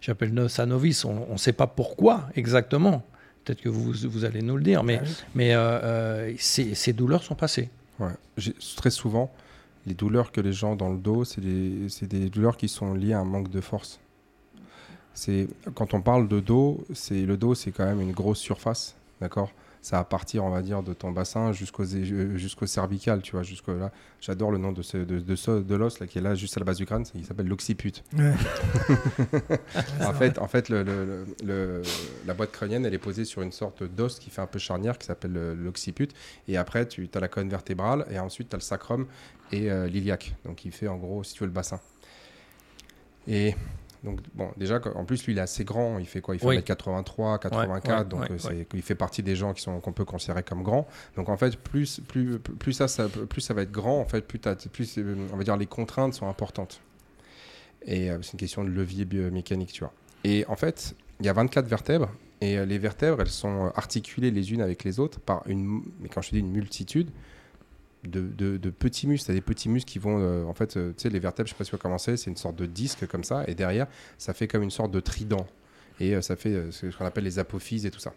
j'appelle 0.00 0.48
ça 0.48 0.64
novice, 0.64 1.04
on 1.04 1.32
ne 1.32 1.36
sait 1.38 1.52
pas 1.52 1.66
pourquoi 1.66 2.28
exactement. 2.36 3.02
Peut-être 3.44 3.62
que 3.62 3.68
vous, 3.68 3.92
vous 4.08 4.24
allez 4.24 4.42
nous 4.42 4.56
le 4.56 4.62
dire, 4.62 4.84
mais, 4.84 4.98
Ah 5.00 5.04
oui. 5.04 5.10
mais 5.34 5.54
euh, 5.54 6.32
ces, 6.38 6.74
ces 6.74 6.92
douleurs 6.92 7.22
sont 7.24 7.34
passées. 7.34 7.68
Ouais. 7.98 8.12
Très 8.76 8.90
souvent, 8.90 9.32
les 9.86 9.94
douleurs 9.94 10.32
que 10.32 10.40
les 10.40 10.52
gens 10.52 10.76
dans 10.76 10.90
le 10.90 10.98
dos, 10.98 11.24
c'est 11.24 11.40
des, 11.40 11.88
des 12.02 12.30
douleurs 12.30 12.56
qui 12.56 12.68
sont 12.68 12.94
liées 12.94 13.12
à 13.12 13.20
un 13.20 13.24
manque 13.24 13.50
de 13.50 13.60
force. 13.60 14.00
Quand 15.74 15.94
on 15.94 16.00
parle 16.00 16.28
de 16.28 16.38
dos, 16.38 16.84
c'est 16.94 17.22
le 17.22 17.36
dos, 17.36 17.54
c'est 17.54 17.72
quand 17.72 17.84
même 17.84 18.00
une 18.00 18.12
grosse 18.12 18.38
surface, 18.38 18.94
d'accord? 19.20 19.50
Ça 19.88 19.96
va 19.96 20.04
partir, 20.04 20.44
on 20.44 20.50
va 20.50 20.60
dire, 20.60 20.82
de 20.82 20.92
ton 20.92 21.12
bassin 21.12 21.50
jusqu'au 21.52 21.82
euh, 21.94 22.36
jusqu'au 22.36 22.66
cervical, 22.66 23.22
tu 23.22 23.32
vois, 23.32 23.42
jusqu'au 23.42 23.72
là. 23.74 23.90
J'adore 24.20 24.50
le 24.50 24.58
nom 24.58 24.70
de 24.70 24.82
ce, 24.82 24.98
de, 24.98 25.18
de, 25.18 25.34
ce- 25.34 25.62
de 25.62 25.74
l'os 25.74 25.98
là 25.98 26.06
qui 26.06 26.18
est 26.18 26.20
là 26.20 26.34
juste 26.34 26.58
à 26.58 26.60
la 26.60 26.64
base 26.66 26.76
du 26.76 26.84
crâne, 26.84 27.04
il 27.14 27.24
s'appelle 27.24 27.48
l'occiput. 27.48 27.92
Ouais. 28.12 28.34
En 30.04 30.12
fait, 30.12 30.38
en 30.38 30.46
fait 30.46 30.68
le, 30.68 30.82
le- 30.82 31.06
le- 31.06 31.24
le- 31.46 31.82
la 32.26 32.34
boîte 32.34 32.52
crânienne, 32.52 32.84
elle 32.84 32.92
est 32.92 32.98
posée 32.98 33.24
sur 33.24 33.40
une 33.40 33.50
sorte 33.52 33.82
d'os 33.82 34.18
qui 34.18 34.28
fait 34.28 34.42
un 34.42 34.46
peu 34.46 34.58
charnière, 34.58 34.98
qui 34.98 35.06
s'appelle 35.06 35.32
le- 35.32 35.54
l'occiput. 35.54 36.08
Et 36.48 36.58
après, 36.58 36.86
tu 36.86 37.08
as 37.14 37.20
la 37.20 37.28
colonne 37.28 37.48
vertébrale, 37.48 38.04
et 38.10 38.18
ensuite, 38.18 38.50
tu 38.50 38.56
as 38.56 38.58
le 38.58 38.62
sacrum 38.62 39.06
et 39.52 39.70
euh, 39.70 39.86
l'iliaque. 39.86 40.34
Donc, 40.44 40.66
il 40.66 40.72
fait 40.72 40.88
en 40.88 40.98
gros, 40.98 41.24
si 41.24 41.32
tu 41.32 41.40
veux, 41.40 41.46
le 41.46 41.52
bassin. 41.52 41.80
Et 43.26 43.54
donc, 44.04 44.20
bon, 44.34 44.50
déjà, 44.56 44.80
en 44.94 45.04
plus, 45.04 45.24
lui, 45.26 45.32
il 45.32 45.38
est 45.38 45.42
assez 45.42 45.64
grand. 45.64 45.98
Il 45.98 46.06
fait 46.06 46.20
quoi? 46.20 46.34
Il 46.36 46.38
fait 46.38 46.46
Oui. 46.46 46.58
1m83, 46.58 47.38
84. 47.40 47.98
ouais, 47.98 48.04
donc, 48.04 48.20
ouais, 48.20 48.28
euh, 48.30 48.48
ouais. 48.48 48.66
il 48.74 48.82
fait 48.82 48.94
partie 48.94 49.22
des 49.22 49.34
gens 49.36 49.52
qui 49.52 49.60
sont 49.62 49.80
qu'on 49.80 49.92
peut 49.92 50.04
considérer 50.04 50.42
comme 50.42 50.62
grands. 50.62 50.86
Donc, 51.16 51.28
en 51.28 51.36
fait, 51.36 51.56
plus, 51.56 52.00
plus, 52.06 52.38
plus, 52.38 52.72
ça, 52.72 52.86
ça- 52.88 53.08
plus 53.08 53.40
ça 53.40 53.54
va 53.54 53.62
être 53.62 53.72
grand, 53.72 54.00
en 54.00 54.04
fait, 54.06 54.22
plus, 54.22 54.38
plus 54.72 54.98
euh, 54.98 55.16
on 55.32 55.36
va 55.36 55.42
dire, 55.44 55.56
les 55.56 55.66
contraintes 55.66 56.14
sont 56.14 56.28
importantes. 56.28 56.80
Et 57.86 58.10
euh, 58.10 58.18
c'est 58.22 58.32
une 58.34 58.38
question 58.38 58.64
de 58.64 58.70
levier 58.70 59.04
biomécanique, 59.04 59.72
tu 59.72 59.80
vois. 59.80 59.92
Et 60.24 60.44
en 60.48 60.56
fait, 60.56 60.94
il 61.20 61.26
y 61.26 61.28
a 61.28 61.32
24 61.32 61.66
vertèbres. 61.66 62.10
Et 62.40 62.64
les 62.66 62.78
vertèbres, 62.78 63.20
elles 63.20 63.26
sont 63.30 63.72
articulées 63.74 64.30
les 64.30 64.52
unes 64.52 64.60
avec 64.60 64.84
les 64.84 65.00
autres 65.00 65.18
par 65.18 65.42
une, 65.48 65.82
mais 65.98 66.08
quand 66.08 66.22
je 66.22 66.30
dis 66.30 66.38
une 66.38 66.52
multitude 66.52 67.10
de, 68.04 68.20
de- 68.56 68.70
petits 68.70 69.06
muscles. 69.06 69.26
Tu 69.26 69.30
as 69.32 69.34
des 69.34 69.40
petits 69.40 69.68
muscles 69.68 69.90
qui 69.90 69.98
vont, 69.98 70.18
euh, 70.20 70.44
en 70.44 70.54
fait, 70.54 70.76
euh, 70.76 70.90
tu 70.96 71.02
sais, 71.02 71.08
les 71.10 71.18
vertèbres, 71.18 71.48
je 71.48 71.54
sais 71.54 71.58
pas 71.58 71.64
si 71.64 71.70
comment 71.78 71.98
c'est, 71.98 72.16
c'est 72.16 72.30
une 72.30 72.36
sorte 72.36 72.56
de 72.56 72.66
disque 72.66 73.06
comme 73.06 73.24
ça. 73.24 73.44
Et 73.48 73.54
derrière, 73.54 73.86
ça 74.18 74.34
fait 74.34 74.48
comme 74.48 74.62
une 74.62 74.70
sorte 74.70 74.90
de 74.90 75.00
trident. 75.00 75.46
Et 76.00 76.14
euh, 76.14 76.22
ça 76.22 76.36
fait 76.36 76.70
ce 76.70 76.86
qu'on 76.96 77.04
appelle 77.06 77.24
les 77.24 77.38
apophyses 77.38 77.86
et 77.86 77.90
tout 77.90 77.98
ça. 78.00 78.12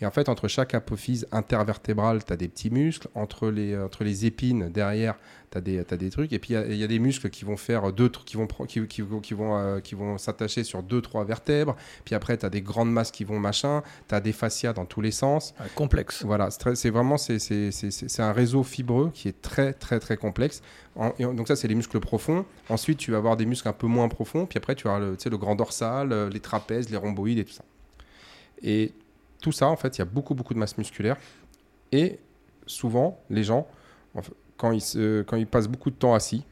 Et 0.00 0.06
en 0.06 0.10
fait, 0.10 0.28
entre 0.28 0.48
chaque 0.48 0.74
apophyse 0.74 1.26
intervertébrale, 1.32 2.24
tu 2.24 2.32
as 2.32 2.36
des 2.36 2.48
petits 2.48 2.70
muscles. 2.70 3.08
Entre 3.14 3.48
les, 3.50 3.72
euh, 3.74 3.84
entre 3.84 4.02
les 4.04 4.24
épines, 4.26 4.68
derrière, 4.70 5.16
tu 5.50 5.58
as, 5.58 5.60
des 5.60 5.84
t'as 5.84 5.96
des 5.96 6.10
trucs. 6.10 6.32
Et 6.32 6.38
puis, 6.38 6.50
il 6.50 6.54
y 6.54 6.56
a- 6.56 6.66
il 6.66 6.76
y, 6.76 6.84
a 6.84 6.86
des 6.86 6.98
muscles 6.98 7.28
qui 7.28 7.44
vont 7.44 7.56
faire 7.56 7.92
deux, 7.92 8.08
qui 8.08 8.36
vont, 8.36 8.46
qui, 8.46 8.86
qui, 8.86 9.02
qui 9.22 9.34
vont, 9.34 9.56
euh, 9.58 9.80
qui 9.80 9.94
vont 9.94 10.16
s'attacher 10.16 10.64
sur 10.64 10.82
deux, 10.82 11.00
trois 11.02 11.24
vertèbres. 11.24 11.76
Puis 12.04 12.14
après, 12.14 12.38
tu 12.38 12.46
as 12.46 12.50
des 12.50 12.62
grandes 12.62 12.90
masses 12.92 13.10
qui 13.10 13.24
vont 13.24 13.38
machin. 13.38 13.82
Tu 14.08 14.14
as 14.14 14.20
des 14.20 14.32
fascias 14.32 14.72
dans 14.72 14.86
tous 14.86 15.00
les 15.00 15.10
sens. 15.10 15.54
Ouais, 15.60 15.66
complexe. 15.74 16.24
Voilà, 16.24 16.48
c'est 16.50 16.90
vraiment 16.90 17.18
c'est, 17.18 17.38
un 18.20 18.32
réseau 18.32 18.62
fibreux 18.62 19.10
qui 19.12 19.28
est 19.28 19.42
très 19.42 19.72
très 19.72 19.98
très 20.00 20.16
complexe. 20.16 20.62
En- 20.96 21.12
et 21.18 21.24
en- 21.24 21.34
donc 21.34 21.48
ça 21.48 21.56
c'est 21.56 21.68
les 21.68 21.74
muscles 21.74 22.00
profonds. 22.00 22.44
Ensuite 22.68 22.98
tu 22.98 23.10
vas 23.10 23.18
avoir 23.18 23.36
des 23.36 23.46
muscles 23.46 23.68
un 23.68 23.72
peu 23.72 23.86
moins 23.86 24.08
profonds. 24.08 24.46
Puis 24.46 24.56
après 24.58 24.74
tu 24.74 24.88
as 24.88 24.98
le, 24.98 25.16
le 25.24 25.36
grand 25.38 25.56
dorsal, 25.56 26.12
euh, 26.12 26.28
les 26.30 26.40
trapèzes, 26.40 26.90
les 26.90 26.96
rhomboïdes 26.96 27.38
et 27.38 27.44
tout 27.44 27.52
ça. 27.52 27.64
Et 28.62 28.92
tout 29.40 29.52
ça 29.52 29.66
en 29.68 29.76
fait 29.76 29.96
il 29.96 30.00
y 30.00 30.02
a 30.02 30.06
beaucoup 30.06 30.34
beaucoup 30.34 30.54
de 30.54 30.58
masse 30.58 30.76
musculaire. 30.78 31.16
Et 31.92 32.18
souvent 32.66 33.20
les 33.30 33.42
gens 33.44 33.66
quand 34.56 34.72
ils, 34.72 34.80
se- 34.80 35.22
quand 35.22 35.36
ils 35.36 35.46
passent 35.46 35.68
beaucoup 35.68 35.90
de 35.90 35.94
temps 35.96 36.12
assis, 36.14 36.44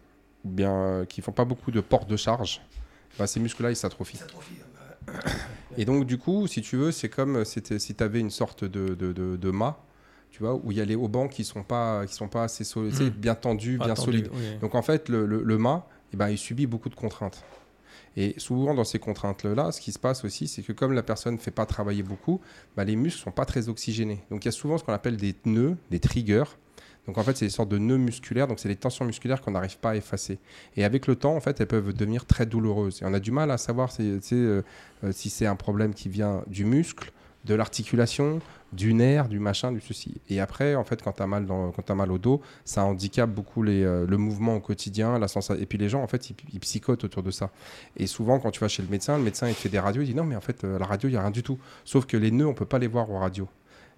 ou 0.45 0.49
bien 0.51 0.73
euh, 0.73 1.05
qui 1.05 1.21
font 1.21 1.33
pas 1.33 1.45
beaucoup 1.45 1.71
de 1.71 1.81
porte 1.81 2.09
de 2.09 2.17
charge, 2.17 2.63
bah, 3.19 3.27
ces 3.27 3.39
muscles-là, 3.41 3.71
ils 3.71 3.77
s'atrophient. 3.77 4.19
Et 5.77 5.85
donc, 5.85 6.07
du 6.07 6.17
coup, 6.19 6.47
si 6.47 6.63
tu 6.63 6.77
veux, 6.77 6.91
c'est 6.93 7.09
comme 7.09 7.45
si 7.45 7.61
tu 7.63 8.03
avais 8.03 8.21
une 8.21 8.31
sorte 8.31 8.65
de, 8.65 8.95
de, 8.95 9.13
de, 9.13 9.37
de 9.37 9.51
mât, 9.51 9.79
tu 10.31 10.41
vois, 10.43 10.55
où 10.55 10.71
il 10.73 10.79
y 10.79 10.81
a 10.81 10.85
les 10.85 10.95
haubans 10.95 11.29
qui 11.29 11.45
sont 11.45 11.63
pas, 11.63 12.07
qui 12.07 12.15
sont 12.15 12.29
pas 12.29 12.45
assez 12.45 12.65
solides, 12.65 12.93
tu 12.93 12.97
sais, 12.99 13.05
Mm. 13.11 13.15
bien 13.15 13.35
tendus, 13.35 13.79
bien 13.79 13.95
solides. 13.97 14.31
oui. 14.33 14.59
Donc 14.61 14.75
en 14.75 14.83
fait, 14.83 15.09
le, 15.09 15.27
le, 15.27 15.43
le 15.43 15.59
mât, 15.59 15.87
eh 16.13 16.17
ben, 16.17 16.29
il 16.31 16.39
subit 16.39 16.67
beaucoup 16.67 16.89
de 16.89 16.95
contraintes. 16.95 17.43
Et 18.21 18.35
souvent, 18.37 18.75
dans 18.75 18.83
ces 18.83 18.99
contraintes-là, 18.99 19.71
ce 19.71 19.81
qui 19.81 19.93
se 19.93 19.99
passe 20.01 20.25
aussi, 20.25 20.49
c'est 20.49 20.63
que 20.63 20.73
comme 20.73 20.93
la 20.93 21.05
personne 21.05 21.35
ne 21.35 21.39
fait 21.39 21.53
pas 21.53 21.67
travailler 21.67 22.03
beaucoup, 22.03 22.41
bah, 22.77 22.83
les 22.83 22.97
muscles 22.97 23.21
ne 23.21 23.25
sont 23.27 23.31
pas 23.31 23.45
très 23.45 23.69
oxygénés. 23.69 24.19
Donc 24.33 24.45
il 24.45 24.47
y 24.47 24.51
a 24.51 24.53
souvent 24.53 24.77
ce 24.77 24.83
qu'on 24.83 24.93
appelle 24.93 25.17
des 25.17 25.37
nœuds, 25.45 25.77
des 25.93 26.01
triggers. 26.01 26.43
Donc 27.07 27.17
en 27.17 27.23
fait, 27.23 27.37
c'est 27.37 27.45
des 27.45 27.51
sortes 27.51 27.69
de 27.69 27.79
nœuds 27.79 27.97
musculaires, 27.97 28.49
donc 28.49 28.59
c'est 28.59 28.69
des 28.69 28.75
tensions 28.75 29.05
musculaires 29.05 29.41
qu'on 29.41 29.53
n'arrive 29.53 29.79
pas 29.79 29.91
à 29.91 29.95
effacer. 29.95 30.41
Et 30.77 30.85
avec 30.85 31.07
le 31.07 31.15
temps, 31.15 31.37
en 31.37 31.41
fait, 31.41 31.61
elles 31.61 31.69
peuvent 31.69 31.93
devenir 31.93 32.27
très 32.27 32.45
douloureuses. 32.45 33.03
Et 33.03 33.05
on 33.05 33.15
a 33.15 33.21
du 33.21 33.31
mal 33.31 33.53
à 33.53 33.57
savoir 33.57 33.93
si, 33.93 34.19
euh, 34.33 34.63
euh, 35.05 35.13
si 35.13 35.31
c'est 35.31 35.47
un 35.47 35.57
problème 35.57 35.95
qui 35.95 36.09
vient 36.09 36.43
du 36.49 36.65
muscle, 36.65 37.13
de 37.49 37.55
l'articulation, 37.55 38.41
du 38.73 38.93
nerf, 38.93 39.29
du 39.29 39.39
machin, 39.39 39.73
du 39.73 39.81
ceci. 39.81 40.21
Et 40.29 40.41
après, 40.41 40.75
en 40.75 40.85
fait, 40.85 41.03
quand 41.03 41.13
tu 41.13 41.23
as, 41.23 41.27
mal 41.27 41.47
t'as 41.85 41.95
mal 41.95 42.13
au 42.13 42.19
dos, 42.19 42.43
ça 42.65 42.85
handicape 42.85 43.31
beaucoup 43.31 43.63
les, 43.63 43.83
euh, 43.83 44.07
le 44.07 44.17
mouvement 44.19 44.57
au 44.57 44.61
quotidien, 44.61 45.19
la 45.19 45.27
sensation. 45.29 45.61
Et 45.61 45.67
puis 45.67 45.79
les 45.79 45.89
gens, 45.89 46.03
en 46.03 46.07
fait, 46.07 46.31
ils, 46.31 46.61
psychotent 46.61 47.05
autour 47.05 47.23
de 47.23 47.31
ça. 47.31 47.51
Et 47.97 48.07
souvent, 48.07 48.39
quand 48.39 48.51
tu 48.51 48.61
vas 48.61 48.69
chez 48.69 48.83
le 48.83 48.89
médecin, 48.89 49.17
le 49.17 49.25
médecin, 49.25 49.49
il 49.49 49.55
fait 49.55 49.71
des 49.71 49.79
radios, 49.79 50.03
il 50.03 50.07
dit 50.07 50.15
non, 50.15 50.25
mais 50.25 50.37
en 50.37 50.41
fait, 50.41 50.65
euh, 50.65 50.79
la 50.79 50.85
radio, 50.85 51.09
il 51.09 51.13
n'y 51.13 51.19
a 51.19 51.23
rien 51.23 51.31
du 51.31 51.43
tout. 51.43 51.59
Sauf 51.85 52.05
que 52.05 52.17
les 52.17 52.31
nœuds, 52.31 52.47
on 52.47 52.55
peut 52.55 52.67
pas 52.67 52.79
les 52.79 52.89
voir 52.89 53.11
aux 53.11 53.19
radios. 53.19 53.49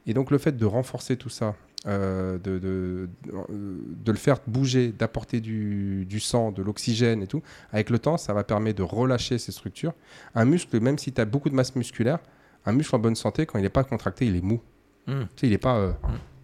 Et 0.06 0.14
donc, 0.14 0.30
le 0.30 0.38
fait 0.38 0.56
de 0.56 0.64
renforcer 0.64 1.16
tout 1.16 1.28
ça, 1.28 1.56
euh, 1.86 2.38
de, 2.38 2.58
de 2.58 4.12
le 4.12 4.18
faire 4.18 4.38
bouger, 4.46 4.92
d'apporter 4.92 5.40
du, 5.40 6.06
du 6.06 6.20
sang, 6.20 6.52
de 6.52 6.62
l'oxygène 6.62 7.22
et 7.22 7.26
tout, 7.26 7.42
avec 7.72 7.90
le 7.90 7.98
temps, 7.98 8.16
ça 8.16 8.32
va 8.32 8.44
permettre 8.44 8.78
de 8.78 8.82
relâcher 8.82 9.38
ces 9.38 9.52
structures. 9.52 9.94
Un 10.34 10.44
muscle, 10.44 10.78
même 10.80 10.96
si 10.96 11.12
tu 11.12 11.20
as 11.20 11.24
beaucoup 11.24 11.50
de 11.50 11.54
masse 11.54 11.74
musculaire, 11.74 12.20
un 12.66 12.72
muscle 12.72 12.94
en 12.94 12.98
bonne 12.98 13.16
santé, 13.16 13.46
quand 13.46 13.58
il 13.58 13.62
n'est 13.62 13.68
pas 13.68 13.84
contracté, 13.84 14.26
il 14.26 14.36
est 14.36 14.42
mou. 14.42 14.60
Mm. 15.06 15.12
Tu 15.12 15.26
sais, 15.36 15.46
il 15.46 15.50
n'est 15.50 15.58
pas, 15.58 15.76
euh, 15.76 15.92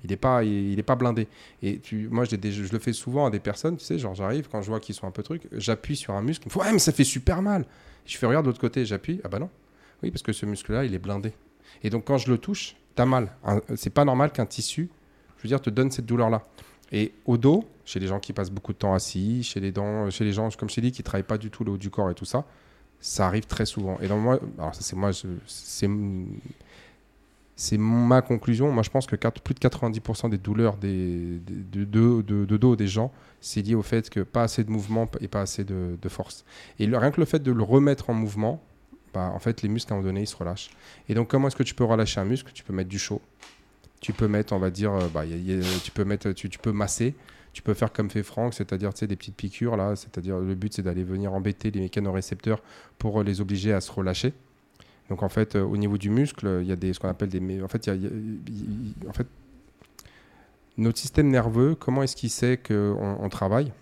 il 0.04 0.12
est 0.12 0.16
pas, 0.16 0.42
il, 0.44 0.72
il 0.72 0.78
est 0.78 0.84
pas 0.84 0.96
blindé. 0.96 1.28
Et 1.62 1.78
tu, 1.78 2.08
moi, 2.10 2.24
des- 2.26 2.52
je 2.52 2.72
le 2.72 2.78
fais 2.78 2.92
souvent 2.92 3.26
à 3.26 3.30
des 3.30 3.40
personnes, 3.40 3.76
tu 3.76 3.84
sais, 3.84 3.98
genre 3.98 4.14
j'arrive, 4.14 4.48
quand 4.50 4.62
je 4.62 4.68
vois 4.68 4.80
qu'ils 4.80 4.94
sont 4.94 5.06
un 5.06 5.10
peu 5.10 5.22
trucs, 5.22 5.48
j'appuie 5.52 5.96
sur 5.96 6.14
un 6.14 6.22
muscle, 6.22 6.46
me 6.46 6.50
font 6.50 6.60
Ouais, 6.60 6.72
mais 6.72 6.78
ça 6.78 6.92
fait 6.92 7.04
super 7.04 7.42
mal. 7.42 7.64
Je 8.06 8.16
fais 8.16 8.26
Regarde 8.26 8.44
de 8.46 8.50
l'autre 8.50 8.60
côté, 8.60 8.84
j'appuie, 8.84 9.20
ah 9.24 9.28
bah 9.28 9.38
non. 9.38 9.50
Oui, 10.02 10.10
parce 10.10 10.22
que 10.22 10.32
ce 10.32 10.46
muscle-là, 10.46 10.84
il 10.84 10.94
est 10.94 10.98
blindé. 10.98 11.32
Et 11.82 11.90
donc, 11.90 12.04
quand 12.04 12.18
je 12.18 12.30
le 12.30 12.38
touche, 12.38 12.76
t'as 12.94 13.06
mal. 13.06 13.32
C'est 13.76 13.90
pas 13.90 14.04
normal 14.04 14.30
qu'un 14.32 14.46
tissu, 14.46 14.88
je 15.38 15.42
veux 15.42 15.48
dire, 15.48 15.60
te 15.60 15.70
donne 15.70 15.90
cette 15.90 16.06
douleur-là. 16.06 16.42
Et 16.92 17.12
au 17.24 17.36
dos, 17.36 17.64
chez 17.84 17.98
les 17.98 18.06
gens 18.06 18.20
qui 18.20 18.32
passent 18.32 18.50
beaucoup 18.50 18.72
de 18.72 18.78
temps 18.78 18.94
assis, 18.94 19.42
chez 19.42 19.58
les, 19.60 19.72
dents, 19.72 20.08
chez 20.10 20.24
les 20.24 20.32
gens, 20.32 20.48
comme 20.50 20.68
je 20.70 20.76
t'ai 20.76 20.80
dit, 20.80 20.92
qui 20.92 21.02
travaillent 21.02 21.24
pas 21.24 21.38
du 21.38 21.50
tout 21.50 21.64
le 21.64 21.72
haut 21.72 21.76
du 21.78 21.90
corps 21.90 22.10
et 22.10 22.14
tout 22.14 22.24
ça, 22.24 22.44
ça 23.00 23.26
arrive 23.26 23.46
très 23.46 23.66
souvent. 23.66 23.98
Et 24.00 24.08
dans 24.08 24.18
moi, 24.18 24.40
alors 24.58 24.74
ça 24.74 24.82
c'est 24.82 24.96
moi, 24.96 25.10
c'est 25.12 25.88
c'est 27.56 27.78
ma 27.78 28.20
conclusion. 28.20 28.70
Moi, 28.70 28.82
je 28.82 28.90
pense 28.90 29.06
que 29.06 29.16
plus 29.16 29.54
de 29.54 29.60
90% 29.60 30.28
des 30.28 30.36
douleurs 30.36 30.76
des, 30.76 31.40
de, 31.46 31.84
de- 32.20 32.56
dos 32.56 32.76
des 32.76 32.86
gens, 32.86 33.10
c'est 33.40 33.62
lié 33.62 33.74
au 33.74 33.82
fait 33.82 34.10
que 34.10 34.20
pas 34.20 34.42
assez 34.42 34.62
de 34.62 34.70
mouvement 34.70 35.08
et 35.20 35.28
pas 35.28 35.40
assez 35.40 35.64
de, 35.64 35.96
force. 36.08 36.44
Et 36.78 36.86
rien 36.86 37.10
que 37.10 37.18
le 37.18 37.24
fait 37.24 37.42
de 37.42 37.50
le 37.50 37.62
remettre 37.62 38.10
en 38.10 38.14
mouvement, 38.14 38.62
bah, 39.14 39.32
en 39.34 39.38
fait, 39.38 39.62
les 39.62 39.70
muscles, 39.70 39.90
à 39.92 39.96
un 39.96 39.98
moment 39.98 40.08
donné, 40.08 40.20
ils 40.22 40.26
se 40.26 40.36
relâchent. 40.36 40.68
Et 41.08 41.14
donc, 41.14 41.28
comment 41.28 41.48
est-ce 41.48 41.56
que 41.56 41.62
tu 41.62 41.74
peux 41.74 41.84
relâcher 41.84 42.20
un 42.20 42.26
muscle? 42.26 42.52
Tu 42.52 42.62
peux 42.62 42.74
mettre 42.74 42.90
du 42.90 42.98
chaud. 42.98 43.22
Tu 44.00 44.12
peux 44.12 44.28
mettre, 44.28 44.52
on 44.52 44.58
va 44.58 44.70
dire, 44.70 44.92
euh, 44.92 45.08
bah, 45.12 45.22
tu, 45.82 45.90
peux 45.90 46.04
mettre, 46.04 46.32
tu 46.32 46.50
peux 46.58 46.72
masser. 46.72 47.14
Tu 47.56 47.62
peux 47.62 47.72
faire 47.72 47.90
comme 47.90 48.10
fait 48.10 48.22
Franck, 48.22 48.52
c'est-à-dire 48.52 48.90
des 48.92 49.16
petites 49.16 49.34
piqûres. 49.34 49.78
là. 49.78 49.96
C'est-à-dire 49.96 50.38
le 50.38 50.54
but, 50.54 50.74
c'est 50.74 50.82
d'aller 50.82 51.04
venir 51.04 51.32
embêter 51.32 51.70
les 51.70 51.80
mécanorécepteurs 51.80 52.60
pour 52.98 53.18
euh, 53.18 53.24
les 53.24 53.40
obliger 53.40 53.72
à 53.72 53.80
se 53.80 53.90
relâcher. 53.90 54.34
Donc 55.08 55.22
en 55.22 55.30
fait, 55.30 55.56
euh, 55.56 55.62
au 55.62 55.78
niveau 55.78 55.96
du 55.96 56.10
muscle, 56.10 56.58
il 56.60 56.68
y 56.68 56.72
a 56.72 56.76
des, 56.76 56.92
ce 56.92 57.00
qu'on 57.00 57.08
appelle 57.08 57.30
des... 57.30 57.62
En 57.62 57.68
fait, 57.68 57.86
y 57.86 57.90
y 57.92 58.06
a- 59.06 59.08
en 59.08 59.12
fait, 59.14 59.26
notre 60.76 60.98
système 60.98 61.28
nerveux, 61.28 61.74
comment 61.74 62.02
est-ce 62.02 62.14
qu'il 62.14 62.28
sait 62.28 62.58
qu'on 62.58 63.16
on 63.20 63.28
travaille? 63.30 63.72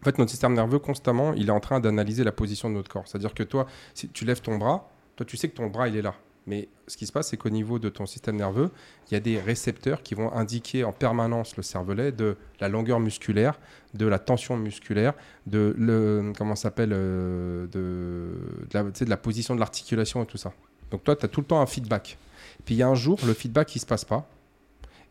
En 0.00 0.04
fait, 0.04 0.16
notre 0.16 0.30
système 0.30 0.54
nerveux, 0.54 0.78
constamment, 0.78 1.34
il 1.34 1.48
est 1.48 1.52
en 1.52 1.60
train 1.60 1.80
d'analyser 1.80 2.24
la 2.24 2.32
position 2.32 2.70
de 2.70 2.74
notre 2.74 2.90
corps. 2.90 3.06
C'est-à-dire 3.06 3.34
que 3.34 3.42
toi, 3.42 3.66
si 3.92 4.08
tu 4.08 4.24
lèves 4.24 4.40
ton 4.40 4.56
bras, 4.56 4.90
toi, 5.16 5.26
tu 5.26 5.36
sais 5.36 5.50
que 5.50 5.56
ton 5.56 5.66
bras, 5.66 5.88
il 5.88 5.96
est 5.96 6.02
là. 6.02 6.14
Mais 6.48 6.66
ce 6.86 6.96
qui 6.96 7.06
se 7.06 7.12
passe, 7.12 7.28
c'est 7.28 7.36
qu'au 7.36 7.50
niveau 7.50 7.78
de 7.78 7.90
ton 7.90 8.06
système 8.06 8.36
nerveux, 8.36 8.70
il 9.08 9.14
y 9.14 9.16
a 9.18 9.20
des 9.20 9.38
récepteurs 9.38 10.02
qui 10.02 10.14
vont 10.14 10.32
indiquer 10.32 10.82
en 10.82 10.92
permanence 10.92 11.58
le 11.58 11.62
cervelet 11.62 12.10
de 12.10 12.38
la 12.58 12.70
longueur 12.70 13.00
musculaire, 13.00 13.60
de 13.92 14.06
la 14.06 14.18
tension 14.18 14.56
musculaire, 14.56 15.12
de 15.46 15.74
le 15.76 16.32
comment 16.38 16.56
s'appelle 16.56 16.92
euh, 16.94 17.66
de, 17.66 19.06
la, 19.06 19.16
position 19.18 19.54
de 19.54 19.60
l'articulation 19.60 20.22
et 20.22 20.26
tout 20.26 20.38
ça. 20.38 20.54
Donc 20.90 21.04
toi, 21.04 21.14
tu 21.16 21.26
as 21.26 21.28
tout 21.28 21.42
le 21.42 21.46
temps 21.46 21.60
un 21.60 21.66
feedback. 21.66 22.16
Puis 22.64 22.76
il 22.76 22.78
y 22.78 22.82
a 22.82 22.88
un 22.88 22.94
jour, 22.94 23.18
le 23.26 23.34
feedback 23.34 23.76
il 23.76 23.80
se 23.80 23.86
passe 23.86 24.06
pas 24.06 24.26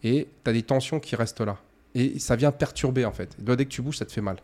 et 0.04 0.28
tu 0.43 0.50
as 0.50 0.54
des 0.54 0.63
tensions 0.63 1.00
qui 1.00 1.15
restent 1.15 1.41
là. 1.41 1.60
Et 1.93 2.17
ça 2.17 2.36
vient 2.36 2.52
perturber 2.52 3.06
en 3.06 3.12
fait. 3.12 3.36
Dès 3.38 3.65
que 3.65 3.69
tu 3.69 3.84
bouges, 3.84 3.97
ça 3.97 4.06
te 4.06 4.12
fait 4.12 4.21
mal. 4.21 4.38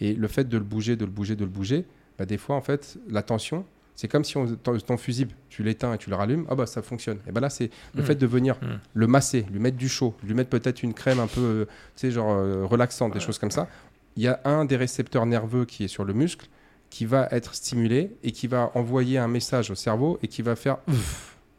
Et 0.00 0.12
le 0.12 0.26
fait 0.26 0.48
de 0.48 0.58
le 0.58 0.64
bouger, 0.64 0.96
de 0.96 1.04
le 1.04 1.10
bouger, 1.10 1.36
de 1.36 1.44
le 1.44 1.50
bouger, 1.50 1.84
bah, 2.18 2.26
des 2.26 2.36
fois 2.36 2.56
en 2.56 2.62
fait, 2.62 2.98
la 3.08 3.22
tension, 3.22 3.64
c'est 3.96 4.06
comme 4.08 4.22
si 4.24 4.36
on, 4.36 4.46
ton, 4.56 4.78
ton 4.78 4.96
fusible, 4.96 5.32
tu 5.48 5.62
l'éteins 5.64 5.94
et 5.94 5.98
tu 5.98 6.10
le 6.10 6.16
rallumes, 6.16 6.46
ah 6.48 6.54
bah 6.54 6.66
ça 6.66 6.82
fonctionne. 6.82 7.18
Et 7.26 7.32
ben 7.32 7.40
là, 7.40 7.50
c'est 7.50 7.70
le 7.94 8.02
Mm. 8.02 8.06
fait 8.06 8.14
de 8.14 8.26
venir 8.26 8.56
Mm. 8.62 8.66
le 8.94 9.06
masser, 9.06 9.44
lui 9.50 9.58
mettre 9.58 9.76
du 9.78 9.88
chaud, 9.88 10.14
lui 10.22 10.34
mettre 10.34 10.50
peut-être 10.50 10.82
une 10.82 10.94
crème 10.94 11.18
un 11.18 11.26
peu, 11.26 11.40
euh, 11.40 11.64
tu 11.64 11.72
sais, 12.02 12.10
genre 12.12 12.30
euh, 12.30 12.64
relaxante, 12.64 13.12
des 13.14 13.20
choses 13.20 13.38
comme 13.38 13.50
ça. 13.50 13.68
Il 14.16 14.22
y 14.22 14.28
a 14.28 14.40
un 14.44 14.64
des 14.64 14.76
récepteurs 14.76 15.26
nerveux 15.26 15.64
qui 15.64 15.84
est 15.84 15.88
sur 15.88 16.04
le 16.04 16.12
muscle 16.12 16.46
qui 16.90 17.04
va 17.04 17.26
être 17.32 17.54
stimulé 17.54 18.16
et 18.22 18.30
qui 18.32 18.46
va 18.46 18.70
envoyer 18.74 19.18
un 19.18 19.28
message 19.28 19.70
au 19.70 19.74
cerveau 19.74 20.18
et 20.22 20.28
qui 20.28 20.40
va 20.42 20.54
faire 20.56 20.76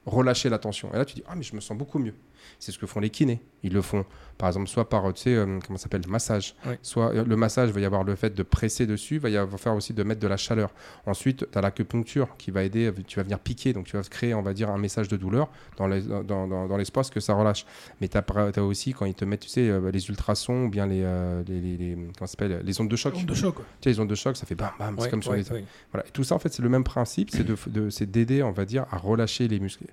relâcher 0.05 0.49
la 0.49 0.57
tension. 0.57 0.89
Et 0.93 0.97
là, 0.97 1.05
tu 1.05 1.15
dis, 1.15 1.23
ah, 1.27 1.35
mais 1.35 1.43
je 1.43 1.53
me 1.55 1.59
sens 1.59 1.77
beaucoup 1.77 1.99
mieux. 1.99 2.13
C'est 2.59 2.71
ce 2.71 2.79
que 2.79 2.85
font 2.85 2.99
les 2.99 3.09
kinés. 3.09 3.41
Ils 3.63 3.73
le 3.73 3.81
font, 3.81 4.05
par 4.37 4.49
exemple, 4.49 4.67
soit 4.67 4.87
par, 4.87 5.11
tu 5.13 5.23
sais, 5.23 5.35
euh, 5.35 5.59
comment 5.65 5.77
s'appelle, 5.77 6.01
massage. 6.07 6.55
Oui. 6.65 6.73
Soit 6.83 7.13
euh, 7.13 7.25
le 7.25 7.35
massage, 7.35 7.69
va 7.71 7.79
y 7.79 7.85
avoir 7.85 8.03
le 8.03 8.15
fait 8.15 8.33
de 8.35 8.43
presser 8.43 8.85
dessus, 8.85 9.15
il 9.15 9.19
va 9.19 9.29
y 9.29 9.37
avoir 9.37 9.59
faire 9.59 9.73
aussi 9.75 9.93
de 9.93 10.03
mettre 10.03 10.21
de 10.21 10.27
la 10.27 10.37
chaleur. 10.37 10.69
Ensuite, 11.05 11.49
tu 11.51 11.57
as 11.57 11.61
l'acupuncture 11.61 12.29
qui 12.37 12.51
va 12.51 12.63
aider, 12.63 12.93
tu 13.07 13.17
vas 13.17 13.23
venir 13.23 13.39
piquer, 13.39 13.73
donc 13.73 13.85
tu 13.87 13.97
vas 13.97 14.03
créer, 14.03 14.33
on 14.35 14.41
va 14.43 14.53
dire, 14.53 14.69
un 14.69 14.77
message 14.77 15.07
de 15.07 15.17
douleur 15.17 15.49
dans 15.77 15.87
les- 15.87 16.01
dans, 16.03 16.23
dans, 16.47 16.67
dans 16.67 16.77
l'espace 16.77 17.09
que 17.09 17.19
ça 17.19 17.33
relâche. 17.33 17.65
Mais 17.99 18.07
tu 18.07 18.17
as, 18.17 18.63
aussi, 18.63 18.93
quand 18.93 19.05
ils 19.05 19.15
te 19.15 19.25
mettent, 19.25 19.41
tu 19.41 19.49
sais, 19.49 19.67
euh, 19.69 19.89
les 19.91 20.07
ultrasons 20.09 20.65
ou 20.65 20.69
bien 20.69 20.85
les, 20.85 21.01
euh, 21.03 21.43
les, 21.47 21.59
les- 21.59 21.77
les- 21.77 21.95
comment 22.17 22.27
s'appelle, 22.27 22.61
les 22.63 22.81
ondes 22.81 22.89
de 22.89 22.95
choc. 22.95 23.15
Onde 23.17 23.25
de 23.25 23.33
choc. 23.33 23.55
quoi. 23.55 23.65
Tu 23.81 23.85
sais, 23.89 23.95
les 23.95 23.99
ondes 23.99 24.09
de 24.09 24.15
choc, 24.15 24.37
ça 24.37 24.45
fait 24.45 24.55
bam, 24.55 24.69
bam, 24.77 24.95
c'est 24.97 25.05
Ouais, 25.05 25.09
comme 25.09 25.23
sur 25.23 25.33
les... 25.33 25.43
Voilà. 25.91 26.07
Et 26.07 26.11
tout 26.11 26.23
ça, 26.23 26.35
en 26.35 26.39
fait, 26.39 26.53
c'est 26.53 26.61
le 26.63 26.69
même 26.69 26.83
principe, 26.83 27.31
c'est 27.31 27.43
de, 27.43 27.55
de- 27.67 28.05
d'aider, 28.05 28.43
on 28.43 28.51
va 28.51 28.65
dire, 28.65 28.85
à 28.91 28.97
relâcher 28.97 29.47
les 29.47 29.59
muscles. 29.59 29.85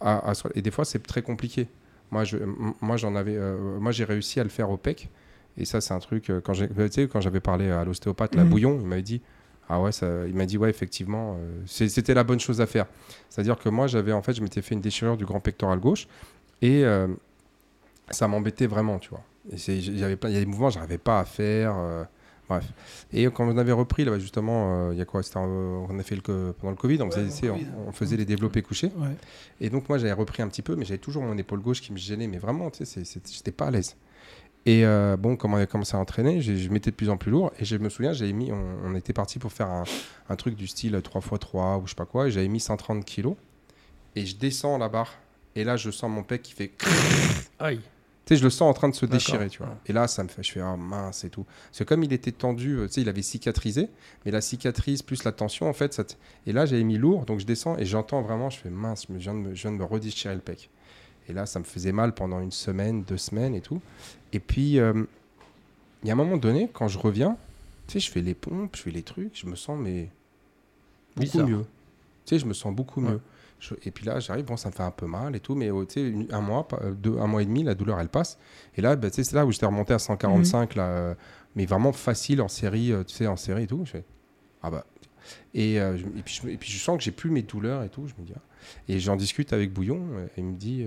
À- 0.00 0.30
à 0.30 0.34
se- 0.34 0.48
et 0.54 0.62
des 0.62 0.70
fois, 0.70 0.84
c'est 0.84 1.02
très 1.02 1.22
compliqué. 1.22 1.66
Moi, 2.10 2.24
je, 2.24 2.38
moi, 2.80 2.96
j'en 2.96 3.14
avais, 3.14 3.36
euh, 3.36 3.78
moi, 3.78 3.92
j'ai 3.92 4.04
réussi 4.04 4.40
à 4.40 4.42
le 4.44 4.48
faire 4.50 4.70
au 4.70 4.76
PEC. 4.76 5.08
Et 5.56 5.64
ça, 5.64 5.80
c'est 5.80 5.94
un 5.94 5.98
truc 5.98 6.30
euh, 6.30 6.40
quand 6.40 6.52
j'ai, 6.54 6.68
tu 6.68 6.74
sais, 6.90 7.08
quand 7.08 7.20
j'avais 7.20 7.40
parlé 7.40 7.70
à 7.70 7.84
l'ostéopathe, 7.84 8.34
la 8.34 8.44
Mhm. 8.44 8.50
Bouillon, 8.50 8.78
il 8.80 8.86
m'avait 8.86 9.02
dit, 9.02 9.20
ah 9.68 9.80
ouais, 9.80 9.92
ça, 9.92 10.06
il 10.26 10.34
m'a 10.34 10.46
dit 10.46 10.58
ouais, 10.58 10.70
effectivement, 10.70 11.36
euh, 11.38 11.60
c'était 11.66 12.14
la 12.14 12.24
bonne 12.24 12.40
chose 12.40 12.60
à 12.60 12.66
faire. 12.66 12.86
C'est-à-dire 13.28 13.58
que 13.58 13.68
moi, 13.68 13.86
j'avais, 13.86 14.12
en 14.12 14.22
fait, 14.22 14.32
je 14.32 14.42
m'étais 14.42 14.62
fait 14.62 14.74
une 14.74 14.80
déchirure 14.80 15.16
du 15.16 15.24
grand 15.24 15.40
pectoral 15.40 15.78
gauche 15.78 16.08
et 16.62 16.84
ça 18.10 18.28
m'embêtait 18.28 18.66
vraiment, 18.66 18.98
tu 18.98 19.10
vois. 19.10 19.22
Et 19.50 19.56
j'avais 19.56 20.16
il 20.24 20.30
y 20.30 20.36
a 20.36 20.40
des 20.40 20.46
mouvements, 20.46 20.70
j'arrivais 20.70 20.98
pas 20.98 21.20
à 21.20 21.24
faire. 21.24 21.74
Bref. 22.50 22.66
Et 23.12 23.24
quand 23.26 23.46
on 23.48 23.56
avait 23.56 23.72
repris, 23.72 24.04
là, 24.04 24.18
justement, 24.18 24.88
euh, 24.88 24.92
il 24.92 24.98
y 24.98 25.00
a 25.00 25.04
quoi 25.04 25.22
euh, 25.36 25.86
On 25.88 25.98
a 25.98 26.02
fait 26.02 26.16
le, 26.16 26.52
pendant 26.52 26.70
le 26.72 26.76
Covid, 26.76 27.00
on, 27.00 27.06
Ouais, 27.06 27.10
faisait, 27.12 27.48
on- 27.48 27.88
on 27.88 28.16
les 28.16 28.24
développés 28.24 28.60
couchés. 28.62 28.90
Ouais. 28.96 29.08
Et 29.60 29.70
donc, 29.70 29.88
moi, 29.88 29.98
j'avais 29.98 30.12
repris 30.12 30.42
un 30.42 30.48
petit 30.48 30.62
peu, 30.62 30.74
mais 30.76 30.84
j'avais 30.84 30.98
toujours 30.98 31.22
mon 31.22 31.38
épaule 31.38 31.60
gauche 31.60 31.80
qui 31.80 31.92
me 31.92 31.96
gênait. 31.96 32.26
Mais 32.26 32.38
vraiment, 32.38 32.70
tu 32.70 32.84
sais, 32.84 33.02
j'étais 33.32 33.52
pas 33.52 33.66
à 33.68 33.70
l'aise. 33.70 33.96
Et 34.66 34.84
euh, 34.84 35.16
bon, 35.16 35.36
comme 35.36 35.54
on 35.54 35.56
avait 35.56 35.66
commencé 35.66 35.96
à 35.96 36.00
entraîner, 36.00 36.42
je 36.42 36.68
mettais 36.68 36.90
de 36.90 36.96
plus 36.96 37.08
en 37.08 37.16
plus 37.16 37.30
lourd. 37.30 37.50
Et 37.58 37.64
je 37.64 37.76
me 37.76 37.88
souviens, 37.88 38.12
j'avais 38.12 38.32
mis, 38.32 38.52
on, 38.52 38.62
on 38.84 38.94
était 38.94 39.12
parti 39.14 39.38
pour 39.38 39.52
faire 39.52 39.68
un, 39.68 39.84
un 40.28 40.36
truc 40.36 40.54
du 40.56 40.66
style 40.66 40.94
3x3 40.96 41.80
ou 41.80 41.86
je 41.86 41.90
sais 41.90 41.94
pas 41.96 42.04
quoi. 42.04 42.26
Et 42.28 42.30
j'avais 42.30 42.48
mis 42.48 42.60
130 42.60 43.04
kilos. 43.04 43.36
Et 44.16 44.26
je 44.26 44.36
descends 44.36 44.76
la 44.76 44.88
barre. 44.88 45.14
Et 45.56 45.64
là, 45.64 45.76
je 45.76 45.90
sens 45.90 46.10
mon 46.10 46.22
pec 46.24 46.42
qui 46.42 46.52
fait. 46.52 46.72
Aïe. 47.58 47.80
Tu 48.26 48.34
sais, 48.34 48.38
je 48.38 48.44
le 48.44 48.50
sens 48.50 48.62
en 48.70 48.74
train 48.74 48.88
de 48.88 48.94
se 48.94 49.06
déchirer, 49.06 49.48
tu 49.48 49.58
vois. 49.58 49.76
Et 49.86 49.92
là, 49.92 50.06
ça 50.06 50.22
me 50.22 50.28
fait, 50.28 50.42
je 50.42 50.52
fais, 50.52 50.60
ah 50.60 50.76
mince 50.76 51.24
et 51.24 51.30
tout. 51.30 51.44
Parce 51.44 51.78
que 51.78 51.84
comme 51.84 52.04
il 52.04 52.12
était 52.12 52.32
tendu, 52.32 52.76
euh, 52.76 52.86
tu 52.86 52.94
sais, 52.94 53.00
il 53.00 53.08
avait 53.08 53.22
cicatrisé, 53.22 53.88
mais 54.24 54.30
la 54.30 54.40
cicatrice 54.40 55.02
plus 55.02 55.24
la 55.24 55.32
tension, 55.32 55.68
en 55.68 55.72
fait, 55.72 55.94
ça 55.94 56.04
et 56.46 56.52
là, 56.52 56.66
j'avais 56.66 56.84
mis 56.84 56.98
lourd, 56.98 57.24
donc 57.24 57.40
je 57.40 57.46
descends 57.46 57.76
et 57.78 57.84
j'entends 57.84 58.22
vraiment, 58.22 58.50
je 58.50 58.58
fais, 58.58 58.70
mince, 58.70 59.06
je, 59.08 59.14
viens 59.14 59.34
de 59.34 59.38
me, 59.38 59.54
je 59.54 59.62
viens 59.62 59.72
de 59.72 59.76
me 59.78 59.84
redéchirer 59.84 60.34
le 60.34 60.40
pec. 60.40 60.70
Et 61.28 61.32
là, 61.32 61.46
ça 61.46 61.58
me 61.58 61.64
faisait 61.64 61.92
mal 61.92 62.14
pendant 62.14 62.40
une 62.40 62.52
semaine, 62.52 63.02
deux 63.04 63.16
semaines 63.16 63.54
et 63.54 63.60
tout. 63.60 63.80
Et 64.32 64.40
puis, 64.40 64.78
euh, 64.78 65.04
il 66.02 66.08
y 66.08 66.10
a 66.10 66.14
un 66.14 66.16
moment 66.16 66.36
donné, 66.36 66.68
quand 66.72 66.88
je 66.88 66.98
reviens, 66.98 67.36
tu 67.86 67.94
sais, 67.94 68.00
je 68.00 68.10
fais 68.10 68.20
les 68.20 68.34
pompes, 68.34 68.76
je 68.76 68.82
fais 68.82 68.90
les 68.90 69.02
trucs, 69.02 69.38
je 69.38 69.46
me 69.46 69.56
sens, 69.56 69.78
mais 69.80 70.08
beaucoup 71.16 71.30
Bizarre. 71.32 71.48
mieux. 71.48 71.64
Tu 72.26 72.34
sais, 72.34 72.38
je 72.38 72.46
me 72.46 72.54
sens 72.54 72.74
beaucoup 72.74 73.00
Ouais. 73.00 73.12
mieux. 73.12 73.20
Je- 73.60 73.74
et 73.84 73.90
puis 73.90 74.04
là, 74.06 74.18
j'arrive, 74.20 74.46
bon, 74.46 74.56
ça 74.56 74.68
me 74.70 74.74
fait 74.74 74.82
un 74.82 74.90
peu 74.90 75.06
mal 75.06 75.36
et 75.36 75.40
tout, 75.40 75.54
mais 75.54 75.70
oh, 75.70 75.84
tu 75.84 75.94
sais, 75.94 76.08
une- 76.08 76.32
un 76.32 76.40
mois, 76.40 76.66
euh, 76.82 76.92
deux, 76.92 77.18
un 77.18 77.26
mois 77.26 77.42
et 77.42 77.46
demi, 77.46 77.62
la 77.62 77.74
douleur, 77.74 78.00
elle 78.00 78.08
passe. 78.08 78.38
Et 78.76 78.80
là, 78.80 78.96
bah, 78.96 79.10
tu 79.10 79.16
sais, 79.16 79.24
c'est 79.24 79.36
là 79.36 79.44
où 79.46 79.52
j'étais 79.52 79.66
remonté 79.66 79.92
à 79.94 79.98
145 79.98 80.74
là, 80.76 80.86
euh, 80.88 81.14
mais 81.54 81.66
vraiment 81.66 81.92
facile 81.92 82.40
en 82.42 82.48
série, 82.48 82.90
euh, 82.92 83.04
tu 83.04 83.14
sais, 83.14 83.26
en 83.26 83.36
série 83.36 83.64
et 83.64 83.66
tout. 83.66 83.82
Je 83.84 83.90
fais, 83.90 84.04
ah 84.62 84.70
bah. 84.70 84.86
Et, 85.54 85.78
euh, 85.80 85.96
je- 85.98 86.06
et, 86.06 86.22
puis, 86.24 86.40
je, 86.42 86.48
et 86.48 86.56
puis 86.56 86.70
je 86.70 86.78
sens 86.82 86.96
que 86.96 87.04
j'ai 87.04 87.10
plus 87.12 87.30
mes 87.30 87.42
douleurs 87.42 87.82
et 87.82 87.88
tout. 87.90 88.06
Je 88.08 88.14
me 88.20 88.26
dis, 88.26 88.32
ah. 88.34 88.40
Et 88.88 88.98
j'en 88.98 89.16
discute 89.16 89.52
avec 89.52 89.72
Bouillon, 89.72 90.00
et 90.36 90.40
il 90.40 90.44
me 90.44 90.56
dit, 90.56 90.86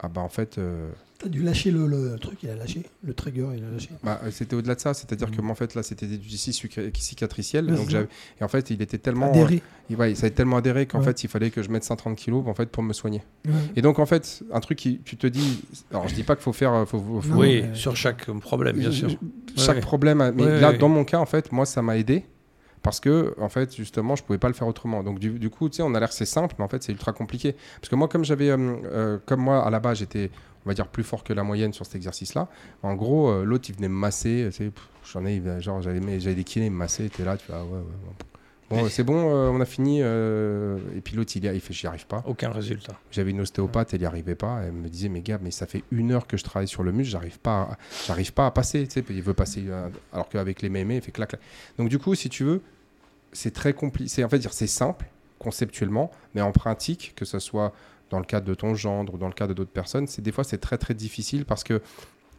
ah 0.00 0.08
bah 0.08 0.20
en 0.20 0.28
fait, 0.28 0.58
euh, 0.58 0.90
T'as 1.20 1.28
dû 1.28 1.42
lâcher 1.42 1.72
le, 1.72 1.88
le 1.88 2.16
truc, 2.20 2.38
il 2.44 2.48
a 2.50 2.54
lâché. 2.54 2.84
Le 3.02 3.12
trigger, 3.12 3.48
il 3.56 3.64
a 3.64 3.70
lâché. 3.72 3.88
bah, 4.04 4.20
euh, 4.22 4.30
c'était 4.30 4.54
au-delà 4.54 4.76
de 4.76 4.80
ça. 4.80 4.94
C'est-à-dire 4.94 5.32
que 5.32 5.40
moi, 5.42 5.50
en 5.50 5.56
fait, 5.56 5.74
là, 5.74 5.82
c'était 5.82 6.06
du 6.06 6.28
cicatriciel. 6.36 6.92
cicatriciel 6.94 7.66
donc 7.66 7.92
et 8.40 8.44
en 8.44 8.46
fait, 8.46 8.70
il 8.70 8.80
était 8.82 8.98
tellement. 8.98 9.30
Adhéré. 9.30 9.60
il- 9.90 9.96
ouais, 9.96 10.14
ça 10.14 10.26
avait 10.26 10.34
tellement 10.36 10.58
adhéré 10.58 10.86
qu'en 10.86 11.00
Ouais. 11.00 11.04
fait, 11.06 11.24
il 11.24 11.28
fallait 11.28 11.50
que 11.50 11.60
je 11.64 11.70
mette 11.70 11.82
130 11.82 12.14
kilos 12.16 12.44
en 12.46 12.54
fait, 12.54 12.66
pour 12.66 12.84
me 12.84 12.92
soigner. 12.92 13.22
Ouais. 13.46 13.52
Et 13.74 13.82
donc, 13.82 13.98
en 13.98 14.06
fait, 14.06 14.44
un 14.52 14.60
truc 14.60 14.78
qui, 14.78 15.00
tu 15.04 15.16
te 15.16 15.26
dis. 15.26 15.64
Alors, 15.90 16.06
je 16.06 16.14
dis 16.14 16.22
pas 16.22 16.36
qu'il 16.36 16.44
faut 16.44 16.52
faire. 16.52 16.72
euh, 16.72 16.84
Faut, 16.86 17.00
faut- 17.00 17.20
faut- 17.20 17.30
Non, 17.34 17.40
oui, 17.40 17.64
sur 17.74 17.96
chaque 17.96 18.30
problème, 18.40 18.76
bien 18.78 18.92
sûr. 18.92 19.10
chaque 19.56 19.74
Ouais. 19.74 19.80
problème. 19.80 20.20
a- 20.20 20.30
Mais 20.30 20.44
Ouais, 20.44 20.60
là, 20.60 20.70
ouais. 20.70 20.78
dans 20.78 20.88
mon 20.88 21.02
cas, 21.04 21.18
en 21.18 21.26
fait, 21.26 21.50
moi, 21.50 21.66
ça 21.66 21.82
m'a 21.82 21.96
aidé. 21.98 22.24
Parce 22.82 23.00
que, 23.00 23.34
en 23.40 23.48
fait, 23.48 23.74
justement, 23.74 24.16
je 24.16 24.22
pouvais 24.22 24.38
pas 24.38 24.48
le 24.48 24.54
faire 24.54 24.66
autrement. 24.66 25.02
Donc, 25.02 25.18
du, 25.18 25.50
coup, 25.50 25.68
tu 25.68 25.76
sais, 25.76 25.82
on 25.82 25.94
a 25.94 26.00
l'air 26.00 26.12
c'est 26.12 26.26
simple, 26.26 26.54
mais 26.58 26.64
en 26.64 26.68
fait, 26.68 26.82
c'est 26.82 26.92
ultra 26.92 27.12
compliqué. 27.12 27.54
Parce 27.80 27.88
que 27.88 27.96
moi, 27.96 28.08
comme 28.08 28.24
j'avais, 28.24 28.50
euh, 28.50 28.56
euh, 28.56 29.18
comme 29.26 29.40
moi, 29.40 29.64
à 29.64 29.70
la 29.70 29.80
base, 29.80 29.98
j'étais, 29.98 30.30
on 30.64 30.68
va 30.70 30.74
dire, 30.74 30.86
plus 30.86 31.04
fort 31.04 31.24
que 31.24 31.32
la 31.32 31.42
moyenne 31.42 31.72
sur 31.72 31.84
cet 31.84 31.96
exercice-là. 31.96 32.48
En 32.82 32.94
gros, 32.94 33.28
euh, 33.28 33.44
l'autre, 33.44 33.66
il 33.68 33.76
venait 33.76 33.88
me 33.88 33.94
masser. 33.94 34.48
tu 34.50 34.64
sais, 34.64 34.72
J'en 35.12 35.24
ai, 35.24 35.42
genre, 35.60 35.80
j'avais, 35.82 36.20
j'avais 36.20 36.36
des 36.36 36.44
kinés, 36.44 36.70
me 36.70 36.76
massaient. 36.76 37.08
T'es 37.08 37.24
là, 37.24 37.36
tu 37.36 37.46
vois, 37.50 37.62
ouais, 37.62 37.70
ouais. 37.70 37.82
Bon, 38.04 38.37
Bon, 38.70 38.88
c'est 38.90 39.02
bon, 39.02 39.30
euh, 39.34 39.48
on 39.48 39.60
a 39.60 39.64
fini. 39.64 40.00
euh, 40.02 40.78
et 40.96 41.00
puis 41.00 41.16
l'autre, 41.16 41.32
il, 41.36 41.44
il 41.44 41.60
fait, 41.60 41.72
j'y 41.72 41.86
arrive 41.86 42.06
pas. 42.06 42.22
Aucun 42.26 42.50
résultat. 42.50 42.98
J'avais 43.10 43.30
une 43.30 43.40
ostéopathe, 43.40 43.94
elle 43.94 44.00
n'y 44.00 44.06
arrivait 44.06 44.34
pas. 44.34 44.60
Elle 44.64 44.72
me 44.72 44.88
disait, 44.88 45.08
mais 45.08 45.22
gars, 45.22 45.38
mais 45.42 45.50
ça 45.50 45.66
fait 45.66 45.84
une 45.90 46.12
heure 46.12 46.26
que 46.26 46.36
je 46.36 46.44
travaille 46.44 46.68
sur 46.68 46.82
le 46.82 46.92
muscle, 46.92 47.12
j'arrive 47.12 47.38
pas, 47.38 47.62
à- 47.62 47.78
j'arrive 48.06 48.32
pas 48.34 48.46
à 48.46 48.50
passer. 48.50 48.86
Tu 48.86 49.00
sais, 49.00 49.04
il 49.08 49.22
veut 49.22 49.32
passer, 49.34 49.64
euh, 49.68 49.88
alors 50.12 50.28
qu'avec 50.28 50.60
les 50.60 50.68
mémés, 50.68 50.96
il 50.96 51.02
fait 51.02 51.12
clac, 51.12 51.30
clac. 51.30 51.40
Donc 51.78 51.88
du 51.88 51.98
coup, 51.98 52.14
si 52.14 52.28
tu 52.28 52.44
veux, 52.44 52.60
c'est 53.32 53.52
très 53.54 53.72
compliqué. 53.72 54.22
En 54.24 54.28
fait 54.28 54.40
c'est 54.52 54.66
simple 54.66 55.06
conceptuellement, 55.38 56.10
mais 56.34 56.40
en 56.40 56.52
pratique, 56.52 57.12
que 57.16 57.24
ce 57.24 57.38
soit 57.38 57.72
dans 58.10 58.18
le 58.18 58.24
cadre 58.24 58.46
de 58.46 58.54
ton 58.54 58.74
gendre 58.74 59.14
ou 59.14 59.18
dans 59.18 59.28
le 59.28 59.34
cadre 59.34 59.54
d'autres 59.54 59.70
personnes, 59.70 60.06
c'est 60.06 60.22
des 60.22 60.32
fois 60.32 60.42
c'est 60.44 60.58
très 60.58 60.78
très 60.78 60.94
difficile 60.94 61.44
parce 61.44 61.62
que 61.62 61.80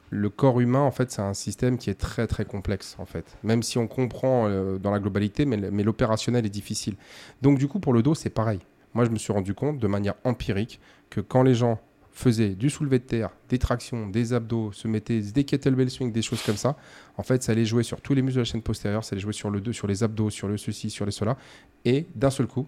le 0.09 0.29
corps 0.29 0.59
humain, 0.59 0.79
en 0.79 0.91
fait, 0.91 1.11
c'est 1.11 1.21
un 1.21 1.33
système 1.33 1.77
qui 1.77 1.89
est 1.89 1.99
très 1.99 2.27
très 2.27 2.45
complexe, 2.45 2.95
en 2.99 3.05
fait. 3.05 3.37
Même 3.43 3.63
si 3.63 3.77
on 3.77 3.87
comprend 3.87 4.47
euh, 4.47 4.77
dans 4.77 4.91
la 4.91 4.99
globalité, 4.99 5.45
mais, 5.45 5.83
l'opérationnel 5.83 6.45
est 6.45 6.49
difficile. 6.49 6.95
Donc 7.41 7.57
du 7.57 7.67
coup, 7.67 7.79
pour 7.79 7.93
le 7.93 8.01
dos, 8.01 8.15
c'est 8.15 8.29
pareil. 8.29 8.59
Moi, 8.93 9.05
je 9.05 9.11
me 9.11 9.17
suis 9.17 9.31
rendu 9.31 9.53
compte 9.53 9.79
de 9.79 9.87
manière 9.87 10.15
empirique 10.23 10.79
que 11.09 11.21
quand 11.21 11.43
les 11.43 11.53
gens 11.53 11.79
faisaient 12.11 12.49
du 12.49 12.69
soulevé 12.69 12.99
de 12.99 13.03
terre, 13.03 13.29
des 13.49 13.59
tractions, 13.59 14.07
des 14.07 14.33
abdos, 14.33 14.71
se 14.73 14.87
mettaient 14.87 15.21
des 15.21 15.43
kettlebell 15.43 15.89
swing, 15.89 16.11
des 16.11 16.21
choses 16.21 16.41
comme 16.43 16.57
ça, 16.57 16.75
en 17.17 17.23
fait, 17.23 17.43
ça 17.43 17.51
allait 17.51 17.65
jouer 17.65 17.83
sur 17.83 18.01
tous 18.01 18.13
les 18.13 18.21
muscles 18.21 18.37
de 18.37 18.41
la 18.41 18.45
chaîne 18.45 18.61
postérieure, 18.61 19.03
ça 19.03 19.13
allait 19.13 19.21
jouer 19.21 19.33
sur 19.33 19.49
le 19.49 19.61
dos, 19.61 19.71
sur 19.71 19.87
les 19.87 20.03
abdos, 20.03 20.29
sur 20.29 20.47
le 20.47 20.57
ceci, 20.57 20.89
sur 20.89 21.05
les 21.05 21.11
cela, 21.11 21.37
et 21.85 22.07
d'un 22.15 22.29
seul 22.29 22.47
coup, 22.47 22.67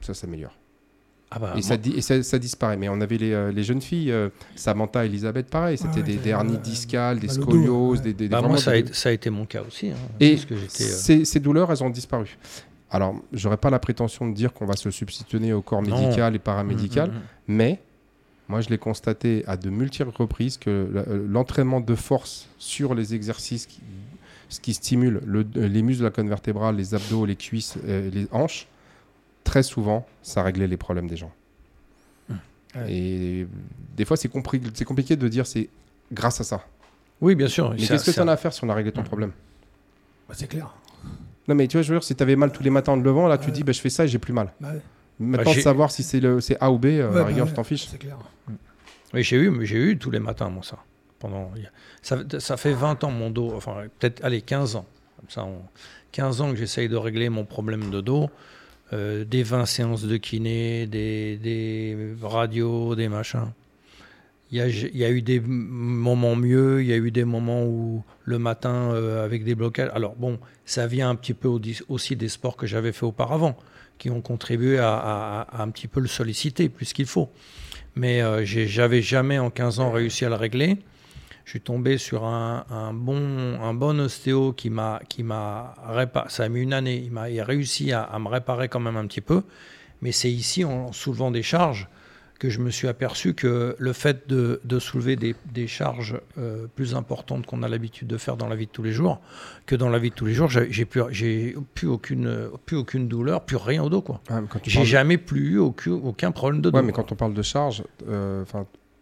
ça 0.00 0.12
s'améliore. 0.12 0.54
Ah 1.30 1.38
bah, 1.38 1.52
et 1.56 1.62
ça, 1.62 1.76
di- 1.76 1.92
et 1.94 2.00
ça, 2.00 2.22
ça 2.22 2.38
disparaît. 2.38 2.76
Mais 2.78 2.88
on 2.88 3.00
avait 3.02 3.18
les, 3.18 3.32
euh, 3.32 3.52
les 3.52 3.62
jeunes 3.62 3.82
filles, 3.82 4.10
euh, 4.10 4.30
Samantha, 4.56 5.04
Elisabeth, 5.04 5.48
pareil, 5.50 5.76
c'était 5.76 6.00
ouais, 6.02 6.16
des, 6.16 6.28
hernies 6.30 6.56
discales, 6.58 7.18
des 7.18 7.26
dos, 7.26 7.32
scolioses, 7.34 7.98
ouais. 7.98 8.04
des, 8.04 8.12
des- 8.14 8.28
bah, 8.28 8.38
vraiment 8.38 8.54
moi, 8.54 8.58
ça 8.62 8.70
a, 8.70 8.74
des- 8.74 8.80
été, 8.80 8.92
ça 8.94 9.10
a 9.10 9.12
été 9.12 9.28
mon 9.28 9.44
cas 9.44 9.62
aussi. 9.66 9.90
hein, 9.90 9.94
et 10.20 10.32
parce 10.34 10.46
que 10.46 10.56
j'étais, 10.56 10.84
euh, 10.84 10.86
ces, 10.86 11.24
ces 11.26 11.40
douleurs, 11.40 11.70
elles 11.70 11.82
ont 11.84 11.90
disparu. 11.90 12.38
Alors, 12.90 13.14
j'aurais 13.34 13.58
pas 13.58 13.68
la 13.68 13.78
prétention 13.78 14.26
de 14.28 14.34
dire 14.34 14.54
qu'on 14.54 14.64
va 14.64 14.74
se 14.76 14.90
substituer 14.90 15.52
au 15.52 15.60
corps 15.60 15.82
Non. 15.82 16.00
médical 16.00 16.34
et 16.34 16.38
paramédical, 16.38 17.10
mm, 17.10 17.12
mm, 17.12 17.16
mm. 17.16 17.22
mais 17.48 17.82
moi, 18.48 18.62
je 18.62 18.70
l'ai 18.70 18.78
constaté 18.78 19.44
à 19.46 19.58
de 19.58 19.68
multiples 19.68 20.10
reprises 20.16 20.56
que 20.56 20.88
l'entraînement 21.28 21.82
de 21.82 21.94
force 21.94 22.48
sur 22.56 22.94
les 22.94 23.14
exercices 23.14 23.66
qui, 23.66 23.80
ce 24.48 24.60
qui 24.60 24.72
stimule 24.72 25.20
le- 25.26 25.44
les 25.54 25.82
muscles 25.82 26.00
de 26.00 26.04
la 26.06 26.10
colonne 26.10 26.30
vertébrale, 26.30 26.76
les 26.76 26.94
abdos, 26.94 27.26
les 27.26 27.36
cuisses, 27.36 27.74
euh, 27.86 28.08
les 28.10 28.26
hanches, 28.32 28.66
très 29.48 29.62
souvent, 29.62 30.06
ça 30.22 30.42
réglait 30.42 30.66
les 30.66 30.76
problèmes 30.76 31.08
des 31.08 31.16
gens. 31.16 31.32
Ouais. 32.28 32.36
Et 32.92 33.46
des 33.96 34.04
fois, 34.04 34.16
c'est 34.18 34.28
compliqué 34.28 35.16
de 35.16 35.28
dire 35.28 35.46
c'est 35.46 35.68
grâce 36.12 36.40
à 36.40 36.44
ça. 36.44 36.64
Oui, 37.22 37.34
bien 37.34 37.48
sûr. 37.48 37.70
Mais 37.70 37.76
qu'est-ce 37.78 38.04
que 38.04 38.12
ça- 38.12 38.20
tu 38.20 38.20
en 38.20 38.28
as 38.28 38.32
à 38.32 38.36
faire 38.36 38.52
si 38.52 38.62
on 38.64 38.68
a 38.68 38.74
réglé 38.74 38.92
ton 38.92 39.00
Mm. 39.00 39.04
problème 39.04 39.32
Bah, 40.28 40.34
c'est 40.36 40.46
clair. 40.48 40.74
Non, 41.48 41.54
mais 41.54 41.66
tu 41.66 41.78
vois, 41.78 41.82
je 41.82 41.90
veux 41.92 41.98
dire, 41.98 42.04
si 42.04 42.14
tu 42.14 42.22
avais 42.22 42.36
mal 42.36 42.52
tous 42.52 42.62
les 42.62 42.68
matins 42.68 42.92
en 42.92 42.98
te 43.00 43.04
levant, 43.04 43.26
là, 43.26 43.38
tu 43.38 43.46
Ouais. 43.46 43.52
dis, 43.52 43.64
bah, 43.64 43.72
je 43.72 43.80
fais 43.80 43.88
ça 43.88 44.04
et 44.04 44.08
j'ai 44.08 44.18
plus 44.18 44.34
mal. 44.34 44.52
Bah, 44.60 44.68
ouais, 44.74 44.80
Maintenant, 45.18 45.44
Bah, 45.46 45.50
de 45.50 45.54
j'ai- 45.56 45.62
savoir 45.62 45.90
si 45.90 46.02
c'est 46.04 46.22
A 46.60 46.70
ou 46.70 46.78
B, 46.78 46.84
euh, 46.86 47.06
à 47.06 47.10
Ouais, 47.10 47.14
la 47.16 47.20
bah, 47.22 47.26
rigueur, 47.26 47.44
ouais, 47.46 47.50
je 47.50 47.56
t'en 47.56 47.64
fiche. 47.64 47.88
C'est 47.90 47.98
clair. 47.98 48.18
Oui, 49.14 49.22
j'ai 49.24 49.36
eu, 49.36 49.64
j'ai 49.66 49.78
eu 49.78 49.98
tous 49.98 50.10
les 50.10 50.20
matins, 50.20 50.48
moi, 50.50 50.62
ça. 50.62 50.76
Pendant, 51.18 51.50
ça, 52.02 52.18
ça 52.38 52.56
fait 52.58 52.72
20 52.74 53.02
ans, 53.02 53.10
mon 53.10 53.30
dos, 53.30 53.50
enfin, 53.56 53.84
peut-être, 53.98 54.22
allez, 54.22 54.42
15 54.42 54.76
ans. 54.76 54.84
Comme 55.18 55.30
ça, 55.30 55.44
on- 55.44 55.62
15 56.12 56.40
ans 56.42 56.50
que 56.50 56.56
j'essaye 56.56 56.88
de 56.88 56.96
régler 56.96 57.30
mon 57.30 57.44
problème 57.46 57.90
de 57.90 58.00
dos. 58.02 58.28
Euh, 58.94 59.24
des 59.24 59.42
20 59.42 59.66
séances 59.66 60.04
de 60.04 60.16
kiné, 60.16 60.86
des, 60.86 61.36
des 61.36 61.94
radios, 62.22 62.94
des 62.94 63.08
machins. 63.08 63.52
Il 64.50 64.56
y, 64.66 64.96
y 64.98 65.04
a 65.04 65.10
eu 65.10 65.20
des 65.20 65.40
moments 65.40 66.34
mieux, 66.34 66.80
il 66.82 66.88
y 66.88 66.94
a 66.94 66.96
eu 66.96 67.10
des 67.10 67.24
moments 67.26 67.64
où 67.66 68.02
le 68.24 68.38
matin 68.38 68.90
euh, 68.94 69.22
avec 69.22 69.44
des 69.44 69.54
blocages. 69.54 69.90
Alors 69.92 70.16
bon, 70.16 70.38
ça 70.64 70.86
vient 70.86 71.10
un 71.10 71.16
petit 71.16 71.34
peu 71.34 71.48
au- 71.48 71.60
aussi 71.90 72.16
des 72.16 72.28
sports 72.30 72.56
que 72.56 72.66
j'avais 72.66 72.92
fait 72.92 73.04
auparavant, 73.04 73.58
qui 73.98 74.08
ont 74.08 74.22
contribué 74.22 74.78
à, 74.78 75.46
un 75.52 75.68
petit 75.68 75.86
peu 75.86 76.00
le 76.00 76.08
solliciter 76.08 76.70
plus 76.70 76.94
qu'il 76.94 77.04
faut. 77.04 77.28
Mais 77.94 78.22
euh, 78.22 78.42
j'avais 78.46 79.02
jamais 79.02 79.38
en 79.38 79.50
15 79.50 79.80
ans 79.80 79.90
réussi 79.90 80.24
à 80.24 80.30
le 80.30 80.36
régler. 80.36 80.78
Je 81.48 81.52
suis 81.52 81.60
tombé 81.62 81.96
sur 81.96 82.26
un, 82.26 82.66
un 82.68 82.92
bon, 82.92 83.58
un 83.62 83.72
bon 83.72 83.98
ostéo 84.00 84.52
qui 84.52 84.68
m'a, 84.68 85.00
qui 85.08 85.22
m'a 85.22 85.74
réparé. 85.88 86.26
Ça 86.28 86.44
a 86.44 86.48
mis 86.50 86.60
une 86.60 86.74
année. 86.74 87.02
Il 87.02 87.10
m'a 87.10 87.30
il 87.30 87.40
a 87.40 87.44
réussi 87.44 87.90
à, 87.90 88.02
à 88.02 88.18
me 88.18 88.28
réparer 88.28 88.68
quand 88.68 88.80
même 88.80 88.98
un 88.98 89.06
petit 89.06 89.22
peu. 89.22 89.40
Mais 90.02 90.12
c'est 90.12 90.30
ici, 90.30 90.62
en 90.66 90.92
soulevant 90.92 91.30
des 91.30 91.42
charges, 91.42 91.88
que 92.38 92.50
je 92.50 92.60
me 92.60 92.68
suis 92.70 92.86
aperçu 92.86 93.32
que 93.32 93.74
le 93.78 93.92
fait 93.94 94.28
de, 94.28 94.60
de 94.62 94.78
soulever 94.78 95.16
des, 95.16 95.34
des 95.50 95.66
charges 95.66 96.20
euh, 96.36 96.66
plus 96.66 96.94
importantes 96.94 97.46
qu'on 97.46 97.62
a 97.62 97.68
l'habitude 97.68 98.08
de 98.08 98.18
faire 98.18 98.36
dans 98.36 98.48
la 98.48 98.54
vie 98.54 98.66
de 98.66 98.70
tous 98.70 98.82
les 98.82 98.92
jours, 98.92 99.18
que 99.64 99.74
dans 99.74 99.88
la 99.88 99.98
vie 99.98 100.10
de 100.10 100.14
tous 100.14 100.26
les 100.26 100.34
jours, 100.34 100.50
j'ai 100.50 100.84
plus, 100.84 101.00
j'ai 101.12 101.56
plus 101.72 101.88
aucune, 101.88 102.50
plus 102.66 102.76
aucune 102.76 103.08
douleur, 103.08 103.46
plus 103.46 103.56
rien 103.56 103.82
au 103.82 103.88
dos, 103.88 104.02
quoi. 104.02 104.20
Ouais, 104.28 104.42
J'ai 104.64 104.84
jamais 104.84 105.16
plus 105.16 105.54
eu 105.54 105.58
aucun, 105.58 105.92
aucun 105.92 106.30
problème 106.30 106.60
de 106.60 106.68
dos. 106.68 106.76
Ouais, 106.76 106.84
mais 106.84 106.92
quand 106.92 107.10
on 107.10 107.14
parle 107.14 107.32
de 107.32 107.42
charge, 107.42 107.84
euh, 108.06 108.44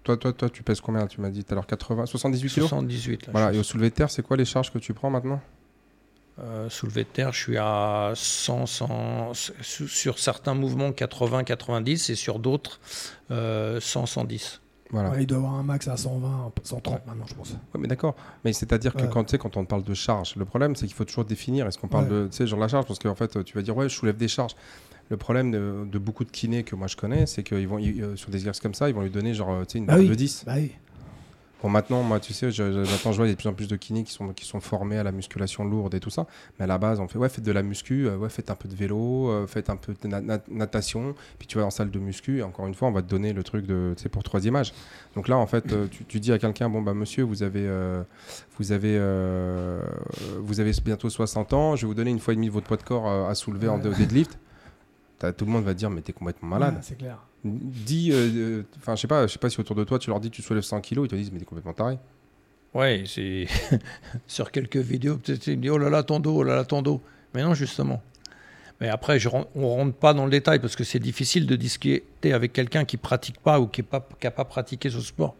toi, 0.07 0.17
toi, 0.17 0.33
toi, 0.33 0.49
tu 0.51 0.63
pèses 0.63 0.81
combien 0.81 1.07
Tu 1.07 1.21
m'as 1.21 1.31
dit 1.31 1.43
tout 1.45 1.53
à 1.53 1.57
l'heure 1.57 1.67
80, 1.67 2.07
78 2.07 2.49
kilos? 2.49 2.69
78, 2.69 3.27
là, 3.27 3.33
Voilà, 3.33 3.53
et 3.53 3.59
au 3.59 3.63
soulevé 3.63 3.91
de 3.91 3.95
terre, 3.95 4.11
c'est 4.11 4.23
quoi 4.23 4.37
les 4.37 4.45
charges 4.45 4.73
que 4.73 4.79
tu 4.79 4.95
prends 4.95 5.11
maintenant? 5.11 5.41
Euh, 6.39 6.69
soulevé 6.69 7.05
de 7.05 7.09
terre, 7.09 7.33
je 7.33 7.39
suis 7.41 7.57
à 7.59 8.13
100, 8.15 8.67
100 8.67 9.33
sur 9.63 10.19
certains 10.19 10.55
mouvements 10.55 10.93
80, 10.93 11.45
90 11.45 12.11
et 12.11 12.15
sur 12.15 12.39
d'autres 12.39 12.79
euh, 13.31 13.81
100, 13.81 14.07
110. 14.07 14.61
Voilà. 14.91 15.11
Ouais, 15.11 15.23
il 15.23 15.27
doit 15.27 15.39
avoir 15.39 15.55
un 15.55 15.63
max 15.65 15.89
à 15.89 15.97
120, 15.97 16.53
130 16.63 17.07
maintenant, 17.07 17.25
je 17.27 17.35
pense. 17.35 17.51
Ouais, 17.53 17.81
mais 17.81 17.89
d'accord. 17.89 18.15
Mais 18.45 18.53
c'est-à-dire 18.53 18.95
que 18.95 19.03
Ouais. 19.03 19.09
quand, 19.11 19.25
tu 19.25 19.33
sais, 19.33 19.39
quand 19.39 19.57
on 19.57 19.65
parle 19.65 19.83
de 19.83 19.95
charge, 19.95 20.37
le 20.37 20.45
problème, 20.45 20.77
c'est 20.77 20.87
qu'il 20.87 20.95
faut 20.95 21.05
toujours 21.05 21.25
définir. 21.25 21.67
Est-ce 21.67 21.79
qu'on 21.79 21.89
parle 21.89 22.05
Ouais. 22.05 22.11
de, 22.11 22.29
tu 22.31 22.37
sais, 22.37 22.47
genre 22.47 22.61
la 22.61 22.69
charge? 22.69 22.87
Parce 22.87 23.01
qu'en 23.01 23.15
fait, 23.17 23.43
tu 23.45 23.55
vas 23.57 23.63
dire, 23.63 23.77
ouais, 23.77 23.89
je 23.89 23.95
soulève 23.97 24.17
des 24.17 24.29
charges. 24.29 24.55
Le 25.11 25.17
problème 25.17 25.51
de, 25.53 25.85
de 25.91 25.99
beaucoup 25.99 26.25
de 26.25 26.31
kinés 26.31 26.65
que 26.65 26.75
moi 26.75 26.89
je 26.89 26.97
connais, 26.97 27.27
c'est 27.27 27.43
qu'ils 27.43 27.69
vont, 27.69 27.79
ils, 27.79 28.03
euh, 28.03 28.17
sur 28.17 28.31
des 28.31 28.39
exercices 28.39 28.61
comme 28.63 28.75
ça, 28.75 28.89
ils 28.89 28.95
vont 28.95 29.03
lui 29.03 29.11
donner 29.11 29.35
genre, 29.35 29.51
euh, 29.51 29.65
une 29.75 29.87
Bah 29.87 29.93
barre 29.95 30.03
oui. 30.03 30.09
de 30.09 30.15
10. 30.15 30.43
Bah 30.47 30.55
oui. 30.57 30.73
Bon, 31.63 31.71
maintenant, 31.71 32.03
moi, 32.03 32.21
tu 32.21 32.35
sais, 32.35 32.51
je, 32.51 32.85
je- 32.85 33.09
vois, 33.13 33.27
il 33.27 33.29
y 33.29 33.33
a 33.33 33.35
de 33.35 33.39
plus 33.39 33.49
en 33.49 33.55
plus 33.55 33.67
de 33.67 33.77
kinés 33.77 34.03
qui 34.05 34.13
sont, 34.13 34.29
qui 34.35 34.45
sont 34.45 34.61
formés 34.61 34.99
à 34.99 35.03
la 35.03 35.11
musculation 35.11 35.65
lourde 35.65 35.95
et 35.95 36.01
tout 36.01 36.11
ça. 36.11 36.27
Mais 36.59 36.65
à 36.65 36.67
la 36.67 36.77
base, 36.77 37.01
on 37.01 37.09
fait, 37.09 37.19
ouais, 37.19 37.31
faites 37.31 37.45
de 37.45 37.51
la 37.51 37.63
muscu, 37.63 38.07
euh, 38.07 38.19
ouais, 38.19 38.29
faites 38.29 38.51
un 38.51 38.55
peu 38.55 38.69
de 38.69 38.75
vélo, 38.75 39.31
euh, 39.31 39.47
faites 39.47 39.71
un 39.71 39.77
peu 39.77 39.95
de 40.01 40.07
na- 40.09 40.21
na- 40.21 40.39
natation. 40.51 41.15
Puis 41.39 41.49
tu 41.49 41.57
vas 41.57 41.65
en 41.65 41.71
salle 41.71 41.91
de 41.91 41.99
muscu, 41.99 42.39
et 42.39 42.43
encore 42.43 42.67
une 42.67 42.75
fois, 42.75 42.89
on 42.89 42.93
va 42.93 43.01
te 43.01 43.09
donner 43.09 43.33
le 43.33 43.43
truc 43.43 43.65
de, 43.67 43.95
tu 43.97 44.03
sais, 44.03 44.09
pour 44.11 44.23
troisième 44.23 44.55
âge. 44.55 44.75
Donc 45.15 45.29
là, 45.29 45.39
en 45.39 45.47
fait, 45.47 45.73
euh, 45.73 45.87
tu, 45.91 46.05
tu 46.05 46.21
dis 46.21 46.31
à 46.31 46.39
quelqu'un, 46.39 46.69
bon, 46.69 46.83
bah, 46.83 46.93
monsieur, 46.95 47.23
vous 47.25 47.43
avez, 47.43 47.67
vous 48.59 48.73
avez, 48.73 49.01
vous 50.41 50.61
avez 50.61 50.73
bientôt 50.85 51.09
60 51.09 51.53
ans, 51.55 51.75
je 51.75 51.83
vais 51.83 51.87
vous 51.89 51.95
donner 51.95 52.11
une 52.11 52.21
fois 52.21 52.35
et 52.35 52.37
demie 52.37 52.51
votre 52.51 52.67
poids 52.67 52.77
de 52.77 52.83
corps 52.83 53.09
à 53.29 53.35
soulever 53.35 53.69
en 53.69 53.79
deadlift. 53.79 54.39
Tout 55.19 55.45
le 55.47 55.51
monde 55.51 55.65
va 55.65 55.75
dire, 55.75 55.91
mais 55.91 56.03
t'es 56.03 56.13
complètement 56.13 56.49
malade. 56.49 56.75
Ouais, 56.75 56.81
c'est 56.83 56.99
clair. 56.99 57.19
Dis, 57.45 58.11
euh, 58.13 58.29
euh, 58.35 58.63
enfin, 58.77 58.97
je 58.97 59.03
sais 59.03 59.09
pas, 59.09 59.27
je 59.27 59.33
sais 59.33 59.39
pas 59.39 59.49
si 59.49 59.61
autour 59.61 59.77
de 59.77 59.85
toi, 59.85 59.99
tu 59.99 60.11
leur 60.11 60.21
dis, 60.21 60.31
tu 60.31 60.43
soulèves 60.43 60.63
100 60.63 60.81
kilos, 60.81 61.07
ils 61.07 61.11
te 61.11 61.17
disent, 61.17 61.33
mais 61.33 61.39
t'es 61.39 61.45
complètement 61.45 61.73
taré. 61.73 61.99
Ouais, 62.75 63.05
c'est 63.07 63.47
sur 64.27 64.51
quelques 64.51 64.77
vidéos, 64.77 65.17
peut-être 65.17 65.47
ils 65.47 65.57
me 65.57 65.63
disent 65.63 65.71
oh 65.71 65.79
là 65.79 65.89
là 65.89 66.03
ton 66.03 66.21
dos, 66.21 66.37
oh 66.37 66.43
là 66.43 66.57
là 66.57 66.65
ton 66.65 66.83
dos. 66.83 67.01
Mais 67.35 67.43
non, 67.43 67.55
justement. 67.55 68.03
Mais 68.81 68.89
après, 68.89 69.19
je 69.19 69.31
on 69.55 69.69
rentre 69.69 69.95
pas 69.95 70.13
dans 70.13 70.25
le 70.25 70.31
détail 70.31 70.59
parce 70.59 70.77
que 70.77 70.85
c'est 70.85 70.99
difficile 70.99 71.47
de 71.47 71.57
discuter 71.57 72.35
avec 72.35 72.53
quelqu'un 72.53 72.85
qui 72.85 72.99
pratique 72.99 73.41
pas 73.41 73.59
ou 73.61 73.67
qui 73.67 73.81
n'a 73.81 73.87
pas, 73.87 74.09
qui 74.21 74.27
a 74.27 74.31
pas 74.31 74.45
pratiqué 74.45 74.91
ce 74.91 75.01
sport. 75.01 75.35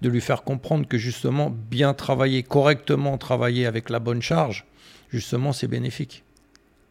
De 0.00 0.08
lui 0.08 0.20
faire 0.20 0.42
comprendre 0.42 0.88
que 0.88 0.98
justement, 0.98 1.50
bien 1.50 1.94
travailler, 1.94 2.42
correctement 2.42 3.16
travailler 3.16 3.66
avec 3.66 3.90
la 3.90 4.00
bonne 4.00 4.20
charge, 4.20 4.66
justement, 5.10 5.52
c'est 5.52 5.68
bénéfique. 5.68 6.23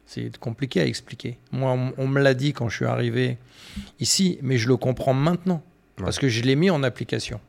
C'est 0.05 0.37
compliqué 0.37 0.81
à 0.81 0.85
expliquer. 0.85 1.39
Moi, 1.51 1.71
on, 1.71 1.93
on 1.97 2.07
me 2.07 2.19
l'a 2.21 2.33
dit 2.33 2.53
quand 2.53 2.67
je 2.69 2.75
suis 2.75 2.85
arrivé 2.85 3.37
ici, 3.99 4.37
mais 4.41 4.57
je 4.57 4.67
le 4.67 4.77
comprends 4.77 5.13
maintenant. 5.13 5.63
Ouais. 5.97 6.03
Parce 6.05 6.19
que 6.19 6.27
je 6.27 6.41
l'ai 6.43 6.55
mis 6.55 6.69
en 6.69 6.83
application. 6.83 7.39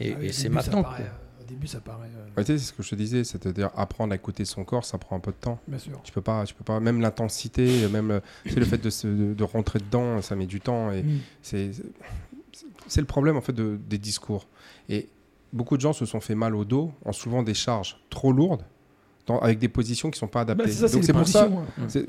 Et, 0.00 0.12
Ah 0.12 0.16
oui, 0.20 0.26
et 0.26 0.28
au 0.30 0.32
c'est 0.32 0.48
maintenant. 0.48 0.82
paraît, 0.82 1.04
que- 1.04 1.08
euh, 1.08 1.42
Au 1.42 1.44
début, 1.48 1.66
ça 1.66 1.80
paraît. 1.80 2.08
euh, 2.16 2.26
Ouais, 2.36 2.44
tu 2.44 2.52
sais, 2.52 2.58
c'est 2.58 2.64
ce 2.66 2.72
que 2.72 2.82
je 2.82 2.90
te 2.90 2.94
disais, 2.96 3.22
c'est-à-dire 3.24 3.70
apprendre 3.76 4.12
à 4.12 4.16
écouter 4.16 4.44
son 4.44 4.64
corps, 4.64 4.84
ça 4.84 4.98
prend 4.98 5.16
un 5.16 5.20
peu 5.20 5.30
de 5.30 5.36
temps. 5.36 5.58
Bien 5.68 5.78
sûr. 5.78 6.00
Tu 6.02 6.12
peux 6.12 6.20
pas, 6.20 6.44
tu 6.44 6.54
peux 6.54 6.64
pas, 6.64 6.80
même 6.80 7.00
l'intensité, 7.00 7.86
même 7.88 8.10
euh, 8.10 8.20
tu 8.44 8.50
sais, 8.50 8.60
le 8.60 8.66
fait 8.66 8.78
de, 8.78 8.90
se- 8.90 9.06
de, 9.06 9.32
de 9.34 9.44
rentrer 9.44 9.78
dedans, 9.78 10.20
ça 10.22 10.34
met 10.36 10.46
du 10.46 10.60
temps. 10.60 10.90
Et 10.92 11.02
Mm. 11.02 11.18
c'est, 11.42 11.70
c'est 12.88 13.00
le 13.00 13.06
problème 13.06 13.36
en 13.36 13.40
fait 13.40 13.52
de- 13.52 13.78
des 13.88 13.98
discours. 13.98 14.46
Et 14.88 15.08
beaucoup 15.52 15.76
de 15.76 15.82
gens 15.82 15.92
se 15.92 16.04
sont 16.04 16.20
fait 16.20 16.34
mal 16.34 16.54
au 16.56 16.64
dos 16.64 16.92
en 17.04 17.12
soulevant 17.12 17.42
des 17.42 17.54
charges 17.54 17.98
trop 18.10 18.32
lourdes, 18.32 18.64
dans- 19.26 19.38
avec 19.40 19.58
des 19.58 19.68
positions 19.68 20.10
qui 20.10 20.18
sont 20.18 20.28
pas 20.28 20.44
Bah, 20.44 20.52
adaptées. 20.52 20.72
c'est 20.72 20.80
ça, 20.82 20.88
c'est 20.88 20.94
Donc 20.96 21.04
c'est 21.04 21.12
pour 21.12 21.26
ça. 21.28 21.44
hein. 21.44 21.64
c'est- 21.88 22.06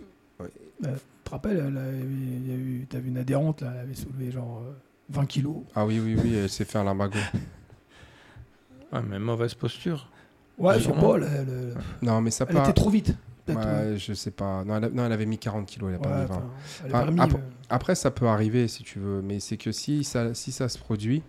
Tu 0.80 0.90
te 1.24 1.30
rappelles, 1.32 1.58
elle 1.68 1.78
avait- 1.78 1.98
il 2.00 2.48
y 2.48 2.54
a 2.54 2.56
eu, 2.56 2.86
t'as 2.90 3.00
vu 3.00 3.10
une 3.10 3.18
adhérente, 3.18 3.62
là, 3.62 3.72
elle 3.74 3.80
avait 3.82 3.96
soulevé 3.96 4.32
genre 4.32 4.62
euh, 4.66 4.72
20 5.10 5.26
kilos. 5.26 5.58
Ah 5.76 5.86
oui, 5.86 6.00
oui, 6.00 6.16
oui, 6.24 6.36
elle 6.36 6.50
s'est 6.50 6.64
fait 6.66 6.78
un 6.78 6.84
limbago. 6.84 7.18
Ouais, 8.94 9.02
mais 9.08 9.20
mauvaise 9.20 9.54
posture. 9.54 10.10
Ouais. 10.58 10.78
Paul, 11.00 11.24
elle, 11.30 11.48
elle- 11.50 11.78
Non, 12.02 12.22
mais 12.22 12.32
ça 12.32 12.46
elle 12.48 12.56
pas. 12.56 12.64
était 12.64 12.74
trop 12.74 12.90
vite. 12.90 13.14
peut-être, 13.46 13.60
ouais. 13.60 13.92
Ouais, 13.92 13.98
je 13.98 14.14
sais 14.14 14.32
pas. 14.32 14.64
Non 14.66 14.78
elle, 14.78 14.86
a- 14.86 14.90
non, 14.90 15.06
elle 15.06 15.12
avait 15.12 15.26
mis 15.26 15.38
40 15.38 15.66
kilos, 15.68 15.90
elle 15.90 15.96
a 15.96 16.00
pas 16.00 16.10
Ouais, 16.10 16.22
mis 16.22 16.26
20. 16.28 16.36
enfin, 16.36 16.44
elle 16.84 16.88
Enfin, 16.92 16.98
avait 17.00 17.08
remis, 17.10 17.20
après- 17.22 17.38
euh, 17.40 17.42
Après, 17.70 17.96
ça 17.96 18.12
peut 18.12 18.28
arriver 18.28 18.68
si 18.70 18.84
tu 18.84 19.00
veux, 19.00 19.22
mais 19.22 19.40
c'est 19.42 19.58
que 19.58 19.72
si 19.74 20.04
ça, 20.06 20.34
si 20.34 20.52
ça 20.54 20.70
se 20.70 20.78
produit, 20.78 21.22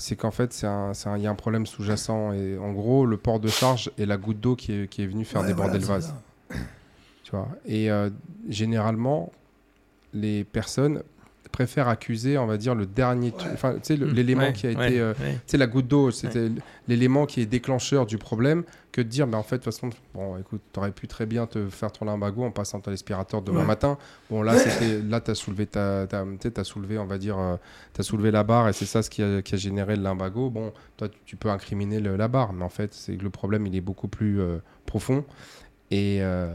c'est 0.00 0.16
qu'en 0.16 0.30
fait, 0.30 0.62
il 0.62 1.22
y 1.22 1.26
a 1.26 1.30
un 1.30 1.34
problème 1.34 1.66
sous-jacent. 1.66 2.32
Et 2.32 2.56
en 2.56 2.72
gros, 2.72 3.04
le 3.04 3.18
port 3.18 3.38
de 3.38 3.48
charge 3.48 3.90
et 3.98 4.06
la 4.06 4.16
goutte 4.16 4.40
d'eau 4.40 4.56
qui 4.56 4.72
est, 4.72 4.88
qui 4.88 5.02
est 5.02 5.06
venue 5.06 5.26
faire 5.26 5.42
ouais, 5.42 5.48
déborder 5.48 5.78
voilà, 5.78 5.98
le 5.98 6.06
vase. 6.06 6.14
Tu 7.22 7.30
vois? 7.32 7.48
Et 7.66 7.90
euh, 7.90 8.08
généralement, 8.48 9.30
les 10.14 10.44
personnes 10.44 11.02
préfèrent 11.50 11.88
accuser, 11.88 12.38
on 12.38 12.46
va 12.46 12.56
dire, 12.56 12.74
le 12.74 12.86
dernier, 12.86 13.32
enfin, 13.52 13.74
tu 13.74 13.80
sais, 13.82 13.96
Mm. 13.96 14.04
l'élément 14.12 14.42
Ouais, 14.42 14.52
qui 14.52 14.66
a 14.66 14.70
ouais, 14.70 14.86
été, 14.88 15.00
euh, 15.00 15.12
ouais. 15.20 15.34
tu 15.34 15.40
sais, 15.46 15.56
la 15.58 15.66
goutte 15.66 15.88
d'eau, 15.88 16.10
c'était 16.10 16.48
l'élément 16.88 17.26
qui 17.26 17.40
est 17.40 17.46
déclencheur 17.46 18.06
du 18.06 18.18
problème, 18.18 18.62
que 18.92 19.00
de 19.00 19.06
dire, 19.08 19.26
mais 19.26 19.36
en 19.36 19.42
fait, 19.42 19.58
de 19.58 19.62
toute 19.62 19.72
façon, 19.74 19.90
bon, 20.14 20.36
écoute, 20.38 20.60
t'aurais 20.72 20.90
pu 20.90 21.06
très 21.06 21.26
bien 21.26 21.46
te 21.46 21.68
faire 21.68 21.92
ton 21.92 22.04
limbago 22.04 22.42
en 22.44 22.50
passant 22.50 22.80
ton 22.80 22.90
aspirateur 22.92 23.40
demain 23.42 23.64
matin. 23.64 23.98
Bon, 24.30 24.42
là, 24.42 24.56
c'était, 24.56 25.00
là, 25.00 25.20
t'as 25.20 25.34
soulevé 25.34 25.66
ta, 25.66 26.06
ta- 26.08 26.24
t'as 26.52 26.64
soulevé, 26.64 26.98
on 26.98 27.06
va 27.06 27.18
dire, 27.18 27.38
euh, 27.38 27.56
t'as 27.92 28.02
soulevé 28.02 28.30
la 28.30 28.42
barre 28.42 28.68
et 28.68 28.72
c'est 28.72 28.86
ça 28.86 29.02
ce 29.02 29.10
qui 29.10 29.22
a, 29.22 29.42
qui 29.42 29.54
a 29.54 29.58
généré 29.58 29.94
le 29.96 30.02
limbago. 30.02 30.50
Bon, 30.50 30.72
toi, 30.96 31.08
tu, 31.08 31.18
tu 31.24 31.36
peux 31.36 31.50
incriminer 31.50 32.00
le- 32.00 32.16
la 32.16 32.26
barre, 32.28 32.52
mais 32.52 32.64
en 32.64 32.68
fait, 32.68 32.92
c'est 32.94 33.16
que 33.16 33.22
le 33.22 33.30
problème, 33.30 33.66
il 33.66 33.76
est 33.76 33.80
beaucoup 33.80 34.08
plus 34.08 34.40
euh, 34.40 34.58
profond 34.86 35.24
et 35.92 36.18
euh, 36.22 36.52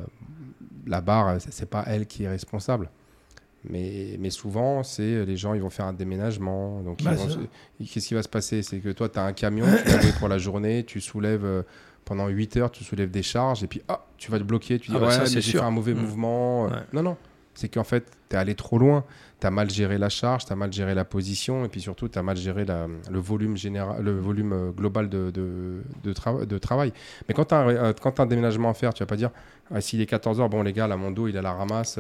la 0.88 1.02
barre, 1.02 1.38
c'est 1.40 1.70
pas 1.70 1.84
elle 1.88 2.06
qui 2.06 2.24
est 2.24 2.30
responsable. 2.30 2.90
Mais, 3.70 4.18
mais 4.20 4.30
souvent, 4.30 4.84
c'est 4.84 5.26
les 5.26 5.38
gens, 5.38 5.54
ils 5.54 5.62
vont 5.62 5.70
faire 5.70 5.86
un 5.86 5.94
déménagement. 5.94 6.82
Donc, 6.82 7.04
Bah. 7.04 7.12
Qu'est-ce 7.80 8.08
qui 8.08 8.14
va 8.14 8.24
se 8.24 8.30
passer? 8.30 8.62
C'est 8.64 8.80
que 8.80 8.90
toi, 8.90 9.10
tu 9.10 9.20
as 9.20 9.24
un 9.24 9.34
camion, 9.34 9.66
tu 9.84 9.92
l'as 9.92 10.14
pour 10.20 10.28
la 10.28 10.38
journée, 10.38 10.84
tu 10.84 11.02
soulèves 11.02 11.46
euh, 11.46 11.64
pendant 12.06 12.28
8 12.28 12.58
heures, 12.58 12.72
tu 12.72 12.84
soulèves 12.84 13.12
des 13.12 13.24
charges, 13.24 13.64
et 13.64 13.68
puis 13.68 13.82
ah, 13.88 14.06
tu 14.18 14.30
vas 14.32 14.38
te 14.40 14.44
bloquer, 14.44 14.80
tu 14.80 14.92
dis 14.92 14.98
Ah 14.98 15.00
bah 15.00 15.08
ouais, 15.08 15.14
ça, 15.14 15.22
mais 15.22 15.28
c'est 15.28 15.42
j'ai 15.42 15.52
sûr. 15.52 15.60
fait 15.62 15.66
un 15.66 15.72
mauvais 15.72 15.94
Mm. 15.94 16.00
mouvement. 16.02 16.66
Ouais. 16.66 16.72
Non, 16.94 17.02
non. 17.04 17.18
C'est 17.58 17.70
qu'en 17.70 17.86
fait, 17.86 18.06
tu 18.30 18.36
es 18.36 18.40
allé 18.40 18.54
trop 18.54 18.78
loin, 18.78 19.06
tu 19.40 19.48
as 19.48 19.52
mal 19.52 19.70
géré 19.70 19.98
la 19.98 20.10
charge, 20.10 20.46
tu 20.46 20.52
as 20.52 20.58
mal 20.58 20.74
géré 20.74 20.94
la 20.94 21.06
position, 21.06 21.64
et 21.64 21.70
puis 21.70 21.80
surtout, 21.80 22.10
tu 22.10 22.20
as 22.20 22.24
mal 22.24 22.36
géré 22.36 22.66
la- 22.66 22.88
le 23.10 23.20
volume, 23.20 23.56
général, 23.56 24.04
le 24.04 24.20
volume 24.20 24.52
euh, 24.52 24.72
global 24.72 25.08
de, 25.10 25.32
de, 25.32 25.82
de, 26.04 26.14
trava- 26.14 26.46
de 26.46 26.58
travail. 26.58 26.92
Mais 27.28 27.34
quand 27.34 27.46
tu 27.46 27.56
as, 27.56 27.94
un 28.20 28.26
déménagement 28.26 28.70
à 28.70 28.74
faire, 28.74 28.94
tu 28.94 29.02
vas 29.04 29.08
pas 29.08 29.16
dire 29.16 29.32
ah, 29.74 29.80
s'il 29.80 30.02
est 30.02 30.10
14h, 30.12 30.50
bon, 30.50 30.64
les 30.64 30.74
gars, 30.74 30.88
là, 30.88 30.98
mon 30.98 31.12
dos, 31.12 31.28
il 31.30 31.38
a 31.38 31.42
la 31.42 31.54
ramasse. 31.54 31.98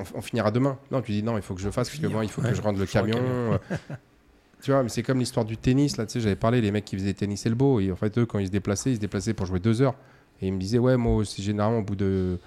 On, 0.00 0.18
on 0.18 0.20
finira 0.20 0.50
demain. 0.50 0.78
Non, 0.90 1.02
tu 1.02 1.12
dis 1.12 1.22
non, 1.22 1.36
il 1.36 1.42
faut 1.42 1.54
que 1.54 1.60
je 1.60 1.70
fasse 1.70 1.88
parce 1.88 2.00
que 2.00 2.06
bon, 2.06 2.22
il 2.22 2.28
faut 2.28 2.42
Ouais, 2.42 2.50
que 2.50 2.54
je 2.54 2.62
rende 2.62 2.76
le 2.76 2.82
le 2.82 2.86
camion. 2.86 3.16
camion. 3.16 3.60
tu 4.62 4.70
vois, 4.70 4.82
mais 4.82 4.88
c'est 4.88 5.02
comme 5.02 5.18
l'histoire 5.18 5.44
du 5.46 5.56
tennis. 5.56 5.96
Là, 5.96 6.06
tu 6.06 6.12
sais, 6.14 6.20
j'avais 6.20 6.36
parlé, 6.36 6.60
les 6.60 6.70
mecs 6.70 6.84
qui 6.84 6.96
faisaient 6.96 7.14
tennis 7.14 7.46
elbow. 7.46 7.80
Et 7.80 7.90
en 7.92 7.96
fait, 7.96 8.18
eux, 8.18 8.26
quand 8.26 8.38
ils 8.38 8.46
se 8.46 8.52
déplaçaient, 8.52 8.90
ils 8.92 8.96
se 8.96 9.00
déplaçaient 9.00 9.34
pour 9.34 9.46
jouer 9.46 9.60
deux 9.60 9.80
heures. 9.82 9.94
Et 10.42 10.46
ils 10.48 10.52
me 10.52 10.58
disaient, 10.58 10.78
ouais, 10.78 10.96
moi, 10.96 11.24
c'est 11.24 11.42
généralement 11.42 11.78
au 11.78 11.82
bout 11.82 11.96
de 11.96 12.38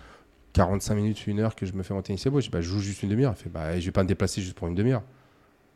45 0.53 0.95
minutes, 0.95 1.25
une 1.27 1.39
heure 1.39 1.55
que 1.55 1.65
je 1.65 1.73
me 1.73 1.83
fais 1.83 1.93
mon 1.93 2.01
tennis 2.01 2.25
elbow. 2.25 2.39
Je 2.39 2.45
dis, 2.45 2.49
bah, 2.51 2.61
je 2.61 2.69
joue 2.69 2.79
juste 2.79 3.03
une 3.03 3.09
demi-heure. 3.09 3.33
Il 3.37 3.41
fait, 3.43 3.49
bah, 3.49 3.79
je 3.79 3.85
vais 3.85 3.91
pas 3.91 4.03
me 4.03 4.07
déplacer 4.07 4.41
juste 4.41 4.55
pour 4.55 4.67
une 4.67 4.75
demi-heure. 4.75 5.03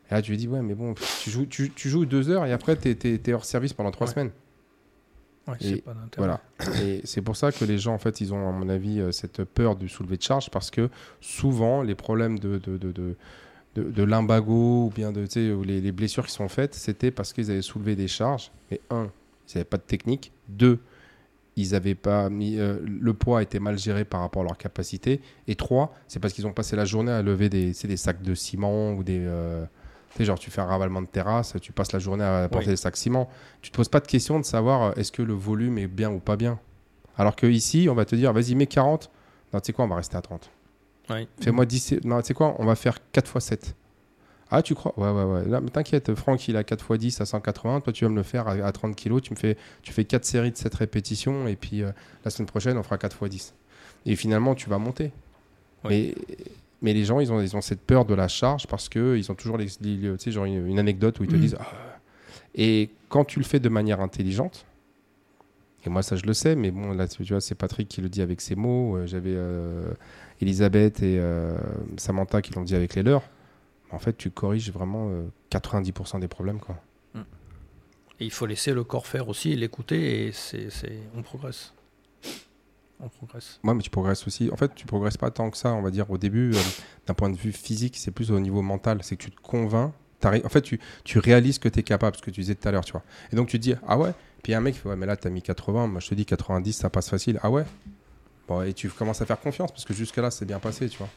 Et 0.10 0.14
là, 0.14 0.22
tu 0.22 0.32
lui 0.32 0.38
dis, 0.38 0.48
ouais, 0.48 0.62
mais 0.62 0.74
bon, 0.76 0.94
tu 1.24 1.30
joues, 1.30 1.46
tu, 1.48 1.72
tu 1.72 1.90
joues 1.90 2.06
deux 2.06 2.30
heures 2.30 2.46
et 2.46 2.54
après, 2.54 2.78
tu 2.78 2.90
es, 2.90 3.34
hors 3.34 3.44
service 3.46 3.74
pendant 3.74 3.92
trois 3.92 4.08
Ouais. 4.08 4.14
semaines. 4.14 4.32
Ouais, 5.48 5.56
Et 5.62 5.76
c'est 5.76 5.82
pas 5.82 5.94
d'intérêt. 5.94 6.28
Voilà. 6.28 6.42
Et 6.84 7.02
c'est 7.06 7.22
pour 7.22 7.36
ça 7.38 7.52
que 7.52 7.64
les 7.66 7.78
gens, 7.78 7.94
en 7.94 7.98
fait, 7.98 8.20
ils 8.22 8.34
ont, 8.34 8.50
à 8.50 8.52
mon 8.52 8.68
avis, 8.70 9.00
euh, 9.00 9.12
cette 9.12 9.44
peur 9.44 9.76
du 9.76 9.88
soulevé 9.88 10.18
de 10.18 10.22
charge 10.22 10.50
parce 10.50 10.70
que 10.72 10.90
souvent, 11.22 11.82
les 11.82 11.96
problèmes 11.96 12.38
de, 12.40 12.58
de, 12.58 12.78
de, 12.78 12.92
de, 12.92 13.16
de, 13.76 13.84
de 13.92 14.04
limbago 14.04 14.88
ou 14.88 14.92
bien 14.94 15.12
de, 15.12 15.54
ou 15.54 15.64
les, 15.64 15.80
les 15.82 15.92
blessures 15.92 16.26
qui 16.26 16.34
sont 16.34 16.50
faites, 16.50 16.76
c'était 16.76 17.12
parce 17.12 17.32
qu'ils 17.34 17.50
avaient 17.52 17.62
soulevé 17.62 17.96
des 17.96 18.08
charges. 18.08 18.52
Mais 18.70 18.82
un, 18.90 19.10
ils 19.48 19.58
n'avaient 19.58 19.66
pas 19.66 19.78
de 19.78 19.84
technique. 19.84 20.34
Deux, 20.50 20.80
ils 21.56 21.74
avaient 21.76 21.96
pas 21.96 22.30
mis 22.30 22.60
euh, 22.60 22.80
le 22.86 23.14
poids 23.14 23.42
était 23.42 23.60
mal 23.60 23.80
géré 23.80 24.04
par 24.06 24.20
rapport 24.22 24.42
à 24.42 24.46
leur 24.46 24.58
capacité. 24.58 25.22
Et 25.48 25.56
trois, 25.56 25.96
c'est 26.08 26.20
parce 26.20 26.34
qu'ils 26.34 26.46
ont 26.46 26.54
passé 26.54 26.76
la 26.76 26.86
journée 26.86 27.12
à 27.12 27.22
lever 27.22 27.50
des 27.50 27.74
sacs 27.74 28.22
de 28.22 28.36
ciment 28.36 28.92
ou 28.94 29.04
des 29.04 29.22
euh, 29.22 29.66
tu 30.12 30.18
sais, 30.18 30.26
genre 30.26 30.40
tu 30.40 30.50
fais 30.52 30.62
un 30.62 30.66
ravalement 30.66 31.02
de 31.02 31.08
terrasse, 31.08 31.56
tu 31.62 31.72
passes 31.72 31.92
la 31.92 32.00
journée 32.00 32.24
à 32.24 32.48
porter 32.50 32.68
Oui. 32.68 32.74
des 32.74 32.78
sacs 32.78 32.98
ciment. 32.98 33.30
Tu 33.62 33.72
te 33.72 33.76
poses 33.78 33.90
pas 33.90 34.00
de 34.00 34.08
question 34.08 34.40
de 34.40 34.46
savoir 34.46 34.82
euh, 34.84 34.92
est-ce 34.94 35.12
que 35.12 35.22
le 35.22 35.34
volume 35.34 35.78
est 35.78 35.88
bien 35.88 36.10
ou 36.12 36.20
pas 36.20 36.36
bien. 36.36 36.60
Alors 37.18 37.36
que 37.36 37.48
ici, 37.48 37.88
on 37.90 37.96
va 37.96 38.06
te 38.06 38.16
dire 38.16 38.32
vas-y, 38.34 38.56
mets 38.56 38.68
40. 38.68 39.10
Non, 39.54 39.60
tu 39.60 39.68
sais 39.68 39.74
quoi, 39.74 39.86
on 39.86 39.88
va 39.88 39.96
rester 39.98 40.18
à 40.18 40.22
30. 40.22 40.50
Ouais. 41.10 41.28
Fais-moi 41.42 41.66
10. 41.66 42.02
Non, 42.04 42.20
tu 42.22 42.28
sais 42.28 42.34
quoi, 42.34 42.56
on 42.60 42.66
va 42.66 42.76
faire 42.76 42.98
4 43.12 43.36
x 43.38 43.46
7. 43.46 43.76
Ah, 44.50 44.62
tu 44.62 44.76
crois? 44.76 44.94
Ouais, 44.98 45.10
ouais, 45.12 45.24
ouais. 45.24 45.46
Là, 45.46 45.60
mais 45.60 45.70
t'inquiète, 45.70 46.14
Franck, 46.16 46.48
il 46.48 46.56
a 46.58 46.64
4 46.64 46.86
x 46.94 47.00
10 47.00 47.22
à 47.22 47.26
180. 47.26 47.82
Toi, 47.82 47.92
tu 47.94 48.06
vas 48.06 48.10
me 48.10 48.16
le 48.16 48.24
faire 48.24 48.48
à, 48.48 48.52
à 48.54 48.72
30 48.72 48.96
kg. 48.96 49.20
Tu, 49.22 49.34
me 49.34 49.38
fais, 49.38 49.58
tu 49.82 49.92
fais 49.92 50.06
4 50.06 50.24
séries 50.26 50.52
de 50.52 50.58
7 50.58 50.74
répétitions. 50.76 51.48
Et 51.48 51.56
puis, 51.58 51.84
euh, 51.84 51.92
la 52.24 52.32
semaine 52.32 52.48
prochaine, 52.48 52.78
on 52.78 52.84
fera 52.84 52.98
4 52.98 53.18
x 53.26 53.30
10. 53.30 53.54
Et 54.06 54.16
finalement, 54.16 54.56
tu 54.56 54.70
vas 54.70 54.78
monter. 54.78 55.12
Oui. 55.84 56.16
Mais, 56.30 56.38
mais 56.82 56.94
les 56.94 57.04
gens, 57.06 57.20
ils 57.20 57.32
ont, 57.32 57.42
ils 57.42 57.56
ont 57.56 57.62
cette 57.62 57.82
peur 57.82 58.06
de 58.06 58.14
la 58.14 58.28
charge 58.28 58.68
parce 58.68 58.88
qu'ils 58.90 59.32
ont 59.32 59.36
toujours 59.36 59.58
les, 59.58 59.68
les- 59.82 60.18
sais, 60.18 60.32
genre 60.32 60.46
une, 60.46 60.68
une 60.68 60.80
anecdote 60.80 61.20
où 61.20 61.24
ils 61.24 61.30
te 61.30 61.36
Mhm. 61.36 61.42
disent. 61.42 61.58
Ah. 61.60 61.66
Et 62.56 62.90
quand 63.10 63.26
tu 63.26 63.40
le 63.40 63.46
fais 63.46 63.60
de 63.60 63.70
manière 63.70 64.02
intelligente, 64.02 64.66
et 65.86 65.90
moi, 65.90 66.02
ça, 66.02 66.16
je 66.16 66.26
le 66.26 66.34
sais, 66.34 66.56
mais 66.56 66.72
bon, 66.72 66.92
là, 66.94 67.08
tu 67.08 67.24
vois, 67.24 67.40
c'est 67.40 67.56
Patrick 67.56 67.88
qui 67.88 68.02
le 68.02 68.10
dit 68.10 68.22
avec 68.22 68.42
ses 68.42 68.56
mots. 68.56 68.98
euh, 68.98 69.06
J'avais 69.08 69.34
euh, 69.36 69.92
Elisabeth 70.42 71.02
et 71.02 71.18
euh, 71.20 71.56
Samantha 71.98 72.42
qui 72.42 72.54
l'ont 72.54 72.64
dit 72.64 72.76
avec 72.76 72.96
les 72.96 73.04
leurs. 73.04 73.24
En 73.92 74.00
fait, 74.00 74.18
tu 74.18 74.30
corriges 74.32 74.72
vraiment 74.72 75.10
euh, 75.10 75.24
90% 75.52 76.20
des 76.20 76.28
problèmes, 76.28 76.60
quoi. 76.60 76.76
Et 78.20 78.26
il 78.26 78.32
faut 78.32 78.48
laisser 78.48 78.74
le 78.74 78.84
corps 78.84 79.06
faire 79.06 79.30
aussi, 79.30 79.56
l'écouter, 79.56 80.26
et 80.28 80.32
c'est- 80.32 80.70
on 81.16 81.22
progresse. 81.22 81.72
On 83.00 83.10
progresse. 83.10 83.60
Ouais, 83.64 83.74
mais 83.76 83.82
tu 83.84 83.90
progresses 83.92 84.26
aussi. 84.26 84.50
En 84.52 84.56
fait, 84.56 84.74
tu 84.74 84.86
progresses 84.88 85.18
pas 85.18 85.30
tant 85.30 85.50
que 85.52 85.58
ça, 85.58 85.74
on 85.74 85.82
va 85.84 85.92
dire, 85.92 86.10
au 86.10 86.18
début, 86.18 86.52
euh, 86.56 86.60
d'un 87.06 87.14
point 87.14 87.30
de 87.30 87.38
vue 87.38 87.52
physique, 87.52 87.96
c'est 87.98 88.10
plus 88.12 88.32
au 88.32 88.40
niveau 88.40 88.62
mental. 88.64 89.00
C'est 89.04 89.16
que 89.16 89.24
tu 89.24 89.32
te 89.32 89.40
convaincs. 89.42 89.92
t'arrives- 90.20 90.44
En 90.46 90.50
fait, 90.50 90.62
tu, 90.64 90.80
tu 91.04 91.20
réalises 91.20 91.60
que 91.60 91.70
tu 91.70 91.80
es 91.80 91.84
capable, 91.84 92.18
ce 92.18 92.24
que 92.24 92.32
tu 92.32 92.42
disais 92.42 92.56
tout 92.56 92.68
à 92.68 92.72
l'heure, 92.72 92.84
tu 92.84 92.92
vois. 92.94 93.04
Et 93.32 93.36
donc, 93.36 93.50
tu 93.50 93.58
te 93.60 93.62
dis, 93.62 93.76
ah 93.88 94.00
ouais? 94.00 94.14
Puis 94.42 94.50
il 94.50 94.52
y 94.52 94.56
a 94.56 94.58
un 94.58 94.62
mec 94.62 94.74
qui 94.74 94.80
fait, 94.80 94.90
ouais, 94.90 94.96
mais 94.96 95.06
là, 95.06 95.16
tu 95.16 95.28
as 95.28 95.30
mis 95.30 95.44
80. 95.44 95.86
Moi, 95.86 96.00
je 96.00 96.08
te 96.10 96.16
dis 96.16 96.26
90, 96.26 96.74
ça 96.74 96.90
passe 96.90 97.08
facile. 97.10 97.40
Ah 97.44 97.52
ouais. 97.52 97.66
Bon, 98.48 98.64
et 98.64 98.74
tu 98.74 98.90
commences 98.90 99.22
à 99.22 99.26
faire 99.28 99.40
confiance 99.40 99.72
parce 99.72 99.86
que 99.86 99.94
jusque-là, 99.94 100.32
c'est 100.32 100.46
bien 100.46 100.58
passé, 100.60 100.90
tu 100.90 100.98
vois. 100.98 101.10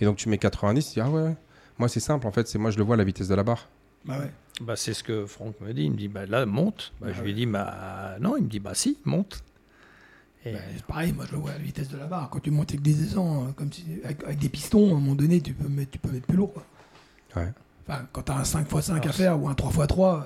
Et 0.00 0.04
donc, 0.06 0.16
tu 0.16 0.28
mets 0.28 0.38
90, 0.38 0.86
tu 0.88 0.94
dis, 0.94 1.00
ah 1.00 1.08
ouais, 1.08 1.22
ouais. 1.22 1.36
Moi, 1.78 1.88
c'est 1.88 2.00
simple, 2.00 2.26
en 2.26 2.32
fait. 2.32 2.48
C'est 2.48 2.58
moi, 2.58 2.72
je 2.72 2.78
le 2.78 2.82
vois 2.82 2.94
à 2.94 2.98
la 2.98 3.04
vitesse 3.04 3.28
de 3.28 3.34
la 3.36 3.44
barre. 3.44 3.68
Bah 4.04 4.18
ouais. 4.18 4.32
Bah, 4.60 4.74
c'est 4.74 4.92
ce 4.94 5.04
que 5.04 5.24
Franck 5.26 5.60
me 5.60 5.72
dit. 5.72 5.84
Il 5.84 5.92
me 5.92 5.96
dit, 5.96 6.08
bah, 6.08 6.26
là, 6.26 6.44
monte. 6.46 6.92
Bah, 7.00 7.08
Ah 7.10 7.12
je 7.12 7.20
ouais. 7.20 7.26
lui 7.26 7.34
dis, 7.34 7.46
bah, 7.46 8.16
non. 8.20 8.36
Il 8.36 8.42
me 8.44 8.48
dit, 8.48 8.58
bah, 8.58 8.74
si, 8.74 8.98
monte. 9.04 9.44
Et, 10.44 10.52
Bah, 10.52 10.58
c'est 10.74 10.84
pareil, 10.84 11.12
moi 11.12 11.24
je 11.26 11.32
le 11.32 11.38
vois 11.38 11.50
à 11.50 11.54
la 11.54 11.58
vitesse 11.60 11.88
de 11.88 11.96
la 11.96 12.06
barre. 12.06 12.30
Quand 12.30 12.40
tu 12.40 12.50
montes 12.50 12.70
avec 12.70 12.82
des 12.82 12.94
descends, 12.94 13.44
euh, 13.44 13.52
comme 13.52 13.72
si, 13.72 13.84
avec, 14.04 14.22
avec 14.24 14.38
des 14.38 14.48
pistons, 14.48 14.88
à 14.88 14.96
un 14.96 15.00
moment 15.00 15.14
donné, 15.14 15.40
tu 15.40 15.52
peux 15.52 15.68
mettre, 15.68 15.90
tu 15.90 15.98
peux 15.98 16.10
mettre 16.10 16.26
plus 16.26 16.36
lourd. 16.36 16.52
Quoi. 16.52 16.64
Ouais. 17.36 17.52
Enfin, 17.86 18.06
quand 18.12 18.22
tu 18.22 18.32
as 18.32 18.36
un 18.36 18.42
5x5 18.42 19.06
à 19.08 19.12
faire 19.12 19.42
ou 19.42 19.48
un 19.48 19.54
3x3, 19.54 20.24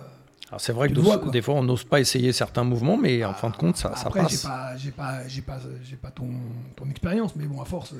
alors, 0.48 0.60
c'est 0.60 0.72
vrai 0.72 0.88
Tu 0.88 0.94
que 0.94 1.00
vois, 1.00 1.16
des 1.32 1.40
fois, 1.40 1.54
on 1.54 1.62
n'ose 1.62 1.84
pas 1.84 1.98
essayer 1.98 2.30
certains 2.32 2.62
mouvements, 2.64 2.98
mais 2.98 3.24
en 3.24 3.32
fin 3.32 3.48
de 3.48 3.56
compte, 3.56 3.78
ça, 3.78 3.92
après, 4.04 4.20
j'ai 4.20 4.36
passe. 4.36 4.42
pas, 4.42 4.76
j'ai 4.76 4.90
pas, 4.90 5.26
j'ai 5.26 5.40
pas, 5.40 5.58
j'ai 5.82 5.96
pas 5.96 6.10
ton, 6.10 6.28
ton 6.76 6.90
expérience, 6.90 7.34
mais 7.36 7.46
bon, 7.46 7.62
à 7.62 7.64
force, 7.64 7.94
euh, 7.94 7.96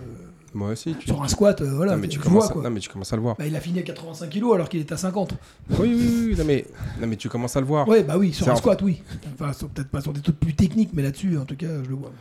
Moi 0.52 0.68
aussi, 0.70 0.94
tu. 0.96 1.06
sur 1.06 1.22
un 1.22 1.28
squat, 1.28 1.62
euh, 1.62 1.72
voilà, 1.74 1.92
non, 1.92 1.98
mais 1.98 2.08
tu, 2.08 2.18
tu 2.18 2.18
tu 2.18 2.24
commences 2.24 2.42
vois 2.44 2.50
à... 2.50 2.52
quoi. 2.52 2.62
non, 2.64 2.70
mais 2.70 2.80
tu 2.80 2.90
commences 2.90 3.10
à 3.12 3.16
le 3.16 3.22
voir. 3.22 3.36
Bah, 3.38 3.46
il 3.46 3.56
a 3.56 3.60
fini 3.60 3.78
à 3.78 3.82
85 3.82 4.28
kg 4.28 4.52
alors 4.54 4.68
qu'il 4.68 4.80
était 4.80 4.92
à 4.92 4.98
50. 4.98 5.32
Oui, 5.32 5.76
oui, 5.80 5.94
oui. 5.94 6.26
oui. 6.28 6.34
Non, 6.36 6.44
mais... 6.44 6.66
non, 7.00 7.06
mais 7.06 7.16
tu 7.16 7.30
commences 7.30 7.56
à 7.56 7.60
le 7.60 7.66
voir. 7.66 7.88
Ouais, 7.88 8.02
bah 8.02 8.18
oui, 8.18 8.34
sur 8.34 8.46
un 8.48 8.52
en- 8.52 8.56
squat, 8.56 8.82
oui. 8.82 9.02
Enfin, 9.40 9.52
peut-être 9.74 9.88
pas 9.88 10.02
sur 10.02 10.12
des 10.12 10.20
trucs 10.20 10.38
plus 10.38 10.54
techniques, 10.54 10.90
mais 10.92 11.02
là-dessus, 11.02 11.38
en 11.38 11.46
tout 11.46 11.56
cas, 11.56 11.82
je 11.82 11.88
le 11.88 11.94
vois. 11.94 12.12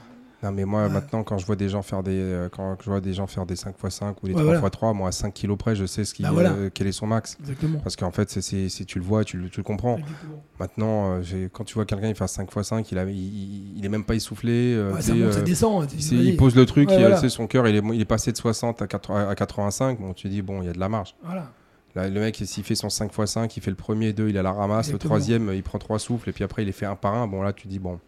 Non 0.44 0.52
mais 0.52 0.66
moi 0.66 0.84
Ouais. 0.84 0.90
maintenant 0.90 1.24
quand 1.24 1.38
je 1.38 1.46
vois 1.46 1.56
des 1.56 1.70
gens 1.70 1.82
faire 1.84 2.02
des 2.02 2.18
euh, 2.20 2.50
quand 2.50 2.76
je 2.82 2.90
vois 2.90 3.00
des 3.00 3.14
gens 3.14 3.28
faire 3.28 3.46
des 3.46 3.56
5 3.56 3.76
x 3.84 3.96
5 3.96 4.24
ou 4.24 4.28
des 4.28 4.34
Ouais, 4.34 4.40
3 4.42 4.44
voilà. 4.44 4.60
x 4.60 4.72
3 4.72 4.94
moi 4.94 5.10
à 5.10 5.12
5 5.12 5.34
kilos 5.34 5.58
près 5.58 5.76
je 5.76 5.86
sais 5.86 6.04
ce 6.04 6.14
qui 6.16 6.24
Bah, 6.24 6.32
voilà. 6.32 6.52
euh, 6.54 6.70
quel 6.74 6.88
est 6.88 6.92
son 6.92 7.06
max 7.06 7.38
Exactement. 7.42 7.80
parce 7.80 7.96
qu'en 7.96 8.10
fait 8.12 8.30
si 8.42 8.86
tu 8.88 8.98
le 8.98 9.06
vois 9.06 9.24
tu 9.24 9.38
le, 9.38 9.50
tu 9.50 9.60
le 9.60 9.64
comprends 9.64 9.98
Exactement. 9.98 10.44
maintenant 10.60 11.20
euh, 11.22 11.48
quand 11.54 11.64
tu 11.64 11.76
vois 11.76 11.86
quelqu'un 11.86 12.08
il 12.08 12.16
fait 12.16 12.28
5 12.28 12.50
x 12.56 12.68
5 12.68 12.92
il, 12.92 12.98
a, 12.98 13.04
il, 13.06 13.78
il- 13.78 13.86
est 13.86 13.90
même 13.90 14.04
pas 14.04 14.16
essoufflé 14.16 14.74
euh, 14.76 14.94
Ouais, 14.94 15.02
ça 15.02 15.14
monte, 15.14 15.32
ça 15.34 15.40
euh, 15.40 15.44
descend. 15.44 15.88
il, 16.12 16.36
pose 16.38 16.56
le 16.56 16.66
truc 16.66 16.90
il- 16.92 16.98
voilà. 17.00 17.18
son 17.30 17.46
cœur 17.48 17.68
il 17.68 17.76
est, 17.76 17.84
il 17.94 18.02
est 18.02 18.06
passé 18.06 18.32
de 18.32 18.38
60 18.38 18.82
à, 18.82 18.88
80 18.88 19.30
à 19.30 19.36
85 19.36 20.00
bon 20.00 20.14
tu 20.14 20.28
dis 20.28 20.42
bon 20.42 20.62
il 20.64 20.66
y 20.66 20.70
a 20.70 20.74
de 20.74 20.80
la 20.80 20.90
marge 20.90 21.16
Voilà. 21.24 21.52
Là, 21.94 22.08
le 22.08 22.22
mec, 22.22 22.42
s'il 22.46 22.64
fait 22.64 22.74
son 22.74 22.90
5 22.90 23.12
x 23.14 23.32
5, 23.34 23.58
il 23.58 23.62
fait 23.62 23.70
le 23.70 23.76
premier, 23.76 24.14
deux, 24.14 24.30
il 24.30 24.38
a 24.38 24.42
la 24.42 24.54
ramasse, 24.54 24.88
Exactement. 24.88 25.14
le 25.16 25.20
troisième, 25.20 25.52
il 25.54 25.62
prend 25.62 25.78
trois 25.78 26.00
souffles, 26.00 26.30
et 26.30 26.32
puis 26.32 26.42
après, 26.46 26.62
il 26.62 26.68
les 26.68 26.72
fait 26.72 26.86
un 26.86 26.96
par 26.96 27.16
un. 27.16 27.28
Bon, 27.28 27.42
là, 27.42 27.52
tu 27.52 27.68
dis, 27.68 27.80
bon. 27.80 28.00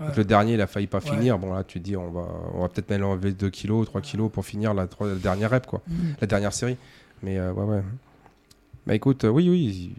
Ouais. 0.00 0.06
Donc, 0.06 0.16
le 0.16 0.24
dernier, 0.24 0.54
il 0.54 0.60
a 0.60 0.66
failli 0.66 0.86
pas 0.86 0.98
Ouais. 0.98 1.10
finir. 1.10 1.38
Bon, 1.38 1.54
là, 1.54 1.62
tu 1.64 1.78
te 1.80 1.84
dis, 1.84 1.96
on 1.96 2.10
va, 2.10 2.26
on 2.54 2.62
va 2.62 2.68
peut-être 2.68 2.90
même 2.90 3.04
enlever 3.04 3.32
2 3.32 3.50
kilos, 3.50 3.86
3 3.86 4.00
kilos 4.00 4.30
pour 4.30 4.44
finir 4.44 4.74
la, 4.74 4.88
dernière 5.22 5.50
rep, 5.50 5.66
quoi. 5.66 5.82
Mhm. 5.86 6.14
La 6.20 6.26
dernière 6.26 6.52
série. 6.52 6.76
Mais 7.22 7.38
euh, 7.38 7.52
ouais, 7.52 7.64
ouais. 7.64 7.82
Bah 8.86 8.94
écoute, 8.94 9.24
euh, 9.24 9.28
oui, 9.28 9.48
oui. 9.48 9.94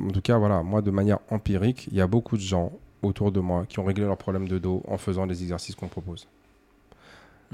En 0.00 0.10
tout 0.10 0.20
cas, 0.20 0.38
voilà, 0.38 0.62
moi, 0.62 0.82
de 0.82 0.90
manière 0.90 1.18
empirique, 1.30 1.88
il 1.90 1.96
y 1.96 2.00
a 2.00 2.06
beaucoup 2.06 2.36
de 2.36 2.42
gens 2.42 2.72
autour 3.02 3.32
de 3.32 3.40
moi 3.40 3.66
qui 3.68 3.78
ont 3.78 3.84
réglé 3.84 4.04
leurs 4.04 4.16
problèmes 4.16 4.48
de 4.48 4.58
dos 4.58 4.82
en 4.88 4.98
faisant 4.98 5.26
les 5.26 5.42
exercices 5.42 5.74
qu'on 5.74 5.88
propose. 5.88 6.26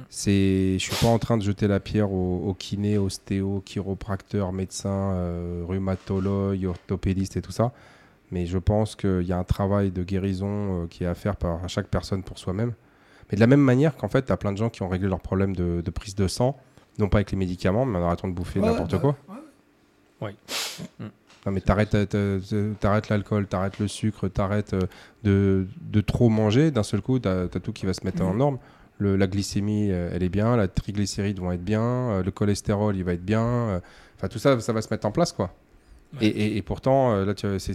C'est, 0.08 0.78
je 0.78 0.78
suis 0.78 0.96
pas 1.04 1.10
en 1.10 1.18
train 1.18 1.36
de 1.36 1.42
jeter 1.42 1.68
la 1.68 1.78
pierre 1.78 2.10
aux, 2.12 2.44
aux 2.46 2.54
kinés, 2.54 2.96
ostéos, 2.98 3.62
chiropracteurs, 3.64 4.52
médecins, 4.52 5.12
euh, 5.12 5.64
rhumatologues, 5.66 6.64
orthopédistes 6.64 7.36
et 7.36 7.42
tout 7.42 7.52
ça. 7.52 7.72
Mais 8.32 8.46
je 8.46 8.58
pense 8.58 8.96
qu'il 8.96 9.22
y 9.22 9.32
a 9.32 9.38
un 9.38 9.44
travail 9.44 9.92
de 9.92 10.02
guérison 10.02 10.82
euh, 10.82 10.86
qui 10.88 11.04
est 11.04 11.06
à 11.06 11.14
faire 11.14 11.36
par 11.36 11.68
chaque 11.68 11.86
personne 11.88 12.22
pour 12.24 12.38
soi-même. 12.38 12.72
Mais 13.30 13.36
de 13.36 13.40
la 13.40 13.46
même 13.46 13.60
manière 13.60 13.96
qu'en 13.96 14.08
fait, 14.08 14.24
tu 14.26 14.32
as 14.32 14.36
plein 14.36 14.52
de 14.52 14.56
gens 14.58 14.70
qui 14.70 14.82
ont 14.82 14.88
réglé 14.88 15.06
leurs 15.08 15.20
problèmes 15.20 15.54
de, 15.54 15.80
de 15.84 15.90
prise 15.90 16.14
de 16.16 16.26
sang, 16.28 16.56
non 16.98 17.08
pas 17.08 17.18
avec 17.18 17.30
les 17.30 17.36
médicaments, 17.36 17.84
mais 17.84 17.98
en 17.98 18.04
arrêtant 18.06 18.28
de 18.28 18.32
bouffer 18.34 18.58
Ouais, 18.60 18.66
n'importe 18.66 18.92
bah, 18.92 18.98
quoi. 18.98 19.16
ouais. 20.22 20.34
Non, 21.44 21.50
mais 21.52 21.60
t'arrêtes, 21.60 21.94
euh, 22.14 22.40
t'arrêtes 22.80 23.08
l'alcool, 23.08 23.46
t'arrêtes 23.48 23.78
le 23.80 23.88
sucre, 23.88 24.28
t'arrêtes 24.28 24.74
euh, 24.74 24.80
de, 25.24 25.66
de 25.80 26.00
trop 26.00 26.28
manger. 26.28 26.70
D'un 26.70 26.84
seul 26.84 27.02
coup, 27.02 27.18
t'as 27.18 27.44
as 27.44 27.48
tout 27.48 27.72
qui 27.72 27.84
va 27.84 27.92
se 27.94 28.04
mettre 28.04 28.22
en 28.22 28.32
Mhm. 28.32 28.38
norme. 28.38 28.58
Le- 28.98 29.16
la 29.16 29.26
glycémie, 29.26 29.90
euh, 29.90 30.10
elle 30.12 30.22
est 30.22 30.28
bien, 30.28 30.56
la 30.56 30.68
triglycéride 30.68 31.40
vont 31.40 31.50
être 31.50 31.64
bien, 31.64 31.82
euh, 31.82 32.22
le 32.22 32.30
cholestérol, 32.30 32.96
il 32.96 33.02
va 33.04 33.14
être 33.14 33.24
bien. 33.24 33.42
euh, 33.44 33.80
Enfin, 34.16 34.28
tout 34.28 34.38
ça, 34.38 34.58
ça 34.60 34.72
va 34.72 34.80
se 34.82 34.88
mettre 34.88 35.04
en 35.04 35.10
place, 35.10 35.32
quoi. 35.32 35.52
Ouais. 36.20 36.26
Et, 36.26 36.28
et- 36.28 36.56
et 36.58 36.62
pourtant, 36.62 37.12
euh, 37.12 37.24
là, 37.24 37.34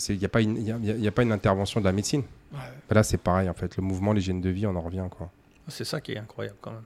il 0.10 0.18
n'y 0.18 0.26
a, 0.26 0.30
pas 0.30 0.42
une- 0.42 0.58
y 0.64 0.72
a- 0.72 0.78
y 0.78 0.92
a- 0.92 0.96
y 0.96 1.08
a 1.08 1.12
pas 1.12 1.24
une 1.24 1.32
intervention 1.32 1.80
de 1.80 1.86
la 1.86 1.92
médecine. 1.92 2.24
Ouais. 2.54 2.60
Là, 2.92 3.04
c'est 3.04 3.18
pareil, 3.18 3.50
en 3.50 3.54
fait. 3.54 3.76
Le 3.78 3.84
mouvement, 3.84 4.14
l'hygiène 4.14 4.42
de 4.42 4.50
vie, 4.50 4.66
on 4.68 4.76
en 4.76 4.82
revient, 4.82 5.06
quoi. 5.10 5.32
C'est 5.68 5.84
ça 5.86 6.00
qui 6.02 6.12
est 6.14 6.18
incroyable 6.20 6.58
quand 6.62 6.72
même. 6.72 6.84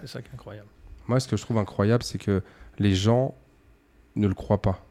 C'est 0.00 0.08
ça 0.08 0.20
qui 0.22 0.28
est 0.28 0.34
incroyable. 0.34 0.68
Moi, 1.06 1.20
ce 1.20 1.28
que 1.28 1.36
je 1.36 1.42
trouve 1.42 1.58
incroyable, 1.58 2.02
c'est 2.02 2.18
que 2.18 2.42
les 2.78 2.94
gens 2.94 3.34
ne 4.16 4.26
le 4.26 4.34
croient 4.34 4.60
pas. 4.60 4.84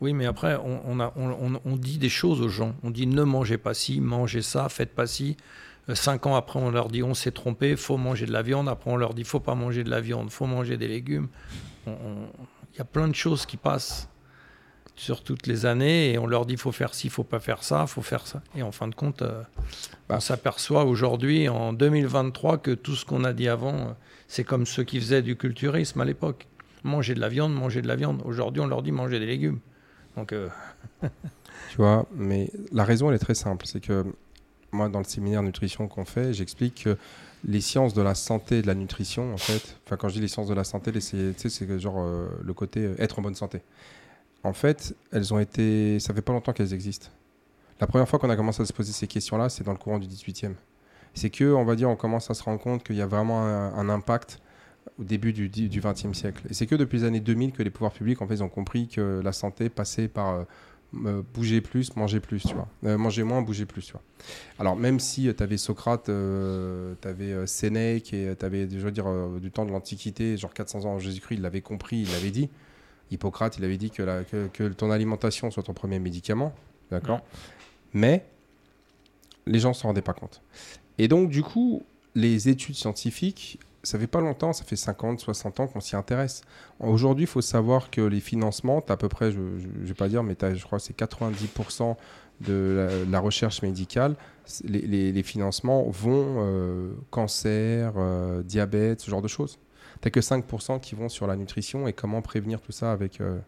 Oui, 0.00 0.12
mais 0.12 0.26
après, 0.26 0.56
on, 0.56 0.82
on 0.84 1.00
a, 1.00 1.12
on, 1.16 1.30
on- 1.30 1.60
on 1.64 1.76
dit 1.76 1.96
des 1.98 2.08
choses 2.10 2.42
aux 2.42 2.48
gens. 2.48 2.74
On 2.82 2.90
dit 2.90 3.06
ne 3.06 3.22
mangez 3.22 3.56
pas 3.56 3.72
ci, 3.72 4.00
mangez 4.00 4.42
ça, 4.42 4.68
faites 4.68 4.94
pas 4.94 5.06
ci. 5.06 5.36
Euh, 5.88 5.94
Cinq 5.94 6.26
ans 6.26 6.34
après, 6.34 6.58
on 6.58 6.70
leur 6.70 6.88
dit 6.88 7.02
on 7.02 7.14
s'est 7.14 7.30
trompé, 7.30 7.76
faut 7.76 7.96
manger 7.96 8.26
de 8.26 8.32
la 8.32 8.42
viande. 8.42 8.68
Après, 8.68 8.90
on 8.90 8.96
leur 8.96 9.14
dit 9.14 9.22
faut 9.24 9.40
pas 9.40 9.54
manger 9.54 9.84
de 9.84 9.90
la 9.90 10.00
viande, 10.00 10.30
faut 10.30 10.46
manger 10.46 10.76
des 10.76 10.88
légumes. 10.88 11.28
Il 11.86 11.92
y 12.78 12.80
a 12.80 12.84
plein 12.84 13.08
de 13.08 13.14
choses 13.14 13.46
qui 13.46 13.56
passent 13.56 14.08
sur 14.96 15.22
toutes 15.24 15.46
les 15.46 15.66
années 15.66 16.12
et 16.12 16.18
on 16.18 16.26
leur 16.26 16.46
dit 16.46 16.56
faut 16.56 16.72
faire 16.72 16.94
ci, 16.94 17.08
faut 17.08 17.24
pas 17.24 17.40
faire 17.40 17.62
ça, 17.64 17.86
faut 17.86 18.02
faire 18.02 18.26
ça. 18.26 18.42
Et 18.56 18.62
en 18.62 18.72
fin 18.72 18.88
de 18.88 18.94
compte, 18.94 19.22
euh, 19.22 19.42
Bah. 20.08 20.16
on 20.16 20.20
s'aperçoit 20.20 20.84
aujourd'hui, 20.84 21.48
en 21.48 21.72
2023, 21.72 22.58
que 22.58 22.70
tout 22.72 22.94
ce 22.94 23.04
qu'on 23.04 23.24
a 23.24 23.32
dit 23.32 23.48
avant, 23.48 23.74
euh, 23.74 23.92
c'est 24.28 24.44
comme 24.44 24.66
ceux 24.66 24.84
qui 24.84 25.00
faisaient 25.00 25.22
du 25.22 25.36
culturisme 25.36 26.00
à 26.00 26.04
l'époque. 26.04 26.46
Manger 26.84 27.14
de 27.14 27.20
la 27.20 27.28
viande, 27.28 27.54
manger 27.54 27.82
de 27.82 27.88
la 27.88 27.96
viande. 27.96 28.22
Aujourd'hui, 28.24 28.60
on 28.60 28.66
leur 28.66 28.82
dit 28.82 28.92
manger 28.92 29.18
des 29.18 29.26
légumes. 29.26 29.58
Donc, 30.16 30.32
euh, 30.32 30.48
Tu 31.70 31.76
vois, 31.78 32.06
mais 32.14 32.50
la 32.72 32.84
raison, 32.84 33.08
elle 33.08 33.16
est 33.16 33.18
très 33.18 33.34
simple. 33.34 33.66
C'est 33.66 33.80
que 33.80 34.04
moi, 34.70 34.88
dans 34.88 34.98
le 35.00 35.04
séminaire 35.04 35.42
nutrition 35.42 35.88
qu'on 35.88 36.04
fait, 36.04 36.32
j'explique 36.32 36.84
que 36.84 36.96
les 37.46 37.60
sciences 37.60 37.94
de 37.94 38.02
la 38.02 38.14
santé 38.14 38.58
et 38.58 38.62
de 38.62 38.66
la 38.66 38.74
nutrition, 38.74 39.32
en 39.34 39.36
fait, 39.38 39.76
enfin, 39.84 39.96
quand 39.96 40.08
je 40.08 40.14
dis 40.14 40.20
les 40.20 40.28
sciences 40.28 40.48
de 40.48 40.54
la 40.54 40.64
santé, 40.64 40.92
c'est 41.00 41.80
genre 41.80 41.98
euh, 41.98 42.28
le 42.42 42.54
côté 42.54 42.90
être 42.98 43.18
en 43.18 43.22
bonne 43.22 43.34
santé. 43.34 43.60
En 44.44 44.52
fait, 44.52 44.94
elles 45.10 45.32
ont 45.34 45.38
été. 45.38 45.98
Ça 46.00 46.14
fait 46.14 46.22
pas 46.22 46.32
longtemps 46.32 46.52
qu'elles 46.52 46.74
existent. 46.74 47.08
La 47.80 47.86
première 47.86 48.08
fois 48.08 48.18
qu'on 48.18 48.30
a 48.30 48.36
commencé 48.36 48.62
à 48.62 48.66
se 48.66 48.72
poser 48.72 48.92
ces 48.92 49.06
questions-là, 49.06 49.48
c'est 49.48 49.64
dans 49.64 49.72
le 49.72 49.78
courant 49.78 49.98
du 49.98 50.06
18e. 50.06 50.52
C'est 51.14 51.30
que, 51.30 51.44
on 51.52 51.64
va 51.64 51.74
dire, 51.74 51.90
on 51.90 51.96
commence 51.96 52.30
à 52.30 52.34
se 52.34 52.42
rendre 52.42 52.60
compte 52.60 52.84
qu'il 52.84 52.96
y 52.96 53.02
a 53.02 53.06
vraiment 53.06 53.42
un, 53.42 53.88
impact 53.88 54.40
au 54.98 55.04
début 55.04 55.32
du, 55.32 55.48
du 55.48 55.80
20e 55.80 56.12
siècle. 56.14 56.42
Et 56.50 56.54
c'est 56.54 56.66
que 56.66 56.74
depuis 56.74 56.98
les 56.98 57.04
années 57.04 57.20
2000 57.20 57.52
que 57.52 57.62
les 57.62 57.70
pouvoirs 57.70 57.92
publics, 57.92 58.20
en 58.22 58.28
fait, 58.28 58.42
ont 58.42 58.48
compris 58.48 58.88
que 58.88 59.20
la 59.24 59.32
santé 59.32 59.68
passait 59.68 60.08
par 60.08 60.28
euh, 60.30 60.44
euh, 61.06 61.22
bouger 61.34 61.60
plus, 61.60 61.94
manger 61.96 62.20
plus, 62.20 62.42
tu 62.42 62.54
vois. 62.54 62.68
Euh, 62.84 62.96
manger 62.96 63.24
moins, 63.24 63.42
bouger 63.42 63.66
plus, 63.66 63.82
tu 63.82 63.92
vois. 63.92 64.02
Alors, 64.58 64.76
même 64.76 65.00
si 65.00 65.32
tu 65.34 65.42
avais 65.42 65.56
Socrate, 65.56 66.04
tu 66.06 67.08
avais 67.08 67.46
Sénèque, 67.46 68.12
et 68.12 68.34
tu 68.38 68.44
avais, 68.44 68.68
je 68.70 68.78
veux 68.78 68.92
dire, 68.92 69.06
euh, 69.06 69.38
du 69.40 69.50
temps 69.50 69.64
de 69.64 69.70
l'Antiquité, 69.70 70.36
genre 70.36 70.52
400 70.52 70.80
ans 70.80 70.90
avant 70.90 70.98
Jésus-Christ, 70.98 71.36
il 71.36 71.42
l'avait 71.42 71.62
compris, 71.62 71.98
il 71.98 72.12
l'avait 72.12 72.30
dit. 72.30 72.48
Hippocrate, 73.10 73.58
il 73.58 73.64
avait 73.64 73.76
dit 73.76 73.90
que, 73.90 74.02
la- 74.02 74.24
que, 74.24 74.46
que 74.48 74.68
ton 74.68 74.90
alimentation 74.90 75.50
soit 75.50 75.62
ton 75.62 75.74
premier 75.74 75.98
médicament, 75.98 76.54
d'accord 76.90 77.20
Mais 77.92 78.24
les 79.46 79.58
gens 79.58 79.70
ne 79.70 79.74
s'en 79.74 79.88
rendaient 79.88 80.02
pas 80.02 80.14
compte. 80.14 80.42
Et 80.98 81.08
donc, 81.08 81.28
du 81.30 81.42
coup, 81.42 81.82
les 82.14 82.48
études 82.48 82.74
scientifiques, 82.76 83.58
ça 83.82 83.98
fait 83.98 84.06
pas 84.06 84.20
longtemps, 84.20 84.52
ça 84.54 84.64
fait 84.64 84.76
50, 84.76 85.20
60 85.20 85.60
ans 85.60 85.66
qu'on 85.66 85.80
s'y 85.80 85.94
intéresse. 85.96 86.42
Aujourd'hui, 86.80 87.24
il 87.24 87.28
faut 87.28 87.42
savoir 87.42 87.90
que 87.90 88.00
les 88.00 88.20
financements, 88.20 88.80
tu 88.80 88.90
à 88.92 88.96
peu 88.96 89.08
près, 89.08 89.30
je 89.32 89.38
ne 89.38 89.84
vais 89.86 89.94
pas 89.94 90.08
dire, 90.08 90.22
mais 90.22 90.34
je 90.40 90.64
crois 90.64 90.78
que 90.78 90.84
c'est 90.84 90.96
90% 90.96 91.96
de 92.40 92.88
la, 92.88 93.10
la 93.10 93.20
recherche 93.20 93.60
médicale. 93.62 94.16
C'est- 94.46 94.66
Les, 94.66 94.80
les- 94.80 95.12
les 95.12 95.22
financements 95.22 95.84
vont 95.90 96.36
euh, 96.38 96.92
cancer, 97.10 97.92
euh, 97.96 98.42
diabète, 98.42 99.00
ce 99.02 99.10
genre 99.10 99.22
de 99.22 99.28
choses. 99.28 99.58
Tu 100.04 100.10
que 100.10 100.20
5% 100.20 100.80
qui 100.80 100.94
vont 100.94 101.08
sur 101.08 101.26
la 101.26 101.34
nutrition 101.34 101.88
et 101.88 101.94
comment 101.94 102.20
prévenir 102.20 102.60
tout 102.60 102.72
ça 102.72 102.92
avec... 102.92 103.20
euh, 103.22 103.38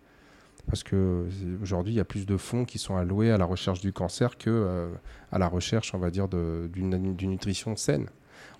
parce 0.68 0.82
que 0.82 1.26
c'est- 1.30 1.62
aujourd'hui, 1.62 1.92
il 1.92 1.96
y 1.96 2.00
a 2.00 2.04
plus 2.04 2.24
de 2.26 2.36
fonds 2.38 2.64
qui 2.64 2.78
sont 2.78 2.96
alloués 2.96 3.30
à 3.30 3.36
la 3.36 3.44
recherche 3.44 3.80
du 3.80 3.92
cancer 3.92 4.38
que 4.38 4.48
euh, 4.50 4.88
à 5.32 5.38
la 5.38 5.48
recherche, 5.48 5.94
on 5.94 5.98
va 5.98 6.10
dire, 6.10 6.28
d'une 6.28 6.96
nutrition 7.30 7.76
saine. 7.76 8.06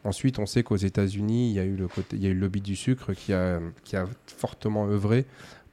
Ensuite, 0.05 0.39
on 0.39 0.45
sait 0.47 0.63
qu'aux 0.63 0.77
États-Unis, 0.77 1.49
il 1.51 1.55
y 1.55 1.59
a 1.59 1.65
eu 1.65 1.75
le 1.75 1.89
côté, 1.89 2.17
il 2.17 2.23
y 2.23 2.27
a 2.27 2.29
eu 2.31 2.35
le 2.35 2.41
lobby 2.41 2.61
du 2.61 2.77
sucre 2.77 3.15
qui 3.15 3.33
a, 3.33 3.61
qui 3.83 3.97
a 3.97 4.05
fortement 4.27 4.87
œuvré 4.87 5.25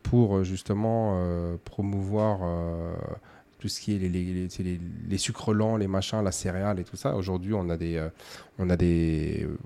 pour 0.01 0.37
euh, 0.37 0.43
justement 0.43 1.15
euh, 1.17 1.57
promouvoir 1.65 2.39
euh, 2.43 2.95
tout 3.59 3.67
ce 3.67 3.79
qui 3.81 3.95
est 3.95 3.99
les, 3.99 4.09
les, 4.09 4.47
les- 4.47 4.79
les- 5.09 5.17
sucres 5.17 5.53
lents, 5.53 5.77
les 5.77 5.87
machins, 5.87 6.21
la 6.23 6.31
céréale 6.31 6.79
et 6.79 6.83
tout 6.83 6.95
ça. 6.97 7.15
Aujourd'hui, 7.15 7.53
on 7.53 7.69
a 7.69 7.77
des, 7.77 7.97
euh, 7.97 8.09
on 8.59 8.69
a 8.69 8.75
des, 8.77 9.43
euh, 9.43 9.57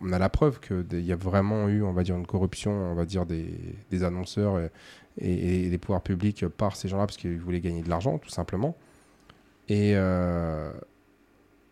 on 0.00 0.12
a 0.12 0.18
la 0.18 0.28
preuve 0.28 0.60
qu'il 0.60 1.04
y 1.04 1.12
a 1.12 1.16
vraiment 1.16 1.68
eu, 1.68 1.82
on 1.82 1.92
va 1.92 2.02
dire, 2.02 2.16
une 2.16 2.26
corruption, 2.26 2.70
on 2.70 2.94
va 2.94 3.04
dire, 3.04 3.26
des, 3.26 4.04
annonceurs 4.04 4.60
et 5.18 5.70
des 5.70 5.78
pouvoirs 5.78 6.02
publics 6.02 6.46
par 6.46 6.76
ces 6.76 6.88
gens-là 6.88 7.06
parce 7.06 7.16
qu'ils 7.16 7.40
voulaient 7.40 7.60
gagner 7.60 7.82
de 7.82 7.88
l'argent, 7.88 8.18
tout 8.18 8.28
simplement. 8.28 8.76
Et 9.68 9.92
euh, 9.94 10.72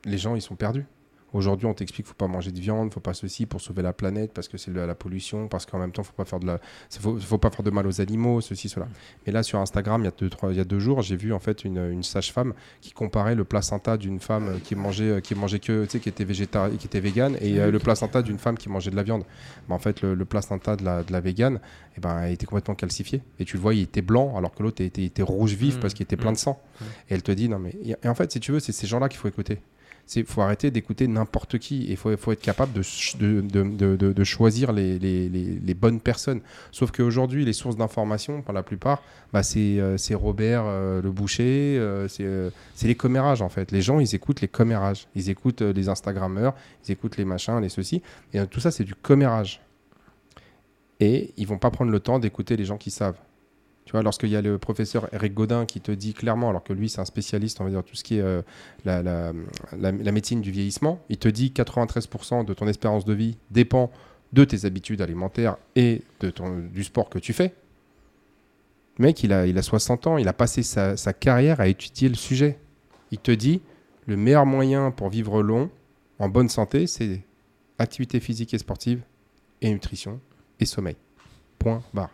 les 0.05 0.19
gens, 0.19 0.35
ils 0.35 0.43
sont 0.43 0.57
perdus. 0.57 0.87
Aujourd'hui, 1.35 1.67
on 1.67 1.75
t'explique 1.75 2.07
qu'il 2.07 2.11
faut 2.11 2.15
pas 2.17 2.29
manger 2.29 2.53
de 2.53 2.61
viande, 2.61 2.95
faut 2.95 3.01
pas 3.01 3.13
ceci 3.13 3.45
pour 3.45 3.61
sauver 3.61 3.83
la 3.83 3.93
planète 3.93 4.33
parce 4.33 4.49
que 4.49 4.57
c'est 4.57 4.73
la 4.73 4.95
pollution, 4.95 5.49
parce 5.49 5.67
qu'en 5.67 5.79
même 5.79 5.91
temps, 5.93 6.03
faut 6.05 6.13
pas 6.13 6.25
faire 6.25 6.39
de 6.41 6.47
la, 6.47 6.61
faut, 6.99 7.19
faut 7.19 7.39
pas 7.39 7.51
faire 7.51 7.65
de 7.65 7.71
mal 7.71 7.87
aux 7.87 8.01
animaux, 8.01 8.41
ceci, 8.41 8.69
cela. 8.69 8.87
Mais 9.27 9.33
là, 9.33 9.43
sur 9.43 9.59
Instagram, 9.59 10.01
il 10.03 10.05
y 10.05 10.09
a 10.09 10.13
deux, 10.17 10.31
trois, 10.31 10.51
il 10.53 10.57
y 10.57 10.61
a 10.61 10.65
deux 10.65 10.79
jours, 10.79 11.03
j'ai 11.03 11.17
vu 11.17 11.33
en 11.33 11.41
fait 11.41 11.65
une, 11.65 11.79
une 11.91 12.05
sage-femme 12.05 12.55
qui 12.81 12.93
comparait 12.93 13.35
le 13.35 13.45
placenta 13.45 13.97
d'une 13.97 14.21
femme 14.21 14.61
qui 14.63 14.77
mangeait, 14.77 15.21
qui 15.23 15.35
mangeait 15.35 15.59
que, 15.59 15.85
tu 15.85 15.91
sais, 15.91 16.01
qui 16.01 16.09
était 16.09 16.25
végétarienne, 16.25 16.79
qui 16.79 16.87
était 16.87 17.01
végane, 17.01 17.37
et 17.41 17.59
euh, 17.61 17.71
le 17.71 17.79
placenta 17.81 18.23
d'une 18.23 18.39
femme 18.39 18.57
qui 18.57 18.69
mangeait 18.69 18.93
de 18.93 18.97
la 18.97 19.03
viande. 19.03 19.25
Bah, 19.69 19.75
en 19.75 19.81
fait, 19.81 20.03
le, 20.03 20.15
le 20.15 20.25
placenta 20.25 20.77
de 20.77 20.85
la, 20.85 21.03
de 21.03 21.13
la 21.13 21.21
végane, 21.21 21.59
eh 21.97 22.01
ben, 22.01 22.29
il 22.29 22.33
était 22.35 22.47
complètement 22.47 22.77
calcifié. 22.77 23.23
Et 23.41 23.45
tu 23.45 23.57
le 23.57 23.63
vois, 23.63 23.75
il 23.75 23.83
était 23.83 24.03
blanc, 24.03 24.37
alors 24.39 24.55
que 24.55 24.63
l'autre 24.63 24.83
était, 24.83 25.05
était 25.05 25.23
rouge 25.23 25.55
vif 25.55 25.79
Mm. 25.79 25.81
parce 25.81 25.95
qu'il 25.95 26.05
était 26.05 26.17
plein 26.17 26.31
Mm. 26.31 26.35
de 26.35 26.39
sang. 26.39 26.63
Mm. 26.81 26.85
Et 27.11 27.15
elle 27.15 27.23
te 27.25 27.33
dit, 27.33 27.49
non 27.49 27.59
mais, 27.59 27.75
et 27.85 28.09
en 28.09 28.15
fait, 28.15 28.31
si 28.31 28.39
tu 28.39 28.53
veux, 28.53 28.61
c'est 28.61 28.71
ces 28.73 28.87
gens-là 28.87 29.09
qu'il 29.09 29.19
faut 29.19 29.27
écouter. 29.29 29.59
Il 30.17 30.25
faut 30.27 30.43
arrêter 30.43 30.71
d'écouter 30.71 31.09
n'importe 31.09 31.59
qui. 31.59 31.87
Il 31.89 31.97
faut, 31.97 32.15
faut 32.17 32.33
être 32.33 32.41
capable 32.43 32.73
de, 32.73 32.83
ch- 32.83 33.17
de, 33.17 33.41
de, 33.41 33.63
de- 33.63 33.97
de- 33.97 34.13
de 34.13 34.25
choisir 34.25 34.73
les, 34.73 34.99
bonnes 35.75 35.99
personnes. 36.01 36.41
Sauf 36.73 36.91
qu'aujourd'hui, 36.91 37.45
les 37.45 37.53
sources 37.53 37.77
d'information, 37.77 38.43
pour 38.43 38.53
la 38.53 38.63
plupart, 38.63 39.03
bah, 39.33 39.43
c'est 39.43 39.81
euh, 39.81 39.97
c'est 39.97 40.15
Robert 40.15 40.65
euh, 40.67 41.01
le 41.03 41.11
boucher, 41.11 41.77
euh, 41.79 42.07
c'est 42.09 42.27
c'est 42.75 42.87
les 42.87 42.95
commérages 42.95 43.43
en 43.43 43.49
fait. 43.49 43.73
Les 43.73 43.83
gens, 43.83 43.99
ils 43.99 44.15
écoutent 44.15 44.41
les 44.41 44.49
commérages. 44.49 45.09
Ils 45.15 45.31
écoutent 45.31 45.63
les 45.63 45.89
Instagrammeurs, 45.89 46.55
ils 46.87 46.93
écoutent 46.93 47.17
les 47.17 47.25
machins, 47.25 47.59
les 47.61 47.69
ceci. 47.71 48.03
Et 48.35 48.47
tout 48.47 48.61
ça, 48.61 48.71
c'est 48.71 48.85
du 48.85 48.95
commérage. 48.95 49.61
Et 51.01 51.33
ils 51.37 51.47
vont 51.47 51.59
pas 51.59 51.71
prendre 51.71 51.91
le 51.91 52.01
temps 52.01 52.19
d'écouter 52.19 52.57
les 52.57 52.65
gens 52.65 52.77
qui 52.79 52.91
savent. 52.91 53.19
Tu 53.85 53.93
vois, 53.93 54.03
lorsqu'il 54.03 54.31
y 54.31 54.37
a 54.37 54.41
le 54.41 54.59
professeur 54.59 55.09
Eric 55.13 55.35
Godin 55.35 55.67
qui 55.67 55.81
te 55.81 55.93
dit 55.93 56.15
clairement, 56.15 56.49
alors 56.49 56.65
que 56.65 56.73
lui 56.73 56.89
c'est 56.89 57.01
un 57.01 57.05
spécialiste, 57.05 57.61
on 57.61 57.65
va 57.65 57.71
dire 57.71 57.85
tout 57.85 57.95
ce 57.95 58.03
qui 58.03 58.17
est 58.17 58.23
euh, 58.23 58.41
la, 58.85 59.33
médecine 59.93 60.41
du 60.41 60.51
vieillissement, 60.51 61.01
il 61.11 61.19
te 61.19 61.29
dit 61.29 61.53
93% 61.55 62.47
de 62.47 62.55
ton 62.55 62.67
espérance 62.67 63.05
de 63.05 63.13
vie 63.13 63.37
dépend 63.51 63.91
de 64.33 64.45
tes 64.45 64.65
habitudes 64.65 65.03
alimentaires 65.03 65.57
et 65.77 66.03
de 66.21 66.33
du 66.73 66.83
sport 66.83 67.11
que 67.11 67.19
tu 67.19 67.33
fais. 67.33 67.55
Le 68.99 69.05
mec, 69.05 69.23
il 69.23 69.33
a, 69.33 69.47
il 69.47 69.59
a 69.59 69.63
60 69.63 70.07
ans, 70.07 70.19
il 70.19 70.29
a 70.29 70.33
passé 70.33 70.63
sa, 70.63 70.97
sa 70.97 71.13
carrière 71.13 71.61
à 71.61 71.67
étudier 71.67 72.09
le 72.09 72.15
sujet. 72.15 72.59
Il 73.11 73.19
te 73.19 73.33
dit, 73.33 73.61
le 74.07 74.17
meilleur 74.17 74.47
moyen 74.47 74.91
pour 74.93 75.09
vivre 75.09 75.43
long, 75.43 75.71
en 76.19 76.29
bonne 76.29 76.49
santé, 76.49 76.87
c'est 76.87 77.23
activité 77.79 78.21
physique 78.21 78.55
et 78.55 78.59
sportive, 78.59 79.03
et 79.61 79.71
nutrition, 79.71 80.21
et 80.61 80.65
sommeil. 80.65 80.97
Point 81.59 81.83
barre. 81.93 82.11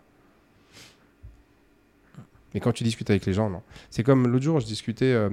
Mais 2.55 2.61
quand 2.61 2.73
tu 2.73 2.85
discutes 2.85 3.11
avec 3.11 3.27
les 3.27 3.33
gens, 3.33 3.49
non. 3.49 3.63
C'est 3.91 4.03
comme 4.03 4.27
l'autre 4.27 4.45
jour, 4.45 4.61
je 4.61 4.67
discutais, 4.67 5.13
euh, 5.13 5.31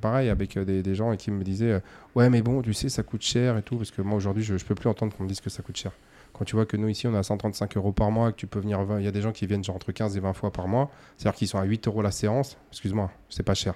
pareil, 0.00 0.28
avec 0.28 0.56
euh, 0.56 0.64
des, 0.64 0.82
des 0.82 0.94
gens 0.94 1.14
qui 1.16 1.30
me 1.30 1.44
disaient 1.44 1.72
euh, 1.72 1.80
Ouais, 2.14 2.28
mais 2.28 2.42
bon, 2.42 2.62
tu 2.62 2.74
sais, 2.74 2.88
ça 2.88 3.02
coûte 3.02 3.22
cher 3.22 3.56
et 3.56 3.62
tout. 3.62 3.76
Parce 3.76 3.90
que 3.90 4.02
moi, 4.02 4.16
aujourd'hui, 4.16 4.42
je, 4.42 4.56
je 4.56 4.64
peux 4.64 4.74
plus 4.74 4.88
entendre 4.88 5.14
qu'on 5.16 5.24
me 5.24 5.28
dise 5.28 5.40
que 5.40 5.50
ça 5.50 5.62
coûte 5.62 5.76
cher. 5.76 5.92
Quand 6.32 6.44
tu 6.44 6.56
vois 6.56 6.66
que 6.66 6.76
nous, 6.76 6.88
ici, 6.88 7.06
on 7.06 7.14
a 7.14 7.22
135 7.22 7.76
euros 7.76 7.92
par 7.92 8.10
mois, 8.10 8.32
que 8.32 8.36
tu 8.36 8.46
peux 8.46 8.60
venir. 8.60 8.82
20 8.82 8.98
Il 8.98 9.04
y 9.04 9.08
a 9.08 9.12
des 9.12 9.22
gens 9.22 9.32
qui 9.32 9.46
viennent 9.46 9.64
genre 9.64 9.76
entre 9.76 9.92
15 9.92 10.16
et 10.16 10.20
20 10.20 10.32
fois 10.32 10.52
par 10.52 10.66
mois. 10.66 10.90
C'est-à-dire 11.16 11.38
qu'ils 11.38 11.48
sont 11.48 11.58
à 11.58 11.64
8 11.64 11.86
euros 11.86 12.02
la 12.02 12.10
séance. 12.10 12.58
Excuse-moi, 12.72 13.10
c'est 13.28 13.44
pas 13.44 13.54
cher. 13.54 13.74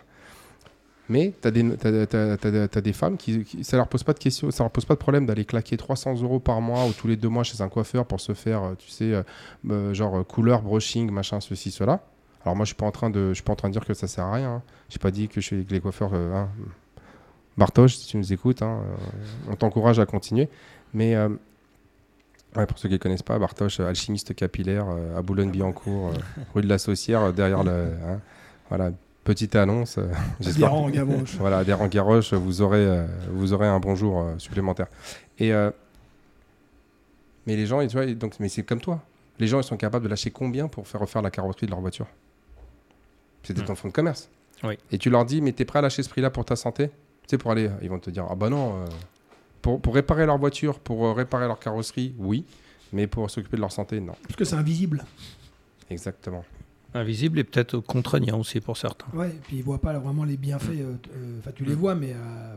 Mais 1.08 1.34
tu 1.42 1.48
as, 1.48 2.80
des 2.80 2.92
femmes 2.92 3.16
qui, 3.16 3.64
ça 3.64 3.76
leur 3.76 3.88
pose 3.88 4.04
pas 4.04 4.12
de 4.12 4.20
question, 4.20 4.52
ça 4.52 4.62
leur 4.62 4.70
pose 4.70 4.84
pas 4.84 4.94
de 4.94 5.00
problème 5.00 5.26
d'aller 5.26 5.44
claquer 5.44 5.76
300 5.76 6.22
euros 6.22 6.38
par 6.38 6.60
mois 6.60 6.86
ou 6.86 6.92
tous 6.92 7.08
les 7.08 7.16
deux 7.16 7.28
mois 7.28 7.42
chez 7.42 7.60
un 7.62 7.68
coiffeur 7.68 8.06
pour 8.06 8.20
se 8.20 8.32
faire, 8.32 8.76
tu 8.78 8.90
sais, 8.90 9.20
genre 9.92 10.24
couleur, 10.24 10.62
brushing, 10.62 11.10
machin, 11.10 11.40
ceci, 11.40 11.72
cela. 11.72 12.04
Alors 12.44 12.56
moi, 12.56 12.64
je 12.64 12.68
suis 12.68 12.76
pas 12.76 12.86
en 12.86 12.90
train 12.90 13.10
de, 13.10 13.28
je 13.30 13.34
suis 13.34 13.42
pas 13.42 13.52
en 13.52 13.56
train 13.56 13.68
de 13.68 13.72
dire 13.74 13.84
que 13.84 13.94
ça 13.94 14.08
sert 14.08 14.24
à 14.24 14.32
rien. 14.34 14.50
hein. 14.56 14.62
J'ai 14.88 14.98
pas 14.98 15.10
dit 15.10 15.28
que 15.28 15.40
je 15.40 15.46
suis 15.46 15.56
avec 15.56 15.70
les 15.70 15.80
coiffeurs. 15.80 16.10
euh, 16.14 16.34
hein. 16.34 16.48
Bartosz, 17.58 17.88
si 17.96 18.06
tu 18.06 18.16
nous 18.16 18.32
écoutes, 18.32 18.62
hein, 18.62 18.80
euh, 18.82 19.50
on 19.52 19.56
t'encourage 19.56 19.98
à 19.98 20.06
continuer. 20.06 20.48
Mais 20.94 21.14
euh, 21.14 21.28
ouais, 22.56 22.64
pour 22.66 22.78
ceux 22.78 22.88
qui 22.88 22.94
ne 22.94 22.98
connaissent 22.98 23.22
pas, 23.22 23.38
Bartosz, 23.38 23.80
euh, 23.80 23.88
alchimiste 23.88 24.34
capillaire 24.34 24.86
euh, 24.88 25.18
à 25.18 25.22
Boulogne-Billancourt, 25.22 26.12
rue 26.54 26.62
de 26.62 26.68
la 26.68 26.78
Saucière, 26.78 27.32
derrière 27.34 27.62
le, 27.62 27.70
hein, 28.08 28.20
voilà, 28.70 28.90
petite 29.24 29.54
annonce. 29.56 29.98
Guérin, 30.40 30.88
Gavroche. 30.90 31.34
Voilà, 31.38 31.62
des 31.64 31.74
Rangueroche, 31.74 32.32
vous 32.32 32.62
aurez, 32.62 33.04
vous 33.30 33.52
aurez 33.52 33.66
un 33.68 33.80
bonjour 33.80 34.24
supplémentaire. 34.38 34.86
Et 35.38 35.52
mais 37.46 37.56
les 37.56 37.66
gens, 37.66 37.86
tu 37.86 37.92
vois, 37.96 38.06
donc, 38.06 38.34
mais 38.40 38.48
c'est 38.48 38.62
comme 38.62 38.80
toi. 38.80 39.00
Les 39.38 39.46
gens, 39.46 39.60
ils 39.60 39.64
sont 39.64 39.76
capables 39.76 40.04
de 40.04 40.08
lâcher 40.10 40.30
combien 40.30 40.68
pour 40.68 40.86
faire 40.86 41.00
refaire 41.00 41.22
la 41.22 41.30
carrosserie 41.30 41.66
de 41.66 41.70
leur 41.70 41.80
voiture? 41.80 42.06
C'était 43.42 43.62
Hmm. 43.62 43.66
ton 43.66 43.74
fonds 43.74 43.88
de 43.88 43.92
commerce. 43.92 44.28
Oui. 44.64 44.74
Et 44.90 44.98
tu 44.98 45.08
leur 45.10 45.24
dis, 45.24 45.40
mais 45.40 45.52
t'es 45.52 45.64
prêt 45.64 45.78
à 45.78 45.82
lâcher 45.82 46.02
ce 46.02 46.08
prix-là 46.08 46.30
pour 46.30 46.44
ta 46.44 46.56
santé? 46.56 46.88
Tu 46.88 46.92
sais, 47.28 47.38
pour 47.38 47.50
aller, 47.50 47.70
ils 47.82 47.88
vont 47.88 47.98
te 47.98 48.10
dire, 48.10 48.26
ah 48.28 48.34
bah 48.34 48.50
non. 48.50 48.82
euh, 48.82 48.86
pour, 49.62 49.80
pour 49.80 49.94
réparer 49.94 50.26
leur 50.26 50.38
voiture, 50.38 50.78
pour 50.78 51.06
euh, 51.06 51.12
réparer 51.12 51.46
leur 51.46 51.58
carrosserie, 51.58 52.14
oui. 52.18 52.44
Mais 52.92 53.06
pour 53.06 53.30
s'occuper 53.30 53.56
de 53.56 53.60
leur 53.62 53.72
santé, 53.72 54.00
non. 54.00 54.14
Parce 54.24 54.36
que 54.36 54.44
c'est 54.44 54.56
invisible. 54.56 55.04
Exactement. 55.90 56.44
Invisible 56.94 57.38
et 57.38 57.44
peut-être 57.44 57.78
contraignant 57.78 58.40
aussi 58.40 58.60
pour 58.60 58.76
certains. 58.76 59.06
Ouais, 59.16 59.28
et 59.28 59.40
puis 59.46 59.56
ils 59.58 59.62
voient 59.62 59.80
pas 59.80 59.96
vraiment 59.98 60.24
les 60.24 60.36
bienfaits. 60.36 60.70
euh, 60.70 60.94
euh, 61.14 61.38
Enfin, 61.38 61.52
tu 61.54 61.64
les 61.64 61.74
vois, 61.74 61.94
mais 61.94 62.12
euh, 62.14 62.54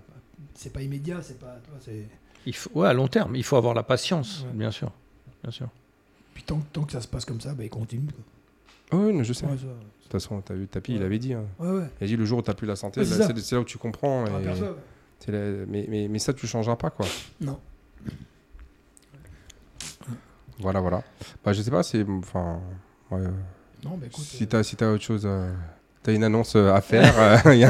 c'est 0.56 0.74
pas 0.74 0.82
immédiat, 0.82 1.22
c'est 1.22 1.40
pas. 1.40 1.58
tu 1.64 1.70
vois, 1.70 1.80
c'est- 1.80 2.08
Il 2.46 2.56
faut, 2.56 2.72
ouais, 2.74 2.88
à 2.88 2.94
long 2.94 3.08
terme, 3.08 3.36
il 3.36 3.44
faut 3.44 3.56
avoir 3.58 3.74
la 3.76 3.84
patience, 3.84 4.42
Ouais. 4.48 4.54
bien 4.58 4.72
sûr. 4.72 4.92
Bien 5.44 5.52
sûr. 5.52 5.68
Puis 6.34 6.44
tant, 6.44 6.60
tant 6.74 6.84
que 6.84 6.92
ça 6.94 7.02
se 7.02 7.08
passe 7.08 7.26
comme 7.26 7.40
ça, 7.42 7.54
bah, 7.54 7.64
ils 7.64 7.70
continuent. 7.70 8.08
quoi. 8.12 8.24
Ah 8.92 8.96
oui, 8.98 9.14
mais 9.14 9.24
je 9.24 9.34
sais. 9.34 9.46
Ouais, 9.46 9.54
De 9.54 9.58
toute 9.58 10.12
façon, 10.12 10.42
t'as 10.42 10.54
vu, 10.54 10.68
Tapi, 10.68 10.94
il 10.94 11.00
Ouais. 11.00 11.06
avait 11.06 11.20
dit. 11.20 11.34
hein. 11.34 11.46
ouais, 11.60 11.70
ouais. 11.72 11.86
Il 12.00 12.04
a 12.04 12.08
dit 12.08 12.16
le 12.18 12.26
jour 12.26 12.40
où 12.40 12.42
t'as 12.42 12.54
plus 12.54 12.68
la 12.68 12.76
santé, 12.76 13.00
Ouais, 13.00 13.06
c'est 13.06 13.18
bah, 13.34 13.34
c'est 13.42 13.56
là 13.56 13.62
où 13.62 13.66
tu 13.66 13.78
comprends. 13.78 14.26
Et- 14.26 15.32
mais, 15.68 15.86
mais, 15.90 16.08
mais 16.10 16.20
ça, 16.20 16.34
tu 16.34 16.46
changeras 16.48 16.76
pas, 16.76 16.90
quoi. 16.90 17.06
Non. 17.42 17.58
Voilà, 20.60 20.80
voilà. 20.80 21.02
Bah, 21.44 21.54
je 21.54 21.62
sais 21.62 21.72
pas, 21.72 21.84
c'est. 21.84 22.06
Enfin. 22.08 22.60
ouais, 23.12 23.22
euh, 23.22 23.30
Non, 23.84 23.98
bah 23.98 24.06
écoute. 24.08 24.24
si 24.24 24.44
euh, 24.44 24.48
t'as 24.48 24.64
si 24.64 24.76
t'as 24.76 24.92
autre 24.92 25.04
chose. 25.04 25.24
euh, 25.26 25.52
T'as 26.04 26.12
une 26.14 26.26
annonce 26.26 26.58
euh, 26.58 26.74
à 26.74 26.82
faire, 26.82 27.14
euh, 27.18 27.56
il 27.56 27.64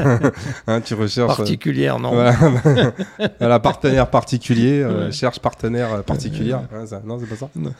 hein, 0.65 0.81
tu 0.81 0.95
recherches. 0.95 1.33
euh, 1.33 1.35
Particulière, 1.37 1.99
non 1.99 2.13
voilà, 2.13 2.31
voilà, 3.39 3.59
partenaire 3.59 4.09
particulier, 4.09 4.81
euh, 4.81 5.11
cherche 5.11 5.37
partenaire 5.39 5.93
euh, 5.93 6.01
particulière. 6.01 6.67
Ouais, 6.73 6.87
ça- 6.87 7.01
non, 7.05 7.19
c'est 7.19 7.27
pas 7.27 7.35
ça 7.35 7.49
Non, 7.55 7.71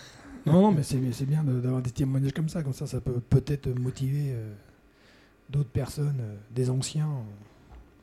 non, 0.46 0.72
mais 0.72 0.84
c'est 0.84 1.00
c'est 1.14 1.26
bien 1.26 1.44
d'avoir 1.44 1.82
des 1.82 1.92
témoignages 1.92 2.34
comme 2.34 2.50
ça. 2.50 2.64
Comme 2.64 2.74
ça, 2.74 2.88
ça 2.88 3.00
peut 3.02 3.20
peut-être 3.30 3.68
motiver 3.80 4.32
euh, 4.34 4.54
d'autres 5.50 5.70
personnes, 5.70 6.18
euh, 6.22 6.36
des 6.54 6.70
anciens, 6.70 7.10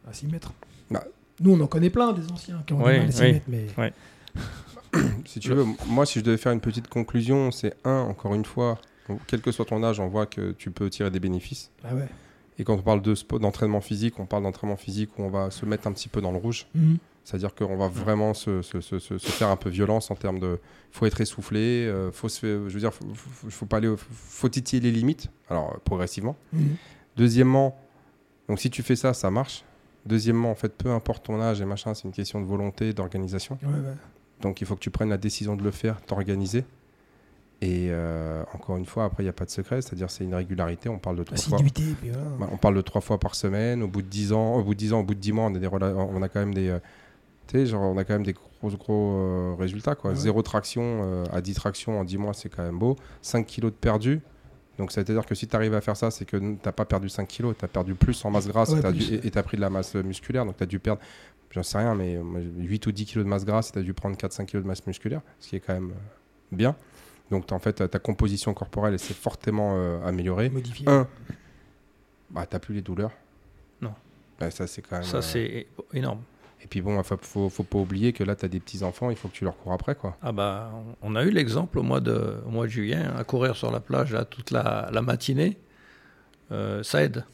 à 0.08 0.12
s'y 0.12 0.26
mettre. 0.26 0.52
Bah. 0.90 1.04
Nous, 1.40 1.52
on 1.52 1.60
en 1.60 1.66
connaît 1.66 1.90
plein 1.90 2.12
des 2.12 2.30
anciens 2.30 2.62
qui 2.66 2.72
ont 2.74 2.84
Oui, 2.84 2.92
du 2.94 2.98
mal 3.00 3.08
à 3.08 3.12
s'y 3.12 3.22
oui. 3.22 3.32
mettre, 3.32 3.46
mais 3.48 3.66
Si 5.26 5.38
tu 5.40 5.50
veux, 5.50 5.64
moi, 5.86 6.04
si 6.06 6.18
je 6.18 6.24
devais 6.24 6.36
faire 6.36 6.52
une 6.52 6.60
petite 6.60 6.88
conclusion, 6.88 7.50
c'est 7.50 7.74
un, 7.84 8.00
encore 8.00 8.34
une 8.34 8.44
fois, 8.44 8.78
quel 9.26 9.40
que 9.40 9.52
soit 9.52 9.64
ton 9.64 9.82
âge, 9.84 10.00
on 10.00 10.08
voit 10.08 10.26
que 10.26 10.52
tu 10.52 10.70
peux 10.70 10.90
tirer 10.90 11.10
des 11.10 11.20
bénéfices. 11.20 11.70
ah 11.84 11.94
ouais. 11.94 12.08
Et 12.58 12.64
quand 12.64 12.74
on 12.74 12.82
parle 12.82 13.00
de 13.00 13.14
sport- 13.14 13.40
d'entraînement 13.40 13.80
physique, 13.80 14.18
on 14.18 14.26
parle 14.26 14.42
d'entraînement 14.42 14.76
physique 14.76 15.18
où 15.18 15.22
on 15.22 15.30
va 15.30 15.50
se 15.50 15.64
mettre 15.64 15.86
un 15.86 15.92
petit 15.92 16.08
peu 16.08 16.20
dans 16.20 16.30
le 16.32 16.36
rouge. 16.38 16.66
Mhm. 16.74 16.98
C'est-à-dire 17.24 17.54
qu'on 17.54 17.76
va 17.76 17.86
vraiment 17.88 18.34
se, 18.34 18.62
se- 18.62 18.80
se- 18.80 19.18
faire 19.18 19.48
un 19.48 19.56
peu 19.56 19.68
violence 19.70 20.10
en 20.10 20.14
termes 20.16 20.38
de. 20.40 20.58
Il 20.92 20.96
faut 20.96 21.06
être 21.06 21.20
essoufflé, 21.20 21.86
euh, 21.86 22.10
faut 22.10 22.28
se 22.28 22.68
je 22.68 22.72
veux 22.74 22.80
dire, 22.80 22.92
faut, 22.92 23.04
faut- 23.14 23.50
faut 23.50 23.66
pas 23.66 23.76
aller, 23.76 23.88
au- 23.88 23.96
faut 23.98 24.48
titiller 24.48 24.80
les 24.80 24.90
limites. 24.90 25.28
Alors 25.48 25.74
euh, 25.74 25.78
progressivement. 25.84 26.36
Mhm. 26.52 26.76
Deuxièmement, 27.16 27.78
donc 28.48 28.58
si 28.58 28.70
tu 28.70 28.82
fais 28.82 28.96
ça, 28.96 29.12
ça 29.14 29.30
marche. 29.30 29.64
Deuxièmement, 30.06 30.50
en 30.50 30.54
fait, 30.54 30.74
peu 30.76 30.90
importe 30.90 31.26
ton 31.26 31.40
âge 31.40 31.60
et 31.60 31.64
machin, 31.66 31.92
c'est 31.94 32.04
une 32.04 32.12
question 32.12 32.40
de 32.40 32.46
volonté, 32.46 32.92
d'organisation. 32.94 33.58
Ouais, 33.62 33.68
ouais. 33.68 33.94
Donc 34.40 34.60
il 34.62 34.66
faut 34.66 34.74
que 34.74 34.80
tu 34.80 34.90
prennes 34.90 35.10
la 35.10 35.18
décision 35.18 35.56
de 35.56 35.62
le 35.62 35.70
faire, 35.70 36.00
t'organiser. 36.00 36.64
Et 37.62 37.88
euh, 37.90 38.42
encore 38.54 38.78
une 38.78 38.86
fois, 38.86 39.04
après, 39.04 39.22
il 39.22 39.26
n'y 39.26 39.30
a 39.30 39.34
pas 39.34 39.44
de 39.44 39.50
secret, 39.50 39.82
c'est-à-dire 39.82 40.10
c'est 40.10 40.24
une 40.24 40.34
régularité. 40.34 40.88
On 40.88 40.98
parle 40.98 41.16
de 41.16 41.24
trois 41.24 41.36
fois. 41.50 41.58
Voilà. 42.02 42.24
Bah, 42.38 42.48
on 42.50 42.56
parle 42.56 42.74
de 42.76 42.80
trois 42.80 43.02
fois 43.02 43.20
par 43.20 43.34
semaine. 43.34 43.82
Au 43.82 43.86
bout 43.88 44.00
de 44.00 44.06
10 44.08 44.32
ans, 44.32 44.54
au 44.54 44.64
bout 44.64 44.72
de 44.74 44.78
10 44.78 44.94
ans, 44.94 45.00
au 45.00 45.04
bout 45.04 45.14
de 45.14 45.20
10 45.20 45.32
mois, 45.32 45.44
on 45.44 45.54
a, 45.54 45.58
des 45.58 45.66
on 45.66 46.22
a 46.22 46.28
quand 46.30 46.40
même 46.40 46.54
des, 46.54 46.68
euh, 46.70 46.78
genre, 47.66 47.82
on 47.82 47.96
a 47.98 48.04
quand 48.04 48.14
même 48.14 48.24
des 48.24 48.32
gros, 48.32 48.70
gros 48.76 49.16
euh, 49.16 49.54
résultats. 49.58 49.94
Quoi. 49.94 50.10
Ouais. 50.10 50.16
Zéro 50.16 50.42
traction 50.42 50.82
euh, 50.82 51.24
à 51.32 51.40
10 51.40 51.54
tractions 51.54 52.00
en 52.00 52.04
10 52.04 52.18
mois, 52.18 52.34
c'est 52.34 52.48
quand 52.48 52.62
même 52.62 52.78
beau. 52.78 52.96
5 53.22 53.46
kilos 53.46 53.72
de 53.72 53.76
perdu. 53.76 54.20
Donc, 54.78 54.92
ça 54.92 55.02
veut 55.02 55.14
dire 55.14 55.26
que 55.26 55.34
si 55.34 55.46
tu 55.46 55.54
arrives 55.54 55.74
à 55.74 55.80
faire 55.80 55.96
ça, 55.96 56.10
c'est 56.10 56.24
que 56.24 56.36
tu 56.36 56.58
n'as 56.64 56.72
pas 56.72 56.84
perdu 56.84 57.08
5 57.08 57.28
kilos, 57.28 57.54
tu 57.58 57.64
as 57.64 57.68
perdu 57.68 57.94
plus 57.94 58.24
en 58.24 58.30
masse 58.30 58.48
grasse 58.48 58.70
Ouais, 58.70 58.80
et 59.22 59.30
tu 59.30 59.38
as 59.38 59.42
pris 59.42 59.56
de 59.56 59.62
la 59.62 59.70
masse 59.70 59.94
musculaire. 59.94 60.46
Donc, 60.46 60.56
tu 60.56 60.62
as 60.62 60.66
dû 60.66 60.78
perdre, 60.78 61.02
j'en 61.50 61.62
sais 61.62 61.78
rien, 61.78 61.94
mais 61.94 62.16
euh, 62.16 62.22
moi, 62.22 62.40
8 62.40 62.86
ou 62.86 62.92
10 62.92 63.04
kilos 63.04 63.24
de 63.24 63.28
masse 63.28 63.44
grasse 63.44 63.68
et 63.70 63.72
tu 63.72 63.78
as 63.78 63.82
dû 63.82 63.92
prendre 63.92 64.16
4-5 64.16 64.46
kilos 64.46 64.62
de 64.62 64.68
masse 64.68 64.86
musculaire, 64.86 65.20
ce 65.38 65.48
qui 65.48 65.56
est 65.56 65.60
quand 65.60 65.74
même 65.74 65.90
euh, 65.90 66.56
bien. 66.56 66.76
Donc, 67.30 67.52
en 67.52 67.58
fait, 67.58 67.88
ta 67.88 67.98
composition 67.98 68.54
corporelle 68.54 68.94
elle 68.94 68.98
s'est 68.98 69.14
fortement 69.14 69.74
euh, 69.74 70.04
améliorée. 70.04 70.48
Modifié. 70.48 70.88
Un, 70.88 71.06
bah, 72.30 72.46
t'as 72.46 72.58
plus 72.58 72.74
les 72.74 72.82
douleurs. 72.82 73.12
Non. 73.80 73.94
Bah, 74.38 74.50
ça, 74.50 74.66
c'est 74.66 74.82
quand 74.82 74.96
même. 74.96 75.04
Ça, 75.04 75.18
euh, 75.18 75.22
c'est 75.22 75.66
énorme. 75.92 76.22
Et 76.62 76.66
puis 76.66 76.82
bon, 76.82 76.98
il 76.98 77.04
faut, 77.04 77.48
faut, 77.48 77.62
pas 77.64 77.78
oublier 77.78 78.12
que 78.12 78.22
là, 78.22 78.36
t'as 78.36 78.48
des 78.48 78.60
petits-enfants, 78.60 79.10
il 79.10 79.16
faut 79.16 79.28
que 79.28 79.34
tu 79.34 79.44
leur 79.44 79.56
cours 79.56 79.72
après, 79.72 79.94
quoi. 79.94 80.16
Ah 80.22 80.32
bah, 80.32 80.70
on 81.00 81.16
a 81.16 81.24
eu 81.24 81.30
l'exemple 81.30 81.78
au 81.78 81.82
mois 81.82 82.00
de, 82.00 82.36
au 82.46 82.50
mois 82.50 82.66
de 82.66 82.70
juillet, 82.70 82.96
hein, 82.96 83.14
à 83.18 83.24
courir 83.24 83.56
sur 83.56 83.70
la 83.70 83.80
plage 83.80 84.12
là, 84.12 84.24
toute 84.24 84.50
la, 84.50 84.90
la 84.92 85.02
matinée. 85.02 85.56
Euh, 86.52 86.82
ça 86.82 87.02
aide. 87.02 87.24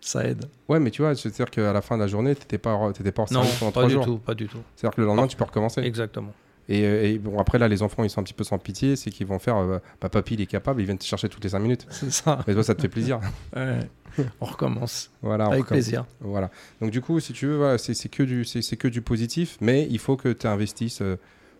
ça 0.00 0.24
aide. 0.24 0.46
Ouais, 0.68 0.80
mais 0.80 0.90
tu 0.90 1.02
vois, 1.02 1.14
c'est-à-dire 1.14 1.50
qu'à 1.50 1.72
la 1.72 1.80
fin 1.80 1.96
de 1.96 2.02
la 2.02 2.08
journée, 2.08 2.34
t'étais 2.34 2.58
pas, 2.58 2.92
t'étais 2.92 3.12
pas 3.12 3.22
en 3.22 3.26
Non, 3.30 3.42
service 3.42 3.58
pendant 3.58 3.72
pas 3.72 3.86
du 3.86 3.92
jours. 3.92 4.04
tout, 4.04 4.18
pas 4.18 4.34
du 4.34 4.48
tout. 4.48 4.62
C'est-à-dire 4.74 4.94
que 4.94 5.00
le 5.00 5.06
lendemain, 5.06 5.26
tu 5.26 5.36
peux 5.36 5.44
recommencer. 5.44 5.80
Exactement. 5.80 6.32
Et, 6.68 6.82
euh, 6.84 7.04
et 7.04 7.18
bon, 7.18 7.38
après, 7.38 7.58
là, 7.58 7.68
les 7.68 7.82
enfants, 7.82 8.02
ils 8.04 8.10
sont 8.10 8.20
un 8.20 8.24
petit 8.24 8.34
peu 8.34 8.42
sans 8.44 8.58
pitié, 8.58 8.96
c'est 8.96 9.10
qu'ils 9.10 9.26
vont 9.26 9.38
faire, 9.38 9.56
euh, 9.56 9.78
bah, 10.00 10.08
papy, 10.08 10.34
il 10.34 10.40
est 10.40 10.46
capable, 10.46 10.80
ils 10.80 10.84
viennent 10.84 10.98
te 10.98 11.04
chercher 11.04 11.28
toutes 11.28 11.44
les 11.44 11.50
5 11.50 11.60
minutes. 11.60 11.86
C'est 11.90 12.10
ça. 12.10 12.40
Mais 12.46 12.54
toi, 12.54 12.64
ça 12.64 12.74
te 12.74 12.82
fait 12.82 12.88
plaisir. 12.88 13.20
Ouais. 13.56 14.24
on 14.40 14.46
recommence. 14.46 15.10
voilà, 15.22 15.44
on 15.48 15.52
Avec 15.52 15.64
recommence. 15.64 15.84
plaisir. 15.84 16.06
Voilà. 16.20 16.50
Donc 16.80 16.90
du 16.90 17.00
coup, 17.02 17.20
si 17.20 17.32
tu 17.34 17.46
veux, 17.46 17.56
voilà, 17.58 17.76
c'est 17.76 17.92
c'est 17.92 18.08
que, 18.08 18.22
du- 18.22 18.46
c'est 18.46 18.62
c'est 18.62 18.76
que 18.78 18.88
du 18.88 19.02
positif, 19.02 19.58
mais 19.60 19.86
il 19.90 19.98
faut 19.98 20.16
que 20.16 20.32
tu 20.32 20.46
investisses, 20.46 21.02
euh, 21.02 21.16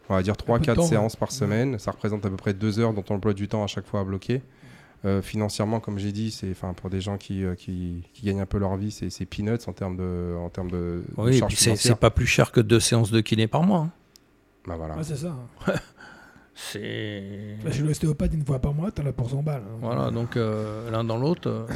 on 0.09 0.14
va 0.14 0.22
dire, 0.22 0.36
peu 0.38 0.44
de 0.59 0.59
3-4 0.64 0.74
temps, 0.74 0.82
séances 0.86 1.12
ouais. 1.14 1.18
par 1.20 1.32
semaine. 1.32 1.78
Ça 1.78 1.90
représente 1.90 2.24
à 2.24 2.30
peu 2.30 2.36
près 2.36 2.54
2 2.54 2.78
heures 2.80 2.94
dans 2.94 3.02
ton 3.02 3.16
emploi 3.16 3.34
du 3.34 3.46
temps 3.46 3.62
à 3.62 3.66
chaque 3.66 3.86
fois 3.86 4.00
à 4.00 4.04
bloquer. 4.04 4.40
Euh, 5.04 5.20
financièrement, 5.20 5.80
comme 5.80 5.98
j'ai 5.98 6.12
dit, 6.12 6.30
c'est 6.30 6.54
pour 6.76 6.88
des 6.88 7.02
gens 7.02 7.18
qui, 7.18 7.44
qui, 7.59 8.02
qui 8.14 8.24
gagnent 8.26 8.40
un 8.40 8.46
peu 8.46 8.57
leur 8.59 8.76
vie, 8.76 8.90
c'est 8.90 9.11
c'est 9.11 9.26
peanuts 9.26 9.59
en 9.66 9.72
termes 9.74 9.96
de, 9.98 10.34
en 10.40 10.48
termes 10.48 10.70
de, 10.70 10.76
de 10.76 11.04
Oui, 11.18 11.36
et 11.36 11.38
charges 11.40 11.54
puis 11.54 11.76
c'est 11.76 11.94
pas 11.96 12.11
plus 12.11 12.26
cher 12.26 12.50
que 12.52 12.61
deux 12.61 12.80
séances 12.80 13.11
de 13.11 13.20
kiné 13.20 13.46
par 13.48 13.62
mois. 13.64 13.80
hein. 13.80 13.90
Bah, 14.66 14.74
voilà. 14.76 14.96
Ouais, 14.96 15.04
c'est 15.04 15.16
ça. 15.16 15.28
hein. 15.68 15.72
C'est. 16.54 17.56
Là, 17.64 17.70
chez 17.70 17.82
l'ostéopathe, 17.82 18.32
une 18.32 18.44
fois 18.46 18.58
par 18.58 18.72
mois, 18.72 18.90
t'en 18.90 19.04
as 19.06 19.12
pour 19.12 19.28
100 19.28 19.42
balles. 19.42 19.62
hein. 19.66 19.78
Voilà, 19.82 20.10
donc 20.10 20.36
euh, 20.36 20.90
l'un 20.90 21.04
dans 21.04 21.18
l'autre. 21.18 21.48
euh, 21.50 21.66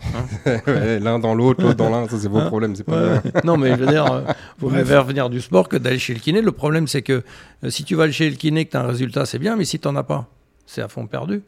Ouais, 0.66 1.00
l'un 1.00 1.18
dans 1.18 1.34
l'autre, 1.34 1.62
l'autre 1.62 1.74
dans 1.76 1.90
l'un, 1.90 2.06
ça 2.08 2.18
c'est 2.18 2.28
vos 2.28 2.38
Hein 2.38 2.46
problèmes, 2.46 2.76
c'est 2.76 2.84
pas 2.84 2.92
Ouais, 3.00 3.20
bien. 3.20 3.32
ouais. 3.34 3.40
non, 3.44 3.56
mais 3.56 3.70
je 3.70 3.76
veux 3.76 3.86
dire, 3.86 4.04
euh, 4.12 4.22
vaut 4.58 4.70
mieux 4.70 4.84
faire 4.84 5.04
venir 5.04 5.28
du 5.30 5.40
sport 5.40 5.68
que 5.68 5.76
d'aller 5.76 5.98
chez 5.98 6.14
le 6.14 6.20
kiné. 6.20 6.40
Le 6.42 6.52
problème, 6.52 6.86
c'est 6.86 7.02
que 7.02 7.24
euh, 7.64 7.70
si 7.70 7.82
tu 7.84 7.94
vas 7.96 8.10
chez 8.10 8.28
le 8.30 8.36
kiné, 8.36 8.64
que 8.66 8.70
tu 8.72 8.76
as 8.76 8.80
un 8.82 8.86
résultat, 8.86 9.26
c'est 9.26 9.38
bien, 9.38 9.56
mais 9.56 9.64
si 9.64 9.80
tu 9.80 9.88
n'en 9.88 9.96
as 9.96 10.04
pas, 10.04 10.28
c'est 10.66 10.82
à 10.82 10.88
fond 10.88 11.06
perdu. 11.06 11.42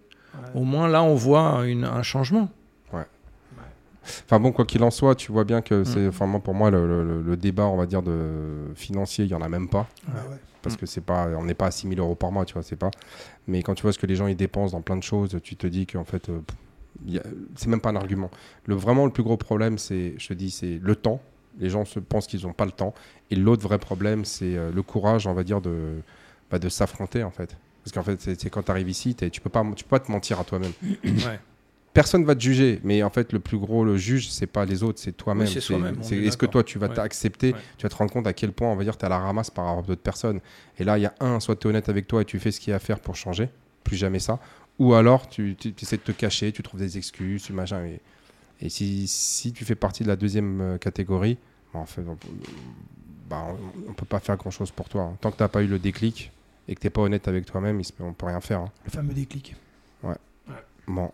Au 0.54 0.62
moins, 0.64 0.88
là, 0.88 1.02
on 1.02 1.14
voit 1.14 1.66
une- 1.66 1.84
un 1.84 2.02
changement. 2.02 2.48
Enfin 4.24 4.40
bon, 4.40 4.52
quoi 4.52 4.64
qu'il 4.64 4.82
en 4.82 4.90
soit, 4.90 5.14
tu 5.14 5.30
vois 5.32 5.44
bien 5.44 5.60
que 5.60 5.84
c'est, 5.84 6.00
Mm. 6.00 6.08
enfin 6.08 6.26
moi, 6.26 6.40
pour 6.40 6.54
moi, 6.54 6.70
le, 6.70 6.86
le- 6.86 7.22
le 7.22 7.36
débat, 7.36 7.66
on 7.66 7.76
va 7.76 7.86
dire, 7.86 8.02
de 8.02 8.72
financier, 8.74 9.24
il 9.24 9.30
y 9.30 9.34
en 9.34 9.42
a 9.42 9.48
même 9.48 9.68
pas. 9.68 9.86
Ah 10.08 10.12
ouais. 10.30 10.36
parce 10.62 10.76
que 10.76 10.84
c'est 10.86 11.00
pas 11.00 11.28
on 11.38 11.44
n'est 11.44 11.54
pas 11.54 11.66
à 11.66 11.70
6 11.70 11.88
000 11.88 12.00
euros 12.00 12.14
par 12.14 12.30
mois 12.32 12.44
tu 12.44 12.52
vois 12.52 12.62
c'est 12.62 12.76
pas 12.76 12.90
mais 13.46 13.62
quand 13.62 13.74
tu 13.74 13.80
vois 13.82 13.94
ce 13.94 13.98
que 13.98 14.06
les 14.06 14.14
gens 14.14 14.26
ils 14.26 14.36
dépensent 14.36 14.72
dans 14.76 14.82
plein 14.82 14.98
de 14.98 15.02
choses 15.02 15.38
tu 15.42 15.56
te 15.56 15.66
dis 15.66 15.86
qu'en 15.86 16.04
fait 16.04 16.28
euh, 16.28 16.38
c'est 17.56 17.68
même 17.68 17.80
pas 17.80 17.88
un 17.88 17.96
argument 17.96 18.30
le 18.66 18.74
vraiment 18.74 19.06
le 19.06 19.10
plus 19.10 19.22
gros 19.22 19.38
problème 19.38 19.78
c'est 19.78 20.14
je 20.18 20.28
te 20.28 20.34
dis 20.34 20.50
c'est 20.50 20.78
le 20.82 20.94
temps 20.96 21.22
les 21.58 21.70
gens 21.70 21.86
se 21.86 21.98
pensent 21.98 22.26
qu'ils 22.26 22.42
n'ont 22.42 22.52
pas 22.52 22.66
le 22.66 22.72
temps 22.72 22.92
et 23.30 23.36
l'autre 23.36 23.62
vrai 23.62 23.78
problème 23.78 24.26
c'est 24.26 24.54
euh, 24.56 24.70
le 24.70 24.82
courage 24.82 25.26
on 25.26 25.32
va 25.32 25.44
dire 25.44 25.62
de 25.62 26.02
bah, 26.50 26.58
de 26.58 26.68
s'affronter 26.68 27.22
en 27.24 27.30
fait 27.30 27.56
Parce 27.82 27.92
qu'en 27.94 28.02
fait, 28.02 28.20
c'est 28.20 28.38
c'est 28.38 28.50
quand 28.50 28.62
tu 28.64 28.70
arrives 28.70 28.90
ici, 28.90 29.14
tu 29.14 29.40
peux 29.40 29.48
pas, 29.48 29.64
tu 29.74 29.84
peux 29.84 29.96
pas 29.98 30.00
te 30.04 30.12
mentir 30.12 30.38
à 30.40 30.44
toi-même. 30.44 30.72
Ouais. 31.04 31.40
Personne 31.92 32.24
va 32.24 32.36
te 32.36 32.40
juger, 32.40 32.80
mais 32.84 33.02
en 33.02 33.10
fait, 33.10 33.32
le 33.32 33.40
plus 33.40 33.58
gros 33.58 33.84
le 33.84 33.96
juge, 33.96 34.30
c'est 34.30 34.46
pas 34.46 34.64
les 34.64 34.84
autres, 34.84 35.00
c'est 35.00 35.10
toi-même. 35.12 35.46
Oui, 35.48 35.52
c'est 35.52 35.60
c'est- 35.60 36.16
est 36.16 36.24
Est-ce 36.26 36.36
que 36.36 36.46
toi, 36.46 36.62
tu 36.62 36.78
vas 36.78 36.86
Ouais. 36.86 36.94
t'accepter 36.94 37.52
Ouais. 37.52 37.58
Tu 37.78 37.82
vas 37.82 37.88
te 37.88 37.96
rendre 37.96 38.12
compte 38.12 38.26
à 38.28 38.32
quel 38.32 38.52
point, 38.52 38.68
on 38.68 38.76
va 38.76 38.84
dire, 38.84 38.96
tu 38.96 39.04
à 39.04 39.08
la 39.08 39.18
ramasse 39.18 39.50
par 39.50 39.64
rapport 39.64 39.82
à 39.82 39.86
d'autres 39.86 40.00
personnes. 40.00 40.40
Et 40.78 40.84
là, 40.84 40.98
il 40.98 41.02
y 41.02 41.06
a 41.06 41.14
un, 41.18 41.40
soit 41.40 41.56
tu 41.56 41.66
es 41.66 41.70
honnête 41.70 41.88
avec 41.88 42.06
toi 42.06 42.22
et 42.22 42.24
tu 42.24 42.38
fais 42.38 42.52
ce 42.52 42.60
qu'il 42.60 42.70
y 42.70 42.72
a 42.72 42.76
à 42.76 42.78
faire 42.78 43.00
pour 43.00 43.16
changer, 43.16 43.48
plus 43.82 43.96
jamais 43.96 44.20
ça. 44.20 44.38
Ou 44.78 44.94
alors, 44.94 45.28
tu, 45.28 45.56
tu- 45.58 45.72
tu 45.72 45.84
essaies 45.84 45.96
de 45.96 46.02
te 46.02 46.12
cacher, 46.12 46.52
tu 46.52 46.62
trouves 46.62 46.78
des 46.80 46.96
excuses, 46.96 47.42
tu 47.42 47.52
machin. 47.52 47.84
Et, 47.84 48.00
et 48.62 48.68
si, 48.68 49.08
si 49.08 49.52
tu 49.52 49.64
fais 49.64 49.74
partie 49.74 50.04
de 50.04 50.08
la 50.08 50.16
deuxième 50.16 50.60
euh, 50.60 50.78
catégorie, 50.78 51.38
bah, 51.74 51.80
en 51.80 51.86
fait, 51.86 52.02
on, 52.06 52.16
bah, 53.28 53.46
on, 53.48 53.90
on 53.90 53.92
peut 53.94 54.06
pas 54.06 54.20
faire 54.20 54.36
grand-chose 54.36 54.70
pour 54.70 54.88
toi. 54.88 55.02
hein. 55.02 55.16
Tant 55.20 55.32
que 55.32 55.36
tu 55.38 55.42
n'as 55.42 55.48
pas 55.48 55.62
eu 55.62 55.66
le 55.66 55.80
déclic 55.80 56.30
et 56.68 56.76
que 56.76 56.80
tu 56.80 56.86
n'es 56.86 56.90
pas 56.90 57.00
honnête 57.02 57.26
avec 57.26 57.46
toi-même, 57.46 57.80
on 57.98 58.12
peut 58.12 58.26
rien 58.26 58.40
faire. 58.40 58.60
hein. 58.60 58.70
Le 58.84 58.90
fameux 58.92 59.12
déclic. 59.12 59.56
Bon. 60.86 61.10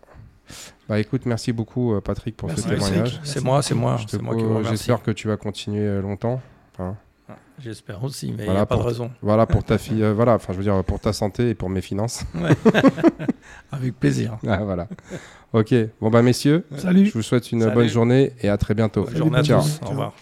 Bah 0.89 0.99
écoute, 0.99 1.25
merci 1.25 1.51
beaucoup 1.51 1.93
euh, 1.93 2.01
Patrick 2.01 2.35
pour 2.37 2.47
Merci, 2.47 2.63
ce 2.63 2.67
Patrick. 2.69 2.85
témoignage. 2.87 3.19
C'est 3.23 3.43
moi, 3.43 3.61
c'est 3.61 3.75
moi, 3.75 3.97
Je 4.11 4.17
moi 4.17 4.35
qui. 4.63 4.69
J'espère 4.69 5.01
que 5.03 5.11
tu 5.11 5.27
vas 5.27 5.37
continuer 5.37 5.81
euh, 5.85 6.01
longtemps. 6.01 6.41
hein. 6.79 6.95
J'espère 7.59 8.03
aussi, 8.03 8.27
mais 8.27 8.43
il 8.43 8.45
Voilà 8.45 8.59
n'y 8.59 8.63
a 8.63 8.65
pas 8.67 8.77
de 8.77 8.81
raison. 8.83 9.09
Voilà 9.21 9.47
pour 9.47 9.63
ta 9.63 9.77
fille, 9.79 10.03
euh, 10.03 10.13
voilà, 10.13 10.35
enfin 10.35 10.53
je 10.53 10.59
veux 10.59 10.63
dire 10.63 10.81
pour 10.83 10.99
ta 10.99 11.11
santé 11.11 11.49
et 11.49 11.55
pour 11.55 11.69
mes 11.69 11.81
finances. 11.81 12.23
Avec 13.71 13.99
plaisir. 13.99 14.37
Ah, 14.47 14.57
voilà. 14.63 14.87
Ok. 15.53 15.73
Bon 15.99 16.09
bah 16.11 16.21
messieurs, 16.21 16.65
Salut. 16.77 17.05
je 17.07 17.13
vous 17.13 17.21
souhaite 17.23 17.51
une 17.51 17.61
Salut. 17.61 17.73
bonne 17.73 17.87
journée 17.87 18.33
et 18.41 18.49
à 18.49 18.57
très 18.57 18.75
bientôt. 18.75 19.05
Bonne 19.05 19.15
journée 19.17 19.39
à 19.39 19.43
Ciao. 19.43 19.61
tous. 19.61 19.79
Au 19.85 19.89
revoir. 19.89 20.13